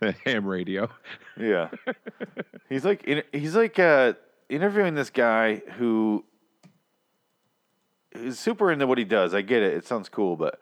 The 0.00 0.14
ham 0.24 0.46
radio. 0.46 0.88
Yeah, 1.38 1.68
he's 2.68 2.84
like 2.84 3.26
he's 3.32 3.54
like 3.54 3.78
uh, 3.78 4.14
interviewing 4.48 4.94
this 4.94 5.10
guy 5.10 5.56
who 5.76 6.24
is 8.14 8.38
super 8.38 8.72
into 8.72 8.86
what 8.86 8.98
he 8.98 9.04
does. 9.04 9.34
I 9.34 9.42
get 9.42 9.62
it; 9.62 9.74
it 9.74 9.86
sounds 9.86 10.08
cool, 10.08 10.36
but 10.36 10.60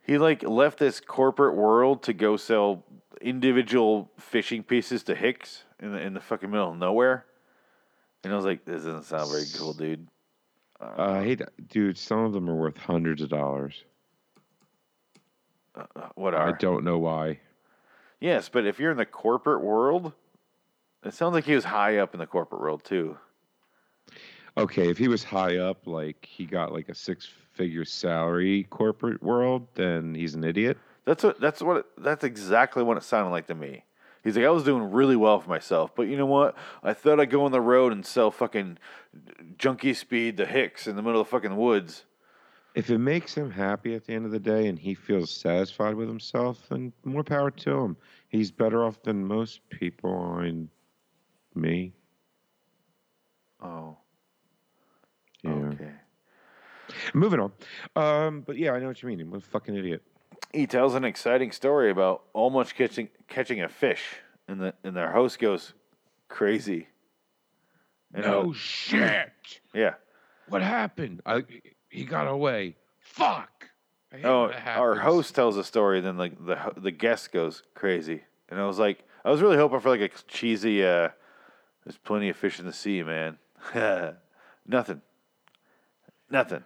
he 0.00 0.18
like 0.18 0.42
left 0.42 0.78
this 0.78 1.00
corporate 1.00 1.56
world 1.56 2.02
to 2.04 2.12
go 2.12 2.36
sell 2.36 2.84
individual 3.20 4.10
fishing 4.18 4.62
pieces 4.62 5.02
to 5.04 5.14
Hicks 5.14 5.64
in 5.80 5.92
the 5.92 6.00
in 6.00 6.14
the 6.14 6.20
fucking 6.20 6.50
middle 6.50 6.70
of 6.70 6.78
nowhere. 6.78 7.24
And 8.24 8.32
I 8.32 8.36
was 8.36 8.44
like, 8.44 8.64
"This 8.64 8.84
doesn't 8.84 9.04
sound 9.04 9.30
very 9.30 9.44
cool, 9.56 9.72
dude." 9.74 10.08
Uh, 10.80 10.94
I 10.98 11.24
hate, 11.24 11.42
dude. 11.68 11.96
Some 11.96 12.20
of 12.20 12.32
them 12.32 12.48
are 12.50 12.54
worth 12.54 12.76
hundreds 12.76 13.22
of 13.22 13.28
dollars. 13.28 13.84
What 16.14 16.34
are? 16.34 16.48
I 16.48 16.52
don't 16.58 16.84
know 16.84 16.98
why. 16.98 17.40
Yes, 18.20 18.48
but 18.48 18.66
if 18.66 18.78
you're 18.78 18.90
in 18.90 18.96
the 18.96 19.06
corporate 19.06 19.62
world, 19.62 20.12
it 21.04 21.14
sounds 21.14 21.32
like 21.32 21.44
he 21.44 21.54
was 21.54 21.64
high 21.64 21.98
up 21.98 22.14
in 22.14 22.20
the 22.20 22.26
corporate 22.26 22.60
world 22.60 22.84
too. 22.84 23.16
Okay, 24.56 24.90
if 24.90 24.98
he 24.98 25.08
was 25.08 25.24
high 25.24 25.56
up, 25.56 25.86
like 25.86 26.28
he 26.30 26.44
got 26.44 26.72
like 26.72 26.88
a 26.88 26.94
six-figure 26.94 27.84
salary 27.86 28.64
corporate 28.70 29.22
world, 29.22 29.66
then 29.74 30.14
he's 30.14 30.34
an 30.34 30.44
idiot. 30.44 30.76
That's 31.04 31.24
what. 31.24 31.40
That's 31.40 31.62
what. 31.62 31.90
That's 31.96 32.22
exactly 32.22 32.82
what 32.82 32.96
it 32.96 33.02
sounded 33.02 33.30
like 33.30 33.46
to 33.46 33.54
me. 33.54 33.84
He's 34.22 34.36
like, 34.36 34.44
I 34.44 34.50
was 34.50 34.62
doing 34.62 34.92
really 34.92 35.16
well 35.16 35.40
for 35.40 35.48
myself, 35.48 35.96
but 35.96 36.02
you 36.02 36.16
know 36.16 36.26
what? 36.26 36.56
I 36.84 36.92
thought 36.92 37.18
I'd 37.18 37.30
go 37.30 37.44
on 37.44 37.50
the 37.50 37.60
road 37.60 37.92
and 37.92 38.06
sell 38.06 38.30
fucking 38.30 38.78
junkie 39.58 39.94
speed 39.94 40.36
to 40.36 40.46
Hicks 40.46 40.86
in 40.86 40.94
the 40.94 41.02
middle 41.02 41.20
of 41.20 41.26
the 41.26 41.30
fucking 41.30 41.56
woods. 41.56 42.04
If 42.74 42.88
it 42.88 42.98
makes 42.98 43.34
him 43.34 43.50
happy 43.50 43.94
at 43.94 44.06
the 44.06 44.14
end 44.14 44.24
of 44.24 44.30
the 44.32 44.38
day 44.38 44.66
and 44.68 44.78
he 44.78 44.94
feels 44.94 45.30
satisfied 45.30 45.94
with 45.94 46.08
himself, 46.08 46.68
then 46.70 46.92
more 47.04 47.22
power 47.22 47.50
to 47.50 47.70
him. 47.80 47.96
He's 48.28 48.50
better 48.50 48.84
off 48.84 49.02
than 49.02 49.26
most 49.26 49.60
people. 49.68 50.18
I 50.38 50.44
mean, 50.44 50.68
me. 51.54 51.92
Oh, 53.62 53.98
Yeah. 55.42 55.50
okay. 55.50 55.90
Moving 57.14 57.40
on. 57.40 57.52
Um, 57.94 58.40
but 58.40 58.56
yeah, 58.56 58.72
I 58.72 58.80
know 58.80 58.88
what 58.88 59.02
you 59.02 59.08
mean. 59.08 59.20
I'm 59.20 59.34
a 59.34 59.40
fucking 59.40 59.74
idiot. 59.74 60.02
He 60.52 60.66
tells 60.66 60.94
an 60.94 61.04
exciting 61.04 61.52
story 61.52 61.90
about 61.90 62.24
almost 62.32 62.74
catching 62.74 63.08
catching 63.28 63.62
a 63.62 63.68
fish, 63.68 64.02
and 64.48 64.60
the 64.60 64.74
and 64.84 64.94
their 64.94 65.10
host 65.12 65.38
goes 65.38 65.72
crazy. 66.28 66.88
And 68.12 68.26
I- 68.26 68.52
shit. 68.52 69.30
yeah. 69.72 69.94
What 70.48 70.60
happened? 70.62 71.22
I, 71.24 71.44
he 71.92 72.04
got 72.04 72.26
away. 72.26 72.76
Fuck. 73.00 73.68
Oh, 74.24 74.50
our 74.66 74.94
host 74.96 75.34
tells 75.34 75.56
a 75.56 75.64
story, 75.64 76.00
then 76.00 76.16
like 76.18 76.44
the 76.44 76.72
the 76.76 76.90
guest 76.90 77.32
goes 77.32 77.62
crazy, 77.74 78.22
and 78.48 78.58
I 78.60 78.66
was 78.66 78.78
like, 78.78 79.04
I 79.24 79.30
was 79.30 79.40
really 79.40 79.56
hoping 79.56 79.80
for 79.80 79.90
like 79.90 80.00
a 80.00 80.08
cheesy. 80.28 80.84
uh 80.84 81.08
There's 81.84 81.96
plenty 81.98 82.28
of 82.28 82.36
fish 82.36 82.58
in 82.58 82.66
the 82.66 82.72
sea, 82.72 83.02
man. 83.02 83.38
Nothing. 84.66 85.02
Nothing. 86.30 86.64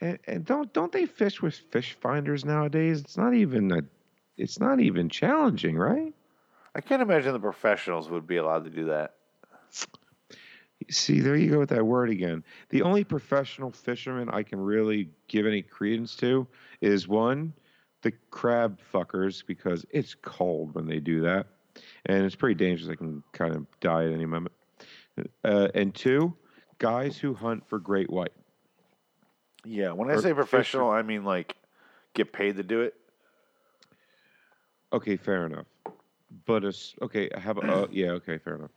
And, 0.00 0.18
and 0.26 0.44
don't 0.44 0.72
don't 0.72 0.92
they 0.92 1.06
fish 1.06 1.40
with 1.40 1.54
fish 1.54 1.96
finders 2.00 2.44
nowadays? 2.44 3.00
It's 3.00 3.16
not 3.16 3.34
even 3.34 3.70
a. 3.72 3.82
It's 4.36 4.58
not 4.58 4.80
even 4.80 5.08
challenging, 5.08 5.76
right? 5.76 6.12
I 6.74 6.80
can't 6.80 7.02
imagine 7.02 7.32
the 7.32 7.38
professionals 7.38 8.08
would 8.10 8.26
be 8.26 8.36
allowed 8.38 8.64
to 8.64 8.70
do 8.70 8.86
that. 8.86 9.14
See, 10.90 11.20
there 11.20 11.36
you 11.36 11.50
go 11.50 11.58
with 11.58 11.70
that 11.70 11.84
word 11.84 12.10
again. 12.10 12.44
The 12.70 12.82
only 12.82 13.04
professional 13.04 13.70
fisherman 13.70 14.28
I 14.30 14.42
can 14.42 14.60
really 14.60 15.08
give 15.28 15.46
any 15.46 15.62
credence 15.62 16.14
to 16.16 16.46
is 16.80 17.08
one, 17.08 17.52
the 18.02 18.12
crab 18.30 18.78
fuckers, 18.92 19.44
because 19.46 19.84
it's 19.90 20.14
cold 20.14 20.74
when 20.74 20.86
they 20.86 21.00
do 21.00 21.20
that. 21.20 21.46
And 22.06 22.24
it's 22.24 22.34
pretty 22.36 22.54
dangerous. 22.54 22.88
They 22.88 22.96
can 22.96 23.22
kind 23.32 23.54
of 23.54 23.66
die 23.80 24.04
at 24.06 24.12
any 24.12 24.26
moment. 24.26 24.52
Uh, 25.44 25.68
and 25.74 25.94
two, 25.94 26.34
guys 26.78 27.16
who 27.18 27.34
hunt 27.34 27.66
for 27.68 27.78
great 27.78 28.10
white. 28.10 28.32
Yeah, 29.64 29.92
when 29.92 30.10
I 30.10 30.14
Or 30.14 30.22
say 30.22 30.34
professional, 30.34 30.90
I 30.90 31.02
mean 31.02 31.24
like 31.24 31.56
get 32.14 32.32
paid 32.32 32.56
to 32.56 32.62
do 32.62 32.80
it. 32.80 32.94
Okay, 34.92 35.16
fair 35.16 35.46
enough. 35.46 35.66
but 36.46 36.64
a 36.64 36.68
s 36.68 36.94
okay, 37.00 37.30
I 37.34 37.40
have 37.40 37.58
uh, 37.58 37.86
yeah, 37.90 38.10
okay, 38.12 38.38
fair 38.38 38.56
enough. 38.56 38.70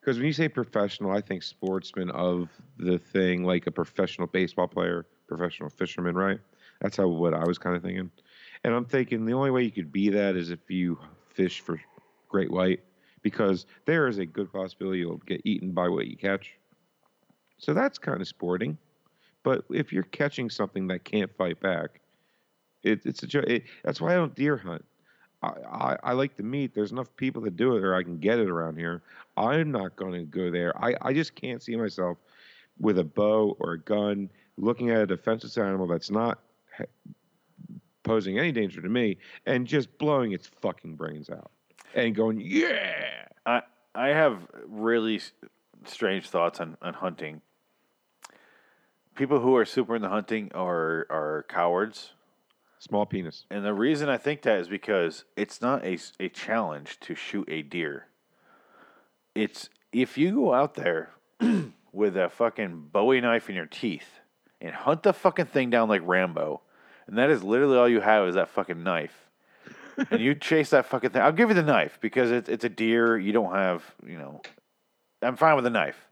Because 0.00 0.16
when 0.16 0.26
you 0.26 0.32
say 0.32 0.48
professional, 0.48 1.10
I 1.10 1.20
think 1.20 1.42
sportsman 1.42 2.10
of 2.10 2.48
the 2.78 2.98
thing, 2.98 3.44
like 3.44 3.66
a 3.66 3.70
professional 3.70 4.26
baseball 4.26 4.66
player, 4.66 5.06
professional 5.28 5.68
fisherman, 5.68 6.14
right? 6.14 6.38
That's 6.80 6.96
how 6.96 7.08
what 7.08 7.34
I 7.34 7.44
was 7.44 7.58
kind 7.58 7.76
of 7.76 7.82
thinking. 7.82 8.10
And 8.64 8.74
I'm 8.74 8.86
thinking 8.86 9.26
the 9.26 9.34
only 9.34 9.50
way 9.50 9.62
you 9.62 9.70
could 9.70 9.92
be 9.92 10.08
that 10.10 10.36
is 10.36 10.50
if 10.50 10.70
you 10.70 10.98
fish 11.28 11.60
for 11.60 11.80
great 12.28 12.50
white, 12.50 12.80
because 13.22 13.66
there 13.84 14.08
is 14.08 14.18
a 14.18 14.26
good 14.26 14.50
possibility 14.50 15.00
you'll 15.00 15.18
get 15.18 15.42
eaten 15.44 15.72
by 15.72 15.88
what 15.88 16.06
you 16.06 16.16
catch. 16.16 16.52
So 17.58 17.74
that's 17.74 17.98
kind 17.98 18.20
of 18.20 18.28
sporting. 18.28 18.78
But 19.42 19.64
if 19.70 19.92
you're 19.92 20.02
catching 20.04 20.48
something 20.48 20.86
that 20.88 21.04
can't 21.04 21.34
fight 21.36 21.60
back, 21.60 22.00
it, 22.82 23.02
it's 23.04 23.22
a 23.22 23.26
jo- 23.26 23.44
it, 23.46 23.64
that's 23.84 24.00
why 24.00 24.12
I 24.12 24.16
don't 24.16 24.34
deer 24.34 24.56
hunt. 24.56 24.84
I, 25.42 25.96
I, 26.02 26.12
like 26.12 26.36
the 26.36 26.42
meat. 26.42 26.74
There's 26.74 26.92
enough 26.92 27.14
people 27.16 27.40
that 27.42 27.56
do 27.56 27.76
it, 27.76 27.82
or 27.82 27.94
I 27.94 28.02
can 28.02 28.18
get 28.18 28.38
it 28.38 28.50
around 28.50 28.76
here. 28.76 29.02
I'm 29.36 29.72
not 29.72 29.96
going 29.96 30.12
to 30.12 30.24
go 30.24 30.50
there. 30.50 30.76
I, 30.82 30.94
I 31.00 31.12
just 31.14 31.34
can't 31.34 31.62
see 31.62 31.76
myself 31.76 32.18
with 32.78 32.98
a 32.98 33.04
bow 33.04 33.56
or 33.58 33.72
a 33.72 33.80
gun 33.80 34.28
looking 34.58 34.90
at 34.90 35.00
a 35.00 35.06
defenseless 35.06 35.56
animal 35.56 35.86
that's 35.86 36.10
not 36.10 36.40
posing 38.02 38.38
any 38.38 38.52
danger 38.52 38.80
to 38.80 38.88
me 38.88 39.16
and 39.46 39.66
just 39.66 39.96
blowing 39.98 40.32
its 40.32 40.50
fucking 40.60 40.96
brains 40.96 41.30
out 41.30 41.50
and 41.94 42.14
going, 42.14 42.40
yeah. 42.40 43.26
I 43.46 43.62
I 43.94 44.08
have 44.08 44.46
really 44.66 45.20
strange 45.84 46.28
thoughts 46.28 46.60
on, 46.60 46.76
on 46.82 46.94
hunting. 46.94 47.40
People 49.14 49.40
who 49.40 49.56
are 49.56 49.64
super 49.64 49.96
into 49.96 50.08
hunting 50.08 50.50
are 50.54 51.06
are 51.10 51.44
cowards, 51.48 52.12
Small 52.80 53.04
penis. 53.04 53.44
and 53.50 53.62
the 53.62 53.74
reason 53.74 54.08
I 54.08 54.16
think 54.16 54.40
that 54.42 54.58
is 54.58 54.66
because 54.66 55.24
it's 55.36 55.60
not 55.60 55.84
a, 55.84 55.98
a 56.18 56.30
challenge 56.30 56.98
to 57.00 57.14
shoot 57.14 57.46
a 57.50 57.60
deer. 57.60 58.06
It's 59.34 59.68
if 59.92 60.16
you 60.16 60.32
go 60.34 60.54
out 60.54 60.74
there 60.74 61.10
with 61.92 62.16
a 62.16 62.30
fucking 62.30 62.88
Bowie 62.90 63.20
knife 63.20 63.50
in 63.50 63.54
your 63.56 63.66
teeth 63.66 64.20
and 64.62 64.74
hunt 64.74 65.02
the 65.02 65.12
fucking 65.12 65.44
thing 65.46 65.68
down 65.68 65.90
like 65.90 66.00
Rambo, 66.04 66.62
and 67.06 67.18
that 67.18 67.28
is 67.28 67.42
literally 67.42 67.76
all 67.76 67.88
you 67.88 68.00
have 68.00 68.26
is 68.26 68.34
that 68.36 68.48
fucking 68.48 68.82
knife. 68.82 69.28
and 70.10 70.20
you 70.20 70.34
chase 70.50 70.70
that 70.70 70.86
fucking 70.86 71.10
thing. 71.10 71.20
I'll 71.20 71.32
give 71.32 71.50
you 71.50 71.54
the 71.54 71.62
knife 71.62 71.98
because 72.00 72.30
it's 72.30 72.48
it's 72.48 72.64
a 72.64 72.70
deer. 72.70 73.18
You 73.18 73.32
don't 73.32 73.54
have, 73.54 73.84
you 74.06 74.16
know. 74.16 74.40
I'm 75.20 75.36
fine 75.36 75.54
with 75.54 75.66
a 75.66 75.70
knife. 75.70 76.08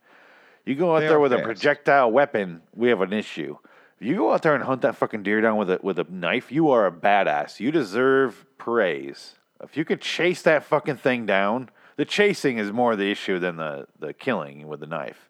You 0.67 0.75
go 0.75 0.95
out 0.95 1.01
They 1.01 1.09
there 1.09 1.19
with 1.19 1.33
a 1.33 1.39
projectile 1.39 2.13
weapon, 2.13 2.61
we 2.75 2.91
have 2.91 3.01
an 3.01 3.15
issue. 3.15 3.57
If 4.01 4.07
you 4.07 4.17
go 4.17 4.33
out 4.33 4.43
there 4.43 4.55
and 4.55 4.63
hunt 4.63 4.83
that 4.83 4.97
fucking 4.97 5.25
deer 5.25 5.41
down 5.41 5.57
with 5.57 5.71
a 5.71 5.81
with 5.83 5.99
a 5.99 6.07
knife, 6.09 6.53
you 6.53 6.71
are 6.71 6.87
a 6.87 6.93
badass. 6.93 7.59
You 7.59 7.73
deserve 7.73 8.47
praise. 8.57 9.35
If 9.63 9.77
you 9.77 9.85
could 9.85 10.01
chase 10.01 10.43
that 10.43 10.65
fucking 10.65 10.99
thing 10.99 11.27
down, 11.27 11.71
the 11.97 12.05
chasing 12.05 12.59
is 12.59 12.71
more 12.71 12.95
the 12.95 13.11
issue 13.11 13.39
than 13.41 13.57
the 13.57 13.87
the 13.99 14.13
killing 14.13 14.69
with 14.69 14.81
the 14.81 14.87
knife. 14.87 15.29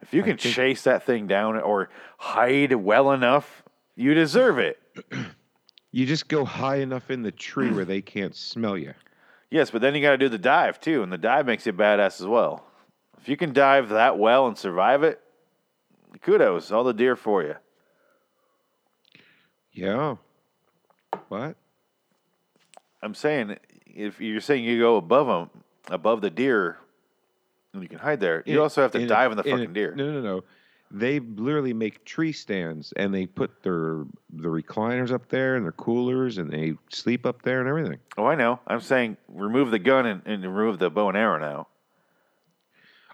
If 0.00 0.14
you 0.14 0.22
can 0.22 0.38
think- 0.38 0.54
chase 0.54 0.82
that 0.84 1.02
thing 1.02 1.26
down 1.26 1.56
or 1.58 1.90
hide 2.18 2.72
well 2.72 3.12
enough, 3.12 3.62
you 3.96 4.14
deserve 4.14 4.58
it. 4.58 4.78
You 5.92 6.06
just 6.06 6.28
go 6.28 6.44
high 6.44 6.76
enough 6.76 7.10
in 7.10 7.22
the 7.22 7.32
tree 7.32 7.70
where 7.70 7.84
they 7.84 8.02
can't 8.02 8.34
smell 8.34 8.76
you. 8.76 8.94
Yes, 9.50 9.70
but 9.70 9.80
then 9.80 9.94
you 9.94 10.02
got 10.02 10.10
to 10.10 10.18
do 10.18 10.28
the 10.28 10.38
dive 10.38 10.80
too, 10.80 11.02
and 11.02 11.12
the 11.12 11.18
dive 11.18 11.46
makes 11.46 11.64
you 11.66 11.72
badass 11.72 12.20
as 12.20 12.26
well. 12.26 12.66
If 13.18 13.28
you 13.28 13.36
can 13.36 13.52
dive 13.52 13.88
that 13.90 14.18
well 14.18 14.46
and 14.46 14.56
survive 14.58 15.02
it, 15.02 15.20
kudos, 16.22 16.70
all 16.70 16.84
the 16.84 16.92
deer 16.92 17.16
for 17.16 17.42
you. 17.42 17.54
Yeah. 19.76 20.16
What? 21.28 21.56
I'm 23.02 23.14
saying, 23.14 23.56
if 23.86 24.20
you're 24.20 24.40
saying 24.40 24.64
you 24.64 24.80
go 24.80 24.96
above 24.96 25.26
them, 25.26 25.62
above 25.90 26.22
the 26.22 26.30
deer, 26.30 26.78
and 27.72 27.82
you 27.82 27.88
can 27.88 27.98
hide 27.98 28.20
there, 28.20 28.42
you 28.46 28.54
In- 28.54 28.60
also 28.60 28.82
have 28.82 28.92
to 28.92 28.98
a- 29.04 29.06
dive 29.06 29.30
in 29.32 29.36
the 29.36 29.46
a- 29.46 29.50
fucking 29.50 29.72
deer. 29.74 29.94
No, 29.94 30.10
no, 30.12 30.20
no. 30.20 30.44
They 30.90 31.18
literally 31.18 31.74
make 31.74 32.04
tree 32.04 32.32
stands 32.32 32.92
and 32.96 33.12
they 33.12 33.26
put 33.26 33.62
their 33.64 34.04
the 34.32 34.48
recliners 34.48 35.10
up 35.10 35.28
there 35.28 35.56
and 35.56 35.64
their 35.64 35.72
coolers 35.72 36.38
and 36.38 36.48
they 36.50 36.74
sleep 36.90 37.26
up 37.26 37.42
there 37.42 37.58
and 37.60 37.68
everything. 37.68 37.98
Oh, 38.16 38.24
I 38.26 38.36
know. 38.36 38.60
I'm 38.68 38.80
saying 38.80 39.16
remove 39.28 39.72
the 39.72 39.80
gun 39.80 40.06
and, 40.06 40.22
and 40.26 40.44
remove 40.56 40.78
the 40.78 40.88
bow 40.88 41.08
and 41.08 41.18
arrow 41.18 41.38
now. 41.40 41.66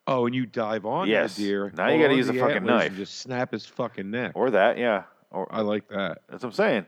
Oh, 0.06 0.26
and 0.26 0.34
you 0.34 0.44
dive 0.44 0.84
on 0.84 1.08
Yes. 1.08 1.36
the 1.36 1.44
deer. 1.44 1.72
Now 1.74 1.88
you 1.88 2.00
gotta 2.02 2.14
use 2.14 2.28
a 2.28 2.34
fucking 2.34 2.64
knife. 2.64 2.88
And 2.88 2.96
just 2.96 3.20
snap 3.20 3.52
his 3.52 3.64
fucking 3.64 4.10
neck. 4.10 4.32
Or 4.34 4.50
that, 4.50 4.76
yeah. 4.76 5.04
Or 5.32 5.48
I 5.50 5.60
like 5.60 5.88
that. 5.88 6.22
that's 6.28 6.42
what 6.42 6.50
I'm 6.50 6.52
saying. 6.52 6.86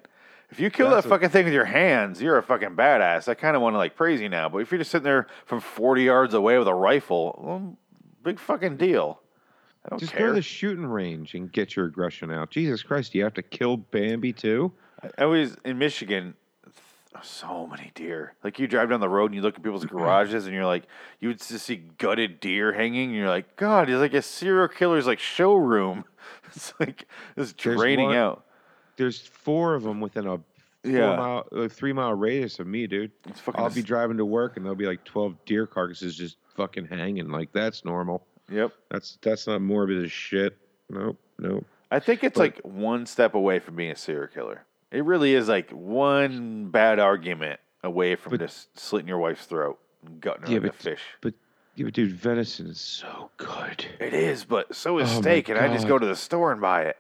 If 0.51 0.61
you 0.61 0.71
kill 0.71 0.91
That's 0.91 1.05
that 1.05 1.09
fucking 1.09 1.31
thing 1.31 1.47
with 1.47 1.55
your 1.55 1.65
hands, 1.65 2.23
you're 2.23 2.39
a 2.39 2.43
fucking 2.43 2.77
badass. 2.77 3.29
I 3.29 3.35
kind 3.35 3.57
of 3.57 3.63
want 3.63 3.75
to 3.75 3.79
like 3.79 3.97
praise 3.97 4.21
you 4.21 4.29
now, 4.29 4.49
but 4.49 4.59
if 4.59 4.71
you're 4.71 4.79
just 4.79 4.91
sitting 4.91 5.05
there 5.05 5.27
from 5.47 5.61
40 5.61 6.03
yards 6.03 6.35
away 6.35 6.59
with 6.59 6.69
a 6.69 6.75
rifle, 6.75 7.41
well, 7.43 7.77
big 8.23 8.39
fucking 8.39 8.77
deal. 8.77 9.21
I 9.85 9.89
don't 9.91 9.99
Just 9.99 10.15
go 10.15 10.27
to 10.27 10.33
the 10.33 10.43
shooting 10.43 10.87
range 10.87 11.35
and 11.35 11.51
get 11.51 11.77
your 11.77 11.87
aggression 11.87 12.31
out. 12.31 12.51
Jesus 12.51 12.83
Christ, 12.83 13.13
do 13.13 13.19
you 13.19 13.25
have 13.25 13.35
to 13.35 13.43
kill 13.43 13.77
Bambi 13.77 14.33
too? 14.33 14.73
I 15.19 15.27
was 15.27 15.57
in 15.65 15.77
Michigan. 15.79 16.35
So 17.23 17.67
many 17.67 17.91
deer. 17.95 18.35
Like 18.45 18.59
you 18.59 18.67
drive 18.67 18.91
down 18.91 19.01
the 19.01 19.09
road 19.09 19.27
and 19.27 19.35
you 19.35 19.41
look 19.43 19.57
at 19.57 19.63
people's 19.63 19.85
garages 19.87 20.47
and 20.47 20.55
you're 20.55 20.67
like, 20.67 20.85
you 21.21 21.29
would 21.29 21.39
just 21.39 21.65
see 21.65 21.77
gutted 21.99 22.41
deer 22.41 22.73
hanging. 22.73 23.11
And 23.11 23.17
you're 23.17 23.29
like, 23.29 23.57
God, 23.57 23.89
it's 23.89 23.99
like 24.01 24.15
a 24.15 24.23
serial 24.23 24.69
killer's 24.69 25.07
like 25.07 25.19
showroom. 25.21 26.05
It's 26.57 26.73
like 26.81 27.07
it's 27.37 27.53
draining 27.53 28.07
one- 28.09 28.17
out. 28.17 28.45
There's 28.97 29.19
four 29.21 29.75
of 29.75 29.83
them 29.83 30.01
within 30.01 30.27
a 30.27 30.37
four 30.39 30.45
Yeah. 30.85 31.17
mile, 31.17 31.49
uh, 31.55 31.69
three 31.69 31.93
mile 31.93 32.15
radius 32.15 32.59
of 32.61 32.67
me, 32.67 32.87
dude. 32.87 33.11
I'll 33.57 33.71
be 33.71 33.83
driving 33.83 34.17
to 34.19 34.25
work 34.25 34.57
and 34.57 34.65
there'll 34.65 34.77
be 34.77 34.87
like 34.87 35.05
12 35.05 35.45
deer 35.47 35.67
carcasses 35.67 36.17
just 36.17 36.37
fucking 36.57 36.87
hanging. 36.87 37.29
Like 37.29 37.53
that's 37.53 37.85
normal. 37.85 38.27
Yep. 38.51 38.73
That's 38.91 39.19
that's 39.23 39.47
not 39.47 39.63
morbid 39.63 40.05
as 40.05 40.13
shit. 40.13 40.57
Nope, 40.89 41.19
nope. 41.39 41.65
I 41.91 41.99
think 42.01 42.23
it's 42.25 42.37
But- 42.39 42.41
like 42.43 42.61
one 42.63 43.05
step 43.07 43.35
away 43.35 43.59
from 43.59 43.77
being 43.77 43.91
a 43.91 43.97
serial 43.97 44.29
killer. 44.29 44.65
It 44.95 45.05
really 45.05 45.35
is 45.35 45.49
like 45.49 45.71
one 45.71 46.69
bad 46.71 46.99
argument 46.99 47.61
away 47.83 48.15
from 48.17 48.31
But- 48.31 48.41
just 48.41 48.79
slitting 48.79 49.09
your 49.09 49.19
wife's 49.19 49.45
throat 49.47 49.79
and 50.07 50.21
gutting 50.21 50.43
her 50.45 50.49
Yeah, 50.49 50.55
like 50.59 50.65
a 50.65 50.73
but- 50.73 50.77
fish. 50.77 51.03
But 51.21 51.35
yeah, 51.75 51.85
but 51.87 51.95
dude, 51.95 52.13
venison 52.13 52.69
is 52.69 52.81
so 52.81 53.31
good. 53.37 53.85
It 53.99 54.15
is, 54.15 54.45
but 54.45 54.75
so 54.75 54.99
is 54.99 55.13
Oh 55.17 55.21
steak, 55.21 55.49
and 55.49 55.59
I 55.59 55.67
just 55.73 55.89
go 55.89 55.99
to 55.99 56.07
the 56.07 56.15
store 56.17 56.53
and 56.53 56.61
buy 56.61 56.83
it. 56.85 56.97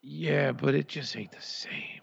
Yeah, 0.00 0.52
but 0.52 0.74
it 0.74 0.88
just 0.88 1.16
ain't 1.16 1.32
the 1.32 1.40
same. 1.42 2.00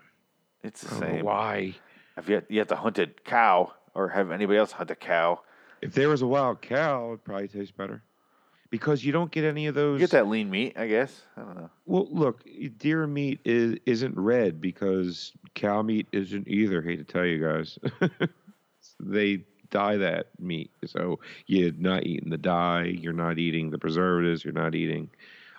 It's 0.64 0.82
the 0.82 0.96
same. 0.96 1.24
why. 1.26 1.76
Have 2.16 2.30
you 2.30 2.42
you 2.50 2.60
have 2.60 2.68
to 2.68 2.76
hunt 2.76 3.00
a 3.00 3.08
cow 3.08 3.74
or 3.96 4.10
have 4.10 4.32
anybody 4.32 4.60
else 4.60 4.74
hunt 4.74 4.92
a 4.92 4.96
cow? 4.96 5.40
If 5.82 5.94
there 5.94 6.10
was 6.10 6.22
a 6.22 6.28
wild 6.28 6.62
cow, 6.62 7.08
it'd 7.10 7.24
probably 7.24 7.48
taste 7.48 7.78
better. 7.78 8.04
Because 8.70 9.04
you 9.04 9.12
don't 9.12 9.32
get 9.32 9.44
any 9.44 9.66
of 9.66 9.76
You 9.76 9.82
those. 9.82 10.00
get 10.00 10.12
that 10.12 10.28
lean 10.28 10.50
meat, 10.50 10.78
I 10.78 10.88
guess. 10.88 11.22
I 11.36 11.42
don't 11.42 11.56
know. 11.56 11.70
Well, 11.86 12.08
look, 12.12 12.44
deer 12.78 13.08
meat 13.08 13.40
is 13.44 13.78
isn't 13.86 14.16
red 14.16 14.62
because 14.62 15.32
cow 15.56 15.82
meat 15.82 16.08
isn't 16.12 16.48
either. 16.48 16.82
Hate 16.82 16.98
to 16.98 17.04
tell 17.04 17.26
you 17.26 17.44
guys, 17.44 17.80
they 19.00 19.44
dye 19.72 19.98
that 19.98 20.28
meat, 20.40 20.70
so 20.86 21.20
you're 21.48 21.72
not 21.78 22.06
eating 22.06 22.30
the 22.30 22.38
dye. 22.38 22.86
You're 22.86 23.14
not 23.14 23.40
eating 23.40 23.72
the 23.72 23.80
preservatives. 23.80 24.44
You're 24.44 24.54
not 24.54 24.76
eating 24.76 25.10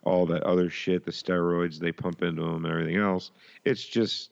all 0.04 0.24
that 0.26 0.44
other 0.44 0.70
shit, 0.70 1.04
the 1.04 1.10
steroids 1.10 1.78
they 1.78 1.92
pump 1.92 2.22
into 2.22 2.42
them 2.42 2.64
and 2.64 2.72
everything 2.72 2.96
else. 2.96 3.32
It's 3.64 3.84
just, 3.84 4.30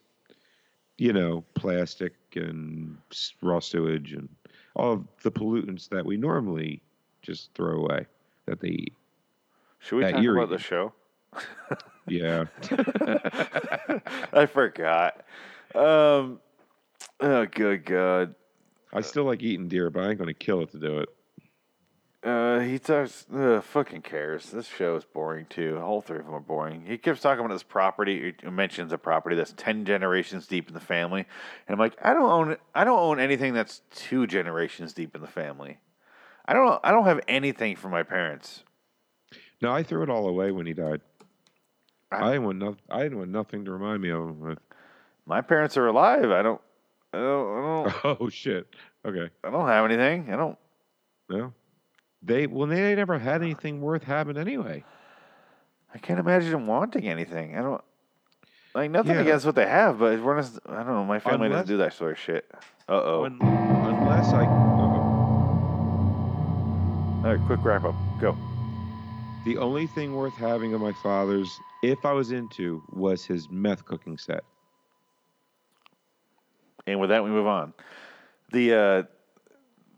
you 0.97 1.13
know, 1.13 1.43
plastic 1.53 2.13
and 2.35 2.97
raw 3.41 3.59
sewage 3.59 4.13
and 4.13 4.29
all 4.75 4.93
of 4.93 5.05
the 5.23 5.31
pollutants 5.31 5.89
that 5.89 6.05
we 6.05 6.17
normally 6.17 6.81
just 7.21 7.53
throw 7.53 7.81
away 7.81 8.05
that 8.49 8.59
they 8.59 8.69
eat. 8.69 8.93
Should 9.79 9.97
we 9.97 10.03
talk 10.03 10.23
about 10.23 10.49
the 10.49 10.57
show? 10.57 10.93
Yeah. 12.07 12.45
I 14.33 14.45
forgot. 14.47 15.23
Um, 15.75 16.39
oh, 17.19 17.45
good 17.45 17.85
God. 17.85 18.35
I 18.91 19.01
still 19.01 19.25
like 19.25 19.43
eating 19.43 19.67
deer, 19.67 19.89
but 19.89 20.03
I 20.03 20.09
ain't 20.09 20.19
gonna 20.19 20.33
kill 20.33 20.61
it 20.61 20.71
to 20.71 20.79
do 20.79 20.99
it. 20.99 21.09
Uh, 22.21 22.59
he 22.59 22.79
talks. 22.79 23.25
Uh, 23.33 23.61
fucking 23.61 24.01
cares. 24.01 24.49
This 24.49 24.67
show 24.67 24.95
is 24.97 25.05
boring 25.05 25.45
too. 25.49 25.79
All 25.81 26.01
three 26.01 26.19
of 26.19 26.25
them 26.25 26.33
are 26.33 26.41
boring. 26.41 26.83
He 26.85 26.97
keeps 26.97 27.21
talking 27.21 27.45
about 27.45 27.53
this 27.53 27.63
property. 27.63 28.35
He 28.41 28.49
mentions 28.49 28.91
a 28.91 28.97
property 28.97 29.37
that's 29.37 29.53
ten 29.53 29.85
generations 29.85 30.45
deep 30.45 30.67
in 30.67 30.73
the 30.73 30.81
family, 30.81 31.25
and 31.67 31.73
I'm 31.73 31.79
like, 31.79 31.95
I 32.03 32.13
don't 32.13 32.29
own. 32.29 32.57
I 32.75 32.83
don't 32.83 32.99
own 32.99 33.19
anything 33.19 33.53
that's 33.53 33.81
two 33.95 34.27
generations 34.27 34.93
deep 34.93 35.15
in 35.15 35.21
the 35.21 35.27
family. 35.27 35.77
I 36.49 36.53
don't. 36.53 36.79
I 36.83 36.91
don't 36.91 37.05
have 37.05 37.19
anything 37.27 37.75
from 37.75 37.91
my 37.91 38.01
parents. 38.03 38.63
No, 39.61 39.71
I 39.71 39.83
threw 39.83 40.01
it 40.03 40.09
all 40.09 40.27
away 40.27 40.51
when 40.51 40.65
he 40.65 40.73
died. 40.73 41.01
I- 42.11 42.23
I 42.27 42.31
didn't 42.31 42.45
want 42.45 42.57
nothing. 42.57 42.79
I 42.89 43.03
didn't 43.03 43.17
want 43.19 43.29
nothing 43.29 43.65
to 43.65 43.71
remind 43.71 44.01
me 44.01 44.09
of 44.09 44.21
him. 44.23 44.39
With. 44.39 44.59
My 45.27 45.41
parents 45.41 45.77
are 45.77 45.85
alive. 45.87 46.31
I 46.31 46.41
don't. 46.41 46.61
I 47.13 47.17
don't. 47.17 47.57
I 47.57 47.61
don't. 48.01 48.19
Oh 48.21 48.29
shit. 48.29 48.67
Okay. 49.05 49.29
I 49.43 49.49
don't 49.51 49.67
have 49.67 49.85
anything. 49.85 50.33
I 50.33 50.37
don't. 50.37 50.57
No. 51.29 51.53
They 52.23 52.47
well, 52.47 52.67
they 52.67 52.95
never 52.95 53.19
had 53.19 53.41
anything 53.43 53.79
worth 53.81 54.03
having 54.03 54.35
anyway. 54.37 54.83
I 55.93 55.97
can't 55.99 56.19
imagine 56.19 56.51
them 56.51 56.65
wanting 56.67 57.07
anything. 57.07 57.55
I 57.57 57.61
don't. 57.61 57.81
Like 58.75 58.91
nothing 58.91 59.15
Yeah. 59.15 59.21
against 59.21 59.45
what 59.45 59.55
they 59.55 59.65
have, 59.67 59.97
but 59.99 60.19
we're 60.21 60.39
just, 60.41 60.59
I 60.67 60.77
don't 60.83 60.87
know. 60.87 61.03
My 61.05 61.19
family 61.19 61.47
Unless- 61.47 61.61
doesn't 61.63 61.73
do 61.75 61.77
that 61.83 61.93
sort 61.93 62.11
of 62.13 62.19
shit. 62.19 62.49
Uh 62.87 62.93
oh. 62.93 63.23
Unless 63.25 64.33
I. 64.33 64.68
All 67.23 67.35
right, 67.35 67.45
quick 67.47 67.59
wrap 67.63 67.83
up. 67.83 67.95
Go. 68.21 68.37
The 69.43 69.57
only 69.57 69.87
thing 69.87 70.15
worth 70.15 70.35
having 70.35 70.73
of 70.73 70.79
my 70.79 70.93
father's, 71.03 71.59
if 71.83 72.05
I 72.05 72.13
was 72.13 72.31
into, 72.31 72.81
was 72.91 73.25
his 73.25 73.49
meth 73.49 73.83
cooking 73.83 74.17
set. 74.17 74.43
And 76.87 76.99
with 76.99 77.09
that, 77.09 77.23
we 77.23 77.29
move 77.29 77.45
on. 77.45 77.73
The 78.53 78.73
uh, 78.73 79.03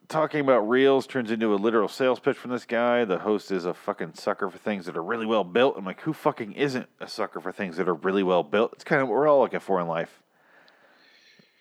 talking 0.09 0.39
about 0.41 0.67
reels 0.67 1.05
turns 1.05 1.29
into 1.29 1.53
a 1.53 1.57
literal 1.57 1.87
sales 1.87 2.19
pitch 2.19 2.37
from 2.37 2.51
this 2.51 2.65
guy. 2.65 3.05
The 3.05 3.19
host 3.19 3.51
is 3.51 3.65
a 3.65 3.73
fucking 3.75 4.15
sucker 4.15 4.49
for 4.49 4.57
things 4.57 4.87
that 4.87 4.97
are 4.97 5.03
really 5.03 5.27
well 5.27 5.43
built. 5.43 5.75
I'm 5.77 5.85
like, 5.85 6.01
who 6.01 6.13
fucking 6.13 6.53
isn't 6.53 6.87
a 6.99 7.07
sucker 7.07 7.39
for 7.39 7.51
things 7.51 7.77
that 7.77 7.87
are 7.87 7.93
really 7.93 8.23
well 8.23 8.43
built? 8.43 8.73
It's 8.73 8.83
kind 8.83 9.01
of 9.01 9.07
what 9.07 9.15
we're 9.15 9.27
all 9.27 9.41
looking 9.41 9.59
for 9.59 9.79
in 9.79 9.87
life. 9.87 10.21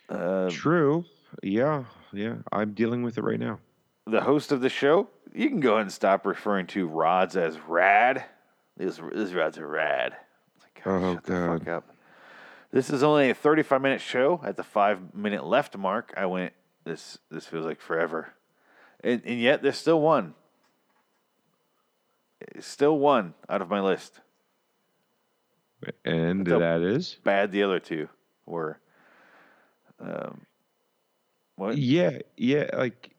Uh, 0.09 0.49
True. 0.51 1.05
Yeah. 1.43 1.85
Yeah. 2.13 2.37
I'm 2.51 2.73
dealing 2.73 3.03
with 3.03 3.19
it 3.19 3.23
right 3.23 3.39
now. 3.39 3.61
the 4.07 4.23
host 4.23 4.51
of 4.51 4.63
the 4.63 4.69
show, 4.71 5.09
you 5.35 5.49
can 5.49 5.61
go 5.61 5.73
ahead 5.73 5.83
and 5.83 5.93
stop 5.93 6.27
referring 6.27 6.67
to 6.69 6.87
rods 6.87 7.37
as 7.37 7.59
rad. 7.69 8.25
These, 8.77 9.01
these 9.13 9.35
rods 9.35 9.59
are 9.59 9.67
rad. 9.67 10.17
It's 10.57 10.65
like, 10.65 10.85
God, 10.85 11.03
Oh, 11.03 11.15
shut 11.15 11.25
the 11.25 11.59
fuck 11.59 11.69
up. 11.69 11.97
This 12.73 12.91
is 12.91 13.03
only 13.03 13.31
a 13.31 13.35
35 13.35 13.83
minute 13.83 14.01
show. 14.01 14.41
At 14.45 14.57
the 14.57 14.63
five 14.63 15.15
minute 15.15 15.45
left 15.45 15.77
mark, 15.77 16.15
I 16.17 16.27
went, 16.27 16.53
this 16.85 17.19
this 17.31 17.47
feels 17.47 17.67
like 17.67 17.81
forever. 17.81 18.33
And, 19.03 19.23
and 19.25 19.41
yet, 19.41 19.63
there's 19.63 19.77
still 19.79 20.01
one. 20.01 20.35
It's 22.41 22.67
Still 22.67 22.99
one 22.99 23.35
out 23.49 23.61
of 23.61 23.69
my 23.69 23.81
list. 23.81 24.21
And 26.05 26.47
That's 26.47 26.61
that 26.61 26.81
is? 26.83 27.17
Bad 27.25 27.53
the 27.53 27.63
other 27.63 27.81
two 27.81 28.09
were. 28.47 28.79
Um, 29.99 30.43
what? 31.57 31.77
Yeah. 31.77 32.19
Yeah. 32.37 32.71
Like 32.75 33.11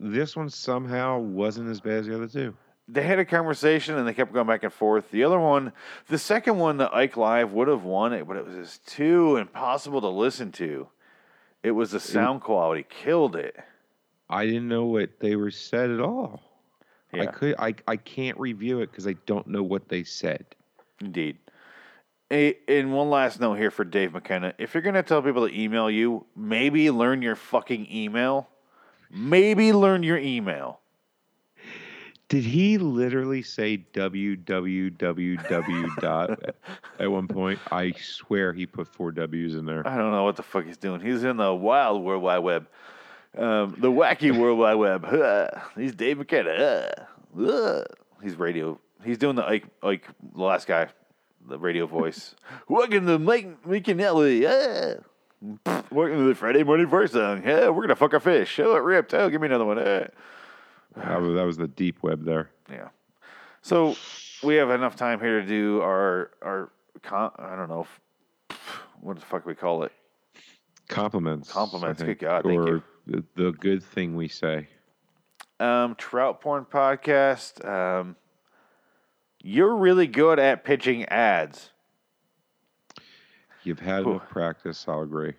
this 0.00 0.36
one 0.36 0.48
somehow 0.48 1.18
wasn't 1.18 1.68
as 1.70 1.80
bad 1.80 1.98
as 2.00 2.06
the 2.06 2.14
other 2.14 2.28
two. 2.28 2.54
they 2.88 3.02
had 3.02 3.18
a 3.18 3.24
conversation 3.24 3.96
and 3.96 4.06
they 4.06 4.14
kept 4.14 4.32
going 4.32 4.46
back 4.46 4.62
and 4.62 4.72
forth. 4.72 5.10
The 5.10 5.24
other 5.24 5.38
one, 5.40 5.72
the 6.08 6.18
second 6.18 6.58
one, 6.58 6.76
the 6.76 6.94
Ike 6.94 7.16
Live 7.16 7.52
would 7.52 7.68
have 7.68 7.82
won 7.84 8.12
it, 8.12 8.26
but 8.26 8.36
it 8.36 8.46
was 8.46 8.56
just 8.56 8.86
too 8.86 9.36
impossible 9.36 10.00
to 10.02 10.08
listen 10.08 10.52
to. 10.52 10.88
It 11.62 11.72
was 11.72 11.90
the 11.90 12.00
sound 12.00 12.42
quality 12.42 12.86
killed 12.88 13.34
it. 13.34 13.56
I 14.30 14.46
didn't 14.46 14.68
know 14.68 14.86
what 14.86 15.18
they 15.20 15.34
were 15.36 15.50
said 15.50 15.90
at 15.90 16.00
all. 16.00 16.40
I 17.12 17.26
could 17.26 17.54
I 17.58 17.74
I 17.88 17.96
can't 17.96 18.38
review 18.38 18.80
it 18.80 18.90
because 18.90 19.06
I 19.06 19.14
don't 19.26 19.46
know 19.46 19.62
what 19.62 19.88
they 19.88 20.04
said. 20.04 20.44
indeed. 21.00 21.38
A, 22.32 22.56
and 22.68 22.92
one 22.92 23.08
last 23.08 23.40
note 23.40 23.54
here 23.54 23.70
for 23.70 23.84
Dave 23.84 24.12
McKenna: 24.12 24.52
if 24.58 24.74
you're 24.74 24.82
gonna 24.82 25.02
tell 25.02 25.22
people 25.22 25.48
to 25.48 25.60
email 25.60 25.88
you, 25.90 26.26
maybe 26.36 26.90
learn 26.90 27.22
your 27.22 27.36
fucking 27.36 27.86
email. 27.90 28.48
Maybe 29.10 29.72
learn 29.72 30.02
your 30.02 30.18
email. 30.18 30.80
Did 32.28 32.42
he 32.42 32.76
literally 32.78 33.42
say 33.42 33.84
www 33.94 34.96
dot 36.00 36.30
at- 36.98 37.06
one 37.10 37.28
point? 37.28 37.60
I 37.70 37.92
swear 37.92 38.52
he 38.52 38.66
put 38.66 38.88
four 38.88 39.12
W's 39.12 39.54
in 39.54 39.64
there. 39.64 39.86
I 39.86 39.96
don't 39.96 40.10
know 40.10 40.24
what 40.24 40.34
the 40.34 40.42
fuck 40.42 40.64
he's 40.64 40.76
doing. 40.76 41.00
He's 41.00 41.22
in 41.22 41.36
the 41.36 41.54
wild 41.54 42.02
World 42.02 42.24
Wide 42.24 42.38
Web, 42.40 42.66
um, 43.38 43.76
the 43.78 43.92
wacky 43.92 44.36
World 44.36 44.58
Wide 44.58 44.74
Web. 44.74 45.06
He's 45.76 45.94
Dave 45.94 46.18
McKenna. 46.18 47.06
He's 48.22 48.34
radio. 48.34 48.80
He's 49.04 49.18
doing 49.18 49.36
the 49.36 49.46
Ike, 49.46 49.66
Ike, 49.84 50.08
the 50.34 50.42
last 50.42 50.66
guy, 50.66 50.88
the 51.46 51.60
radio 51.60 51.86
voice. 51.86 52.34
Welcome 52.68 53.06
to 53.06 53.20
Mike 53.20 53.64
McKinley. 53.64 54.44
Welcome 55.42 56.18
to 56.18 56.28
the 56.28 56.34
Friday 56.34 56.62
morning 56.64 56.88
first 56.88 57.12
song. 57.12 57.42
Yeah, 57.44 57.68
we're 57.68 57.82
gonna 57.82 57.94
fuck 57.96 58.14
a 58.14 58.20
fish. 58.20 58.48
Show 58.48 58.74
it 58.76 58.80
ripped. 58.82 59.12
Oh, 59.12 59.28
give 59.28 59.40
me 59.40 59.46
another 59.46 59.64
one. 59.66 59.78
Eh. 59.78 60.06
That 60.96 61.20
was, 61.20 61.34
that 61.34 61.42
was 61.44 61.56
the 61.58 61.68
deep 61.68 62.02
web 62.02 62.24
there. 62.24 62.50
Yeah. 62.70 62.88
So 63.60 63.96
we 64.42 64.54
have 64.54 64.70
enough 64.70 64.96
time 64.96 65.20
here 65.20 65.40
to 65.40 65.46
do 65.46 65.82
our 65.82 66.30
our. 66.42 66.70
Con- 67.02 67.32
I 67.38 67.54
don't 67.54 67.68
know. 67.68 67.86
What 69.00 69.16
the 69.16 69.26
fuck 69.26 69.44
we 69.44 69.54
call 69.54 69.82
it? 69.82 69.92
Compliments. 70.88 71.52
Compliments, 71.52 72.02
good 72.02 72.18
God, 72.18 72.44
thank 72.44 72.58
or 72.58 72.68
you. 72.68 72.82
The, 73.06 73.24
the 73.36 73.52
good 73.52 73.82
thing 73.82 74.16
we 74.16 74.28
say. 74.28 74.68
um, 75.60 75.94
Trout 75.96 76.40
Porn 76.40 76.64
Podcast. 76.64 77.62
Um, 77.68 78.16
you're 79.42 79.76
really 79.76 80.06
good 80.06 80.38
at 80.38 80.64
pitching 80.64 81.04
ads. 81.04 81.70
You've 83.66 83.80
had 83.80 84.04
enough 84.04 84.28
practice. 84.28 84.84
I'll 84.86 85.02
agree. 85.02 85.34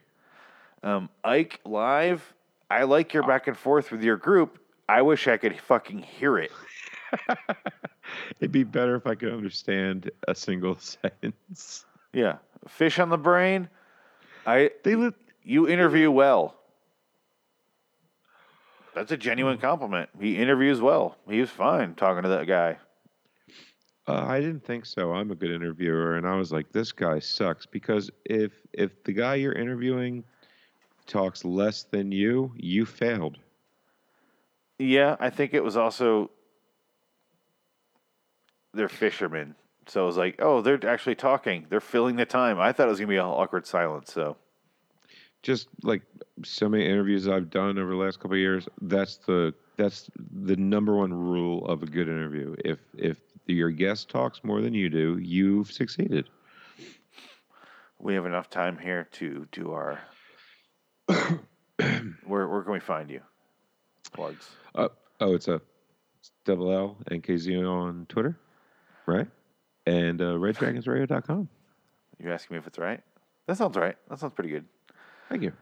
Um, 0.83 1.09
Ike 1.23 1.61
Live. 1.63 2.33
I 2.69 2.83
like 2.83 3.13
your 3.13 3.23
back 3.23 3.47
and 3.47 3.55
forth 3.55 3.89
with 3.89 4.03
your 4.03 4.17
group. 4.17 4.59
I 4.89 5.01
wish 5.01 5.29
I 5.29 5.37
could 5.37 5.57
fucking 5.57 5.99
hear 5.99 6.37
it. 6.37 6.51
It'd 8.39 8.51
be 8.51 8.65
better 8.65 8.95
if 8.95 9.07
I 9.07 9.15
could 9.15 9.31
understand 9.31 10.11
a 10.27 10.35
single 10.35 10.77
sentence. 10.79 11.85
Yeah, 12.11 12.39
fish 12.67 12.99
on 12.99 13.07
the 13.07 13.17
brain. 13.17 13.69
I 14.45 14.71
They 14.83 14.95
li- 14.95 15.13
you 15.43 15.69
interview 15.69 16.11
well. 16.11 16.55
That's 18.93 19.13
a 19.13 19.17
genuine 19.17 19.57
compliment. 19.57 20.09
He 20.19 20.35
interviews 20.37 20.81
well. 20.81 21.15
He 21.29 21.39
was 21.39 21.49
fine 21.49 21.95
talking 21.95 22.23
to 22.23 22.29
that 22.29 22.45
guy. 22.45 22.77
Uh, 24.07 24.25
I 24.25 24.39
didn't 24.39 24.63
think 24.63 24.85
so. 24.85 25.13
I'm 25.13 25.31
a 25.31 25.35
good 25.35 25.51
interviewer, 25.51 26.15
and 26.15 26.25
I 26.25 26.35
was 26.35 26.51
like, 26.51 26.71
this 26.71 26.91
guy 26.93 27.19
sucks 27.19 27.65
because 27.65 28.09
if 28.25 28.53
if 28.73 29.03
the 29.03 29.11
guy 29.11 29.35
you're 29.35 29.53
interviewing 29.53 30.23
talks 31.07 31.43
less 31.43 31.83
than 31.83 32.11
you, 32.11 32.53
you 32.55 32.85
failed. 32.85 33.37
Yeah, 34.79 35.17
I 35.19 35.29
think 35.29 35.53
it 35.53 35.63
was 35.63 35.75
also 35.75 36.31
they're 38.73 38.89
fishermen. 38.89 39.55
So 39.87 40.03
it 40.03 40.05
was 40.05 40.17
like, 40.17 40.35
oh, 40.39 40.61
they're 40.61 40.85
actually 40.87 41.15
talking. 41.15 41.65
They're 41.69 41.79
filling 41.81 42.15
the 42.17 42.25
time. 42.25 42.59
I 42.59 42.71
thought 42.71 42.87
it 42.87 42.91
was 42.91 42.99
gonna 42.99 43.09
be 43.09 43.17
an 43.17 43.25
awkward 43.25 43.65
silence. 43.65 44.13
So 44.13 44.37
Just 45.43 45.67
like 45.83 46.01
so 46.43 46.69
many 46.69 46.85
interviews 46.85 47.27
I've 47.27 47.49
done 47.49 47.77
over 47.77 47.91
the 47.91 47.97
last 47.97 48.19
couple 48.19 48.33
of 48.33 48.39
years, 48.39 48.67
that's 48.81 49.17
the 49.17 49.53
that's 49.77 50.09
the 50.31 50.55
number 50.55 50.95
one 50.95 51.13
rule 51.13 51.65
of 51.65 51.83
a 51.83 51.85
good 51.85 52.07
interview. 52.07 52.55
If 52.65 52.79
if 52.97 53.17
your 53.53 53.71
guest 53.71 54.09
talks 54.09 54.43
more 54.43 54.61
than 54.61 54.73
you 54.73 54.89
do, 54.89 55.17
you've 55.17 55.71
succeeded. 55.71 56.29
we 57.99 58.13
have 58.13 58.25
enough 58.25 58.49
time 58.49 58.77
here 58.77 59.07
to 59.13 59.47
do 59.51 59.71
our. 59.71 59.99
where 61.07 62.47
where 62.47 62.63
can 62.63 62.73
we 62.73 62.79
find 62.79 63.09
you? 63.09 63.21
Plugs. 64.11 64.49
Uh, 64.75 64.89
oh, 65.19 65.33
it's 65.33 65.47
a 65.47 65.61
it's 66.19 66.31
double 66.45 66.71
L 66.71 66.97
and 67.07 67.23
KZ 67.23 67.67
on 67.69 68.05
Twitter, 68.09 68.37
right? 69.05 69.27
And 69.85 70.21
uh, 70.21 70.35
RedDragonsRadio.com. 70.35 71.47
You're 72.19 72.33
asking 72.33 72.55
me 72.55 72.59
if 72.59 72.67
it's 72.67 72.77
right? 72.77 73.01
That 73.45 73.57
sounds 73.57 73.77
right. 73.77 73.95
That 74.09 74.19
sounds 74.19 74.33
pretty 74.33 74.49
good. 74.49 74.65
Thank 75.29 75.43
you. 75.43 75.53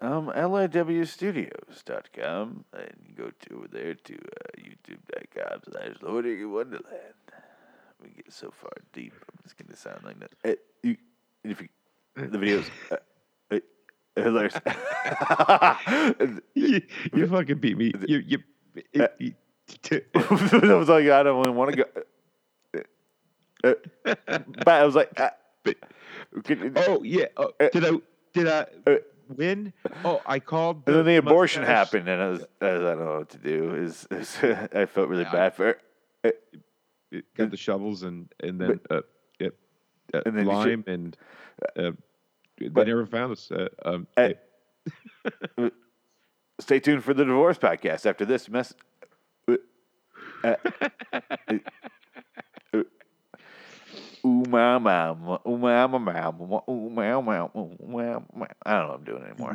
Um, 0.00 0.32
LIWstudios.com. 0.34 2.64
And 2.72 3.16
go 3.16 3.30
to 3.30 3.54
over 3.56 3.68
there 3.68 3.94
to 3.94 4.14
uh, 4.14 4.58
youtube.com 4.58 5.60
slash 5.70 5.96
Loading 6.02 6.40
in 6.40 6.50
Wonderland. 6.52 7.14
We 8.02 8.08
get 8.10 8.32
so 8.32 8.50
far 8.50 8.72
deep. 8.94 9.12
I'm 9.30 9.38
just 9.42 9.58
going 9.58 9.68
to 9.68 9.76
sound 9.76 10.02
like 10.04 10.16
that. 10.42 10.58
You, 10.82 10.96
if 11.44 11.60
you, 11.60 11.68
the 12.16 12.38
videos. 12.38 12.64
Uh, 12.90 12.96
uh, 13.50 13.58
hilarious. 14.16 14.54
you, 16.54 16.80
you 17.14 17.26
fucking 17.26 17.58
beat 17.58 17.76
me. 17.76 17.92
You, 18.08 18.22
you, 18.26 18.38
you- 19.18 19.34
I 19.84 20.00
was 20.74 20.88
like, 20.88 21.06
I 21.08 21.22
don't 21.22 21.40
even 21.40 21.54
want 21.54 21.72
to 21.72 21.76
go. 21.76 21.84
Uh, 23.62 23.74
uh, 24.04 24.14
but 24.64 24.68
I 24.68 24.84
was 24.84 24.94
like, 24.94 25.10
uh, 25.20 25.30
could- 26.44 26.72
oh 26.76 27.02
yeah. 27.02 27.26
Oh, 27.36 27.50
did 27.72 27.84
I 27.84 27.90
did 28.32 28.48
I 28.48 28.66
Uh, 29.30 29.34
win? 29.36 29.72
Oh, 30.04 30.20
I 30.26 30.40
called. 30.40 30.82
And 30.86 30.96
then 30.96 31.06
the 31.06 31.16
abortion 31.16 31.62
mustache. 31.62 31.76
happened, 31.76 32.08
and 32.08 32.22
I 32.22 32.28
was, 32.28 32.44
I, 32.60 32.72
was, 32.72 32.82
I 32.82 32.94
don't 32.94 33.04
know 33.04 33.18
what 33.18 33.30
to 33.30 33.38
do. 33.38 33.74
Is, 33.74 34.06
is 34.10 34.36
I 34.74 34.86
felt 34.86 35.08
really 35.08 35.24
bad 35.24 35.54
for 35.54 35.78
her. 36.22 36.32
Got 37.36 37.50
the 37.50 37.56
shovels 37.56 38.04
and 38.04 38.32
and 38.40 38.60
then 38.60 38.78
uh, 38.88 39.00
yep, 39.40 39.54
uh, 40.14 40.20
And 40.26 40.38
then 40.38 40.46
lime 40.46 40.84
and 40.86 41.16
uh, 41.76 41.90
they 42.58 42.84
never 42.84 43.04
found 43.04 43.32
us. 43.32 43.50
Uh, 43.50 43.68
um, 43.84 44.06
Uh, 44.16 44.28
Stay 46.60 46.78
tuned 46.78 47.02
for 47.02 47.14
the 47.14 47.24
divorce 47.24 47.58
podcast 47.58 48.06
after 48.06 48.24
this 48.24 48.48
mess. 48.48 48.74
I 58.64 58.72
don't 58.72 58.82
know 58.82 58.88
what 58.88 58.98
I'm 58.98 59.04
doing 59.04 59.22
anymore. 59.24 59.52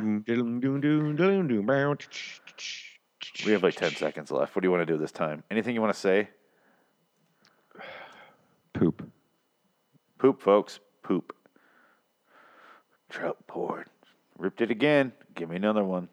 We 3.44 3.52
have 3.52 3.62
like 3.62 3.76
10 3.76 3.96
seconds 3.96 4.30
left. 4.30 4.56
What 4.56 4.62
do 4.62 4.66
you 4.66 4.72
want 4.72 4.86
to 4.86 4.92
do 4.92 4.98
this 4.98 5.12
time? 5.12 5.42
Anything 5.50 5.74
you 5.74 5.80
want 5.80 5.94
to 5.94 6.00
say? 6.00 6.28
poop. 8.72 9.10
Poop, 10.18 10.42
folks. 10.42 10.80
Poop. 11.02 11.34
Trout 13.08 13.38
porn. 13.46 13.86
Ripped 14.38 14.60
it 14.60 14.70
again. 14.70 15.12
Give 15.34 15.48
me 15.48 15.56
another 15.56 15.84
one. 15.84 16.08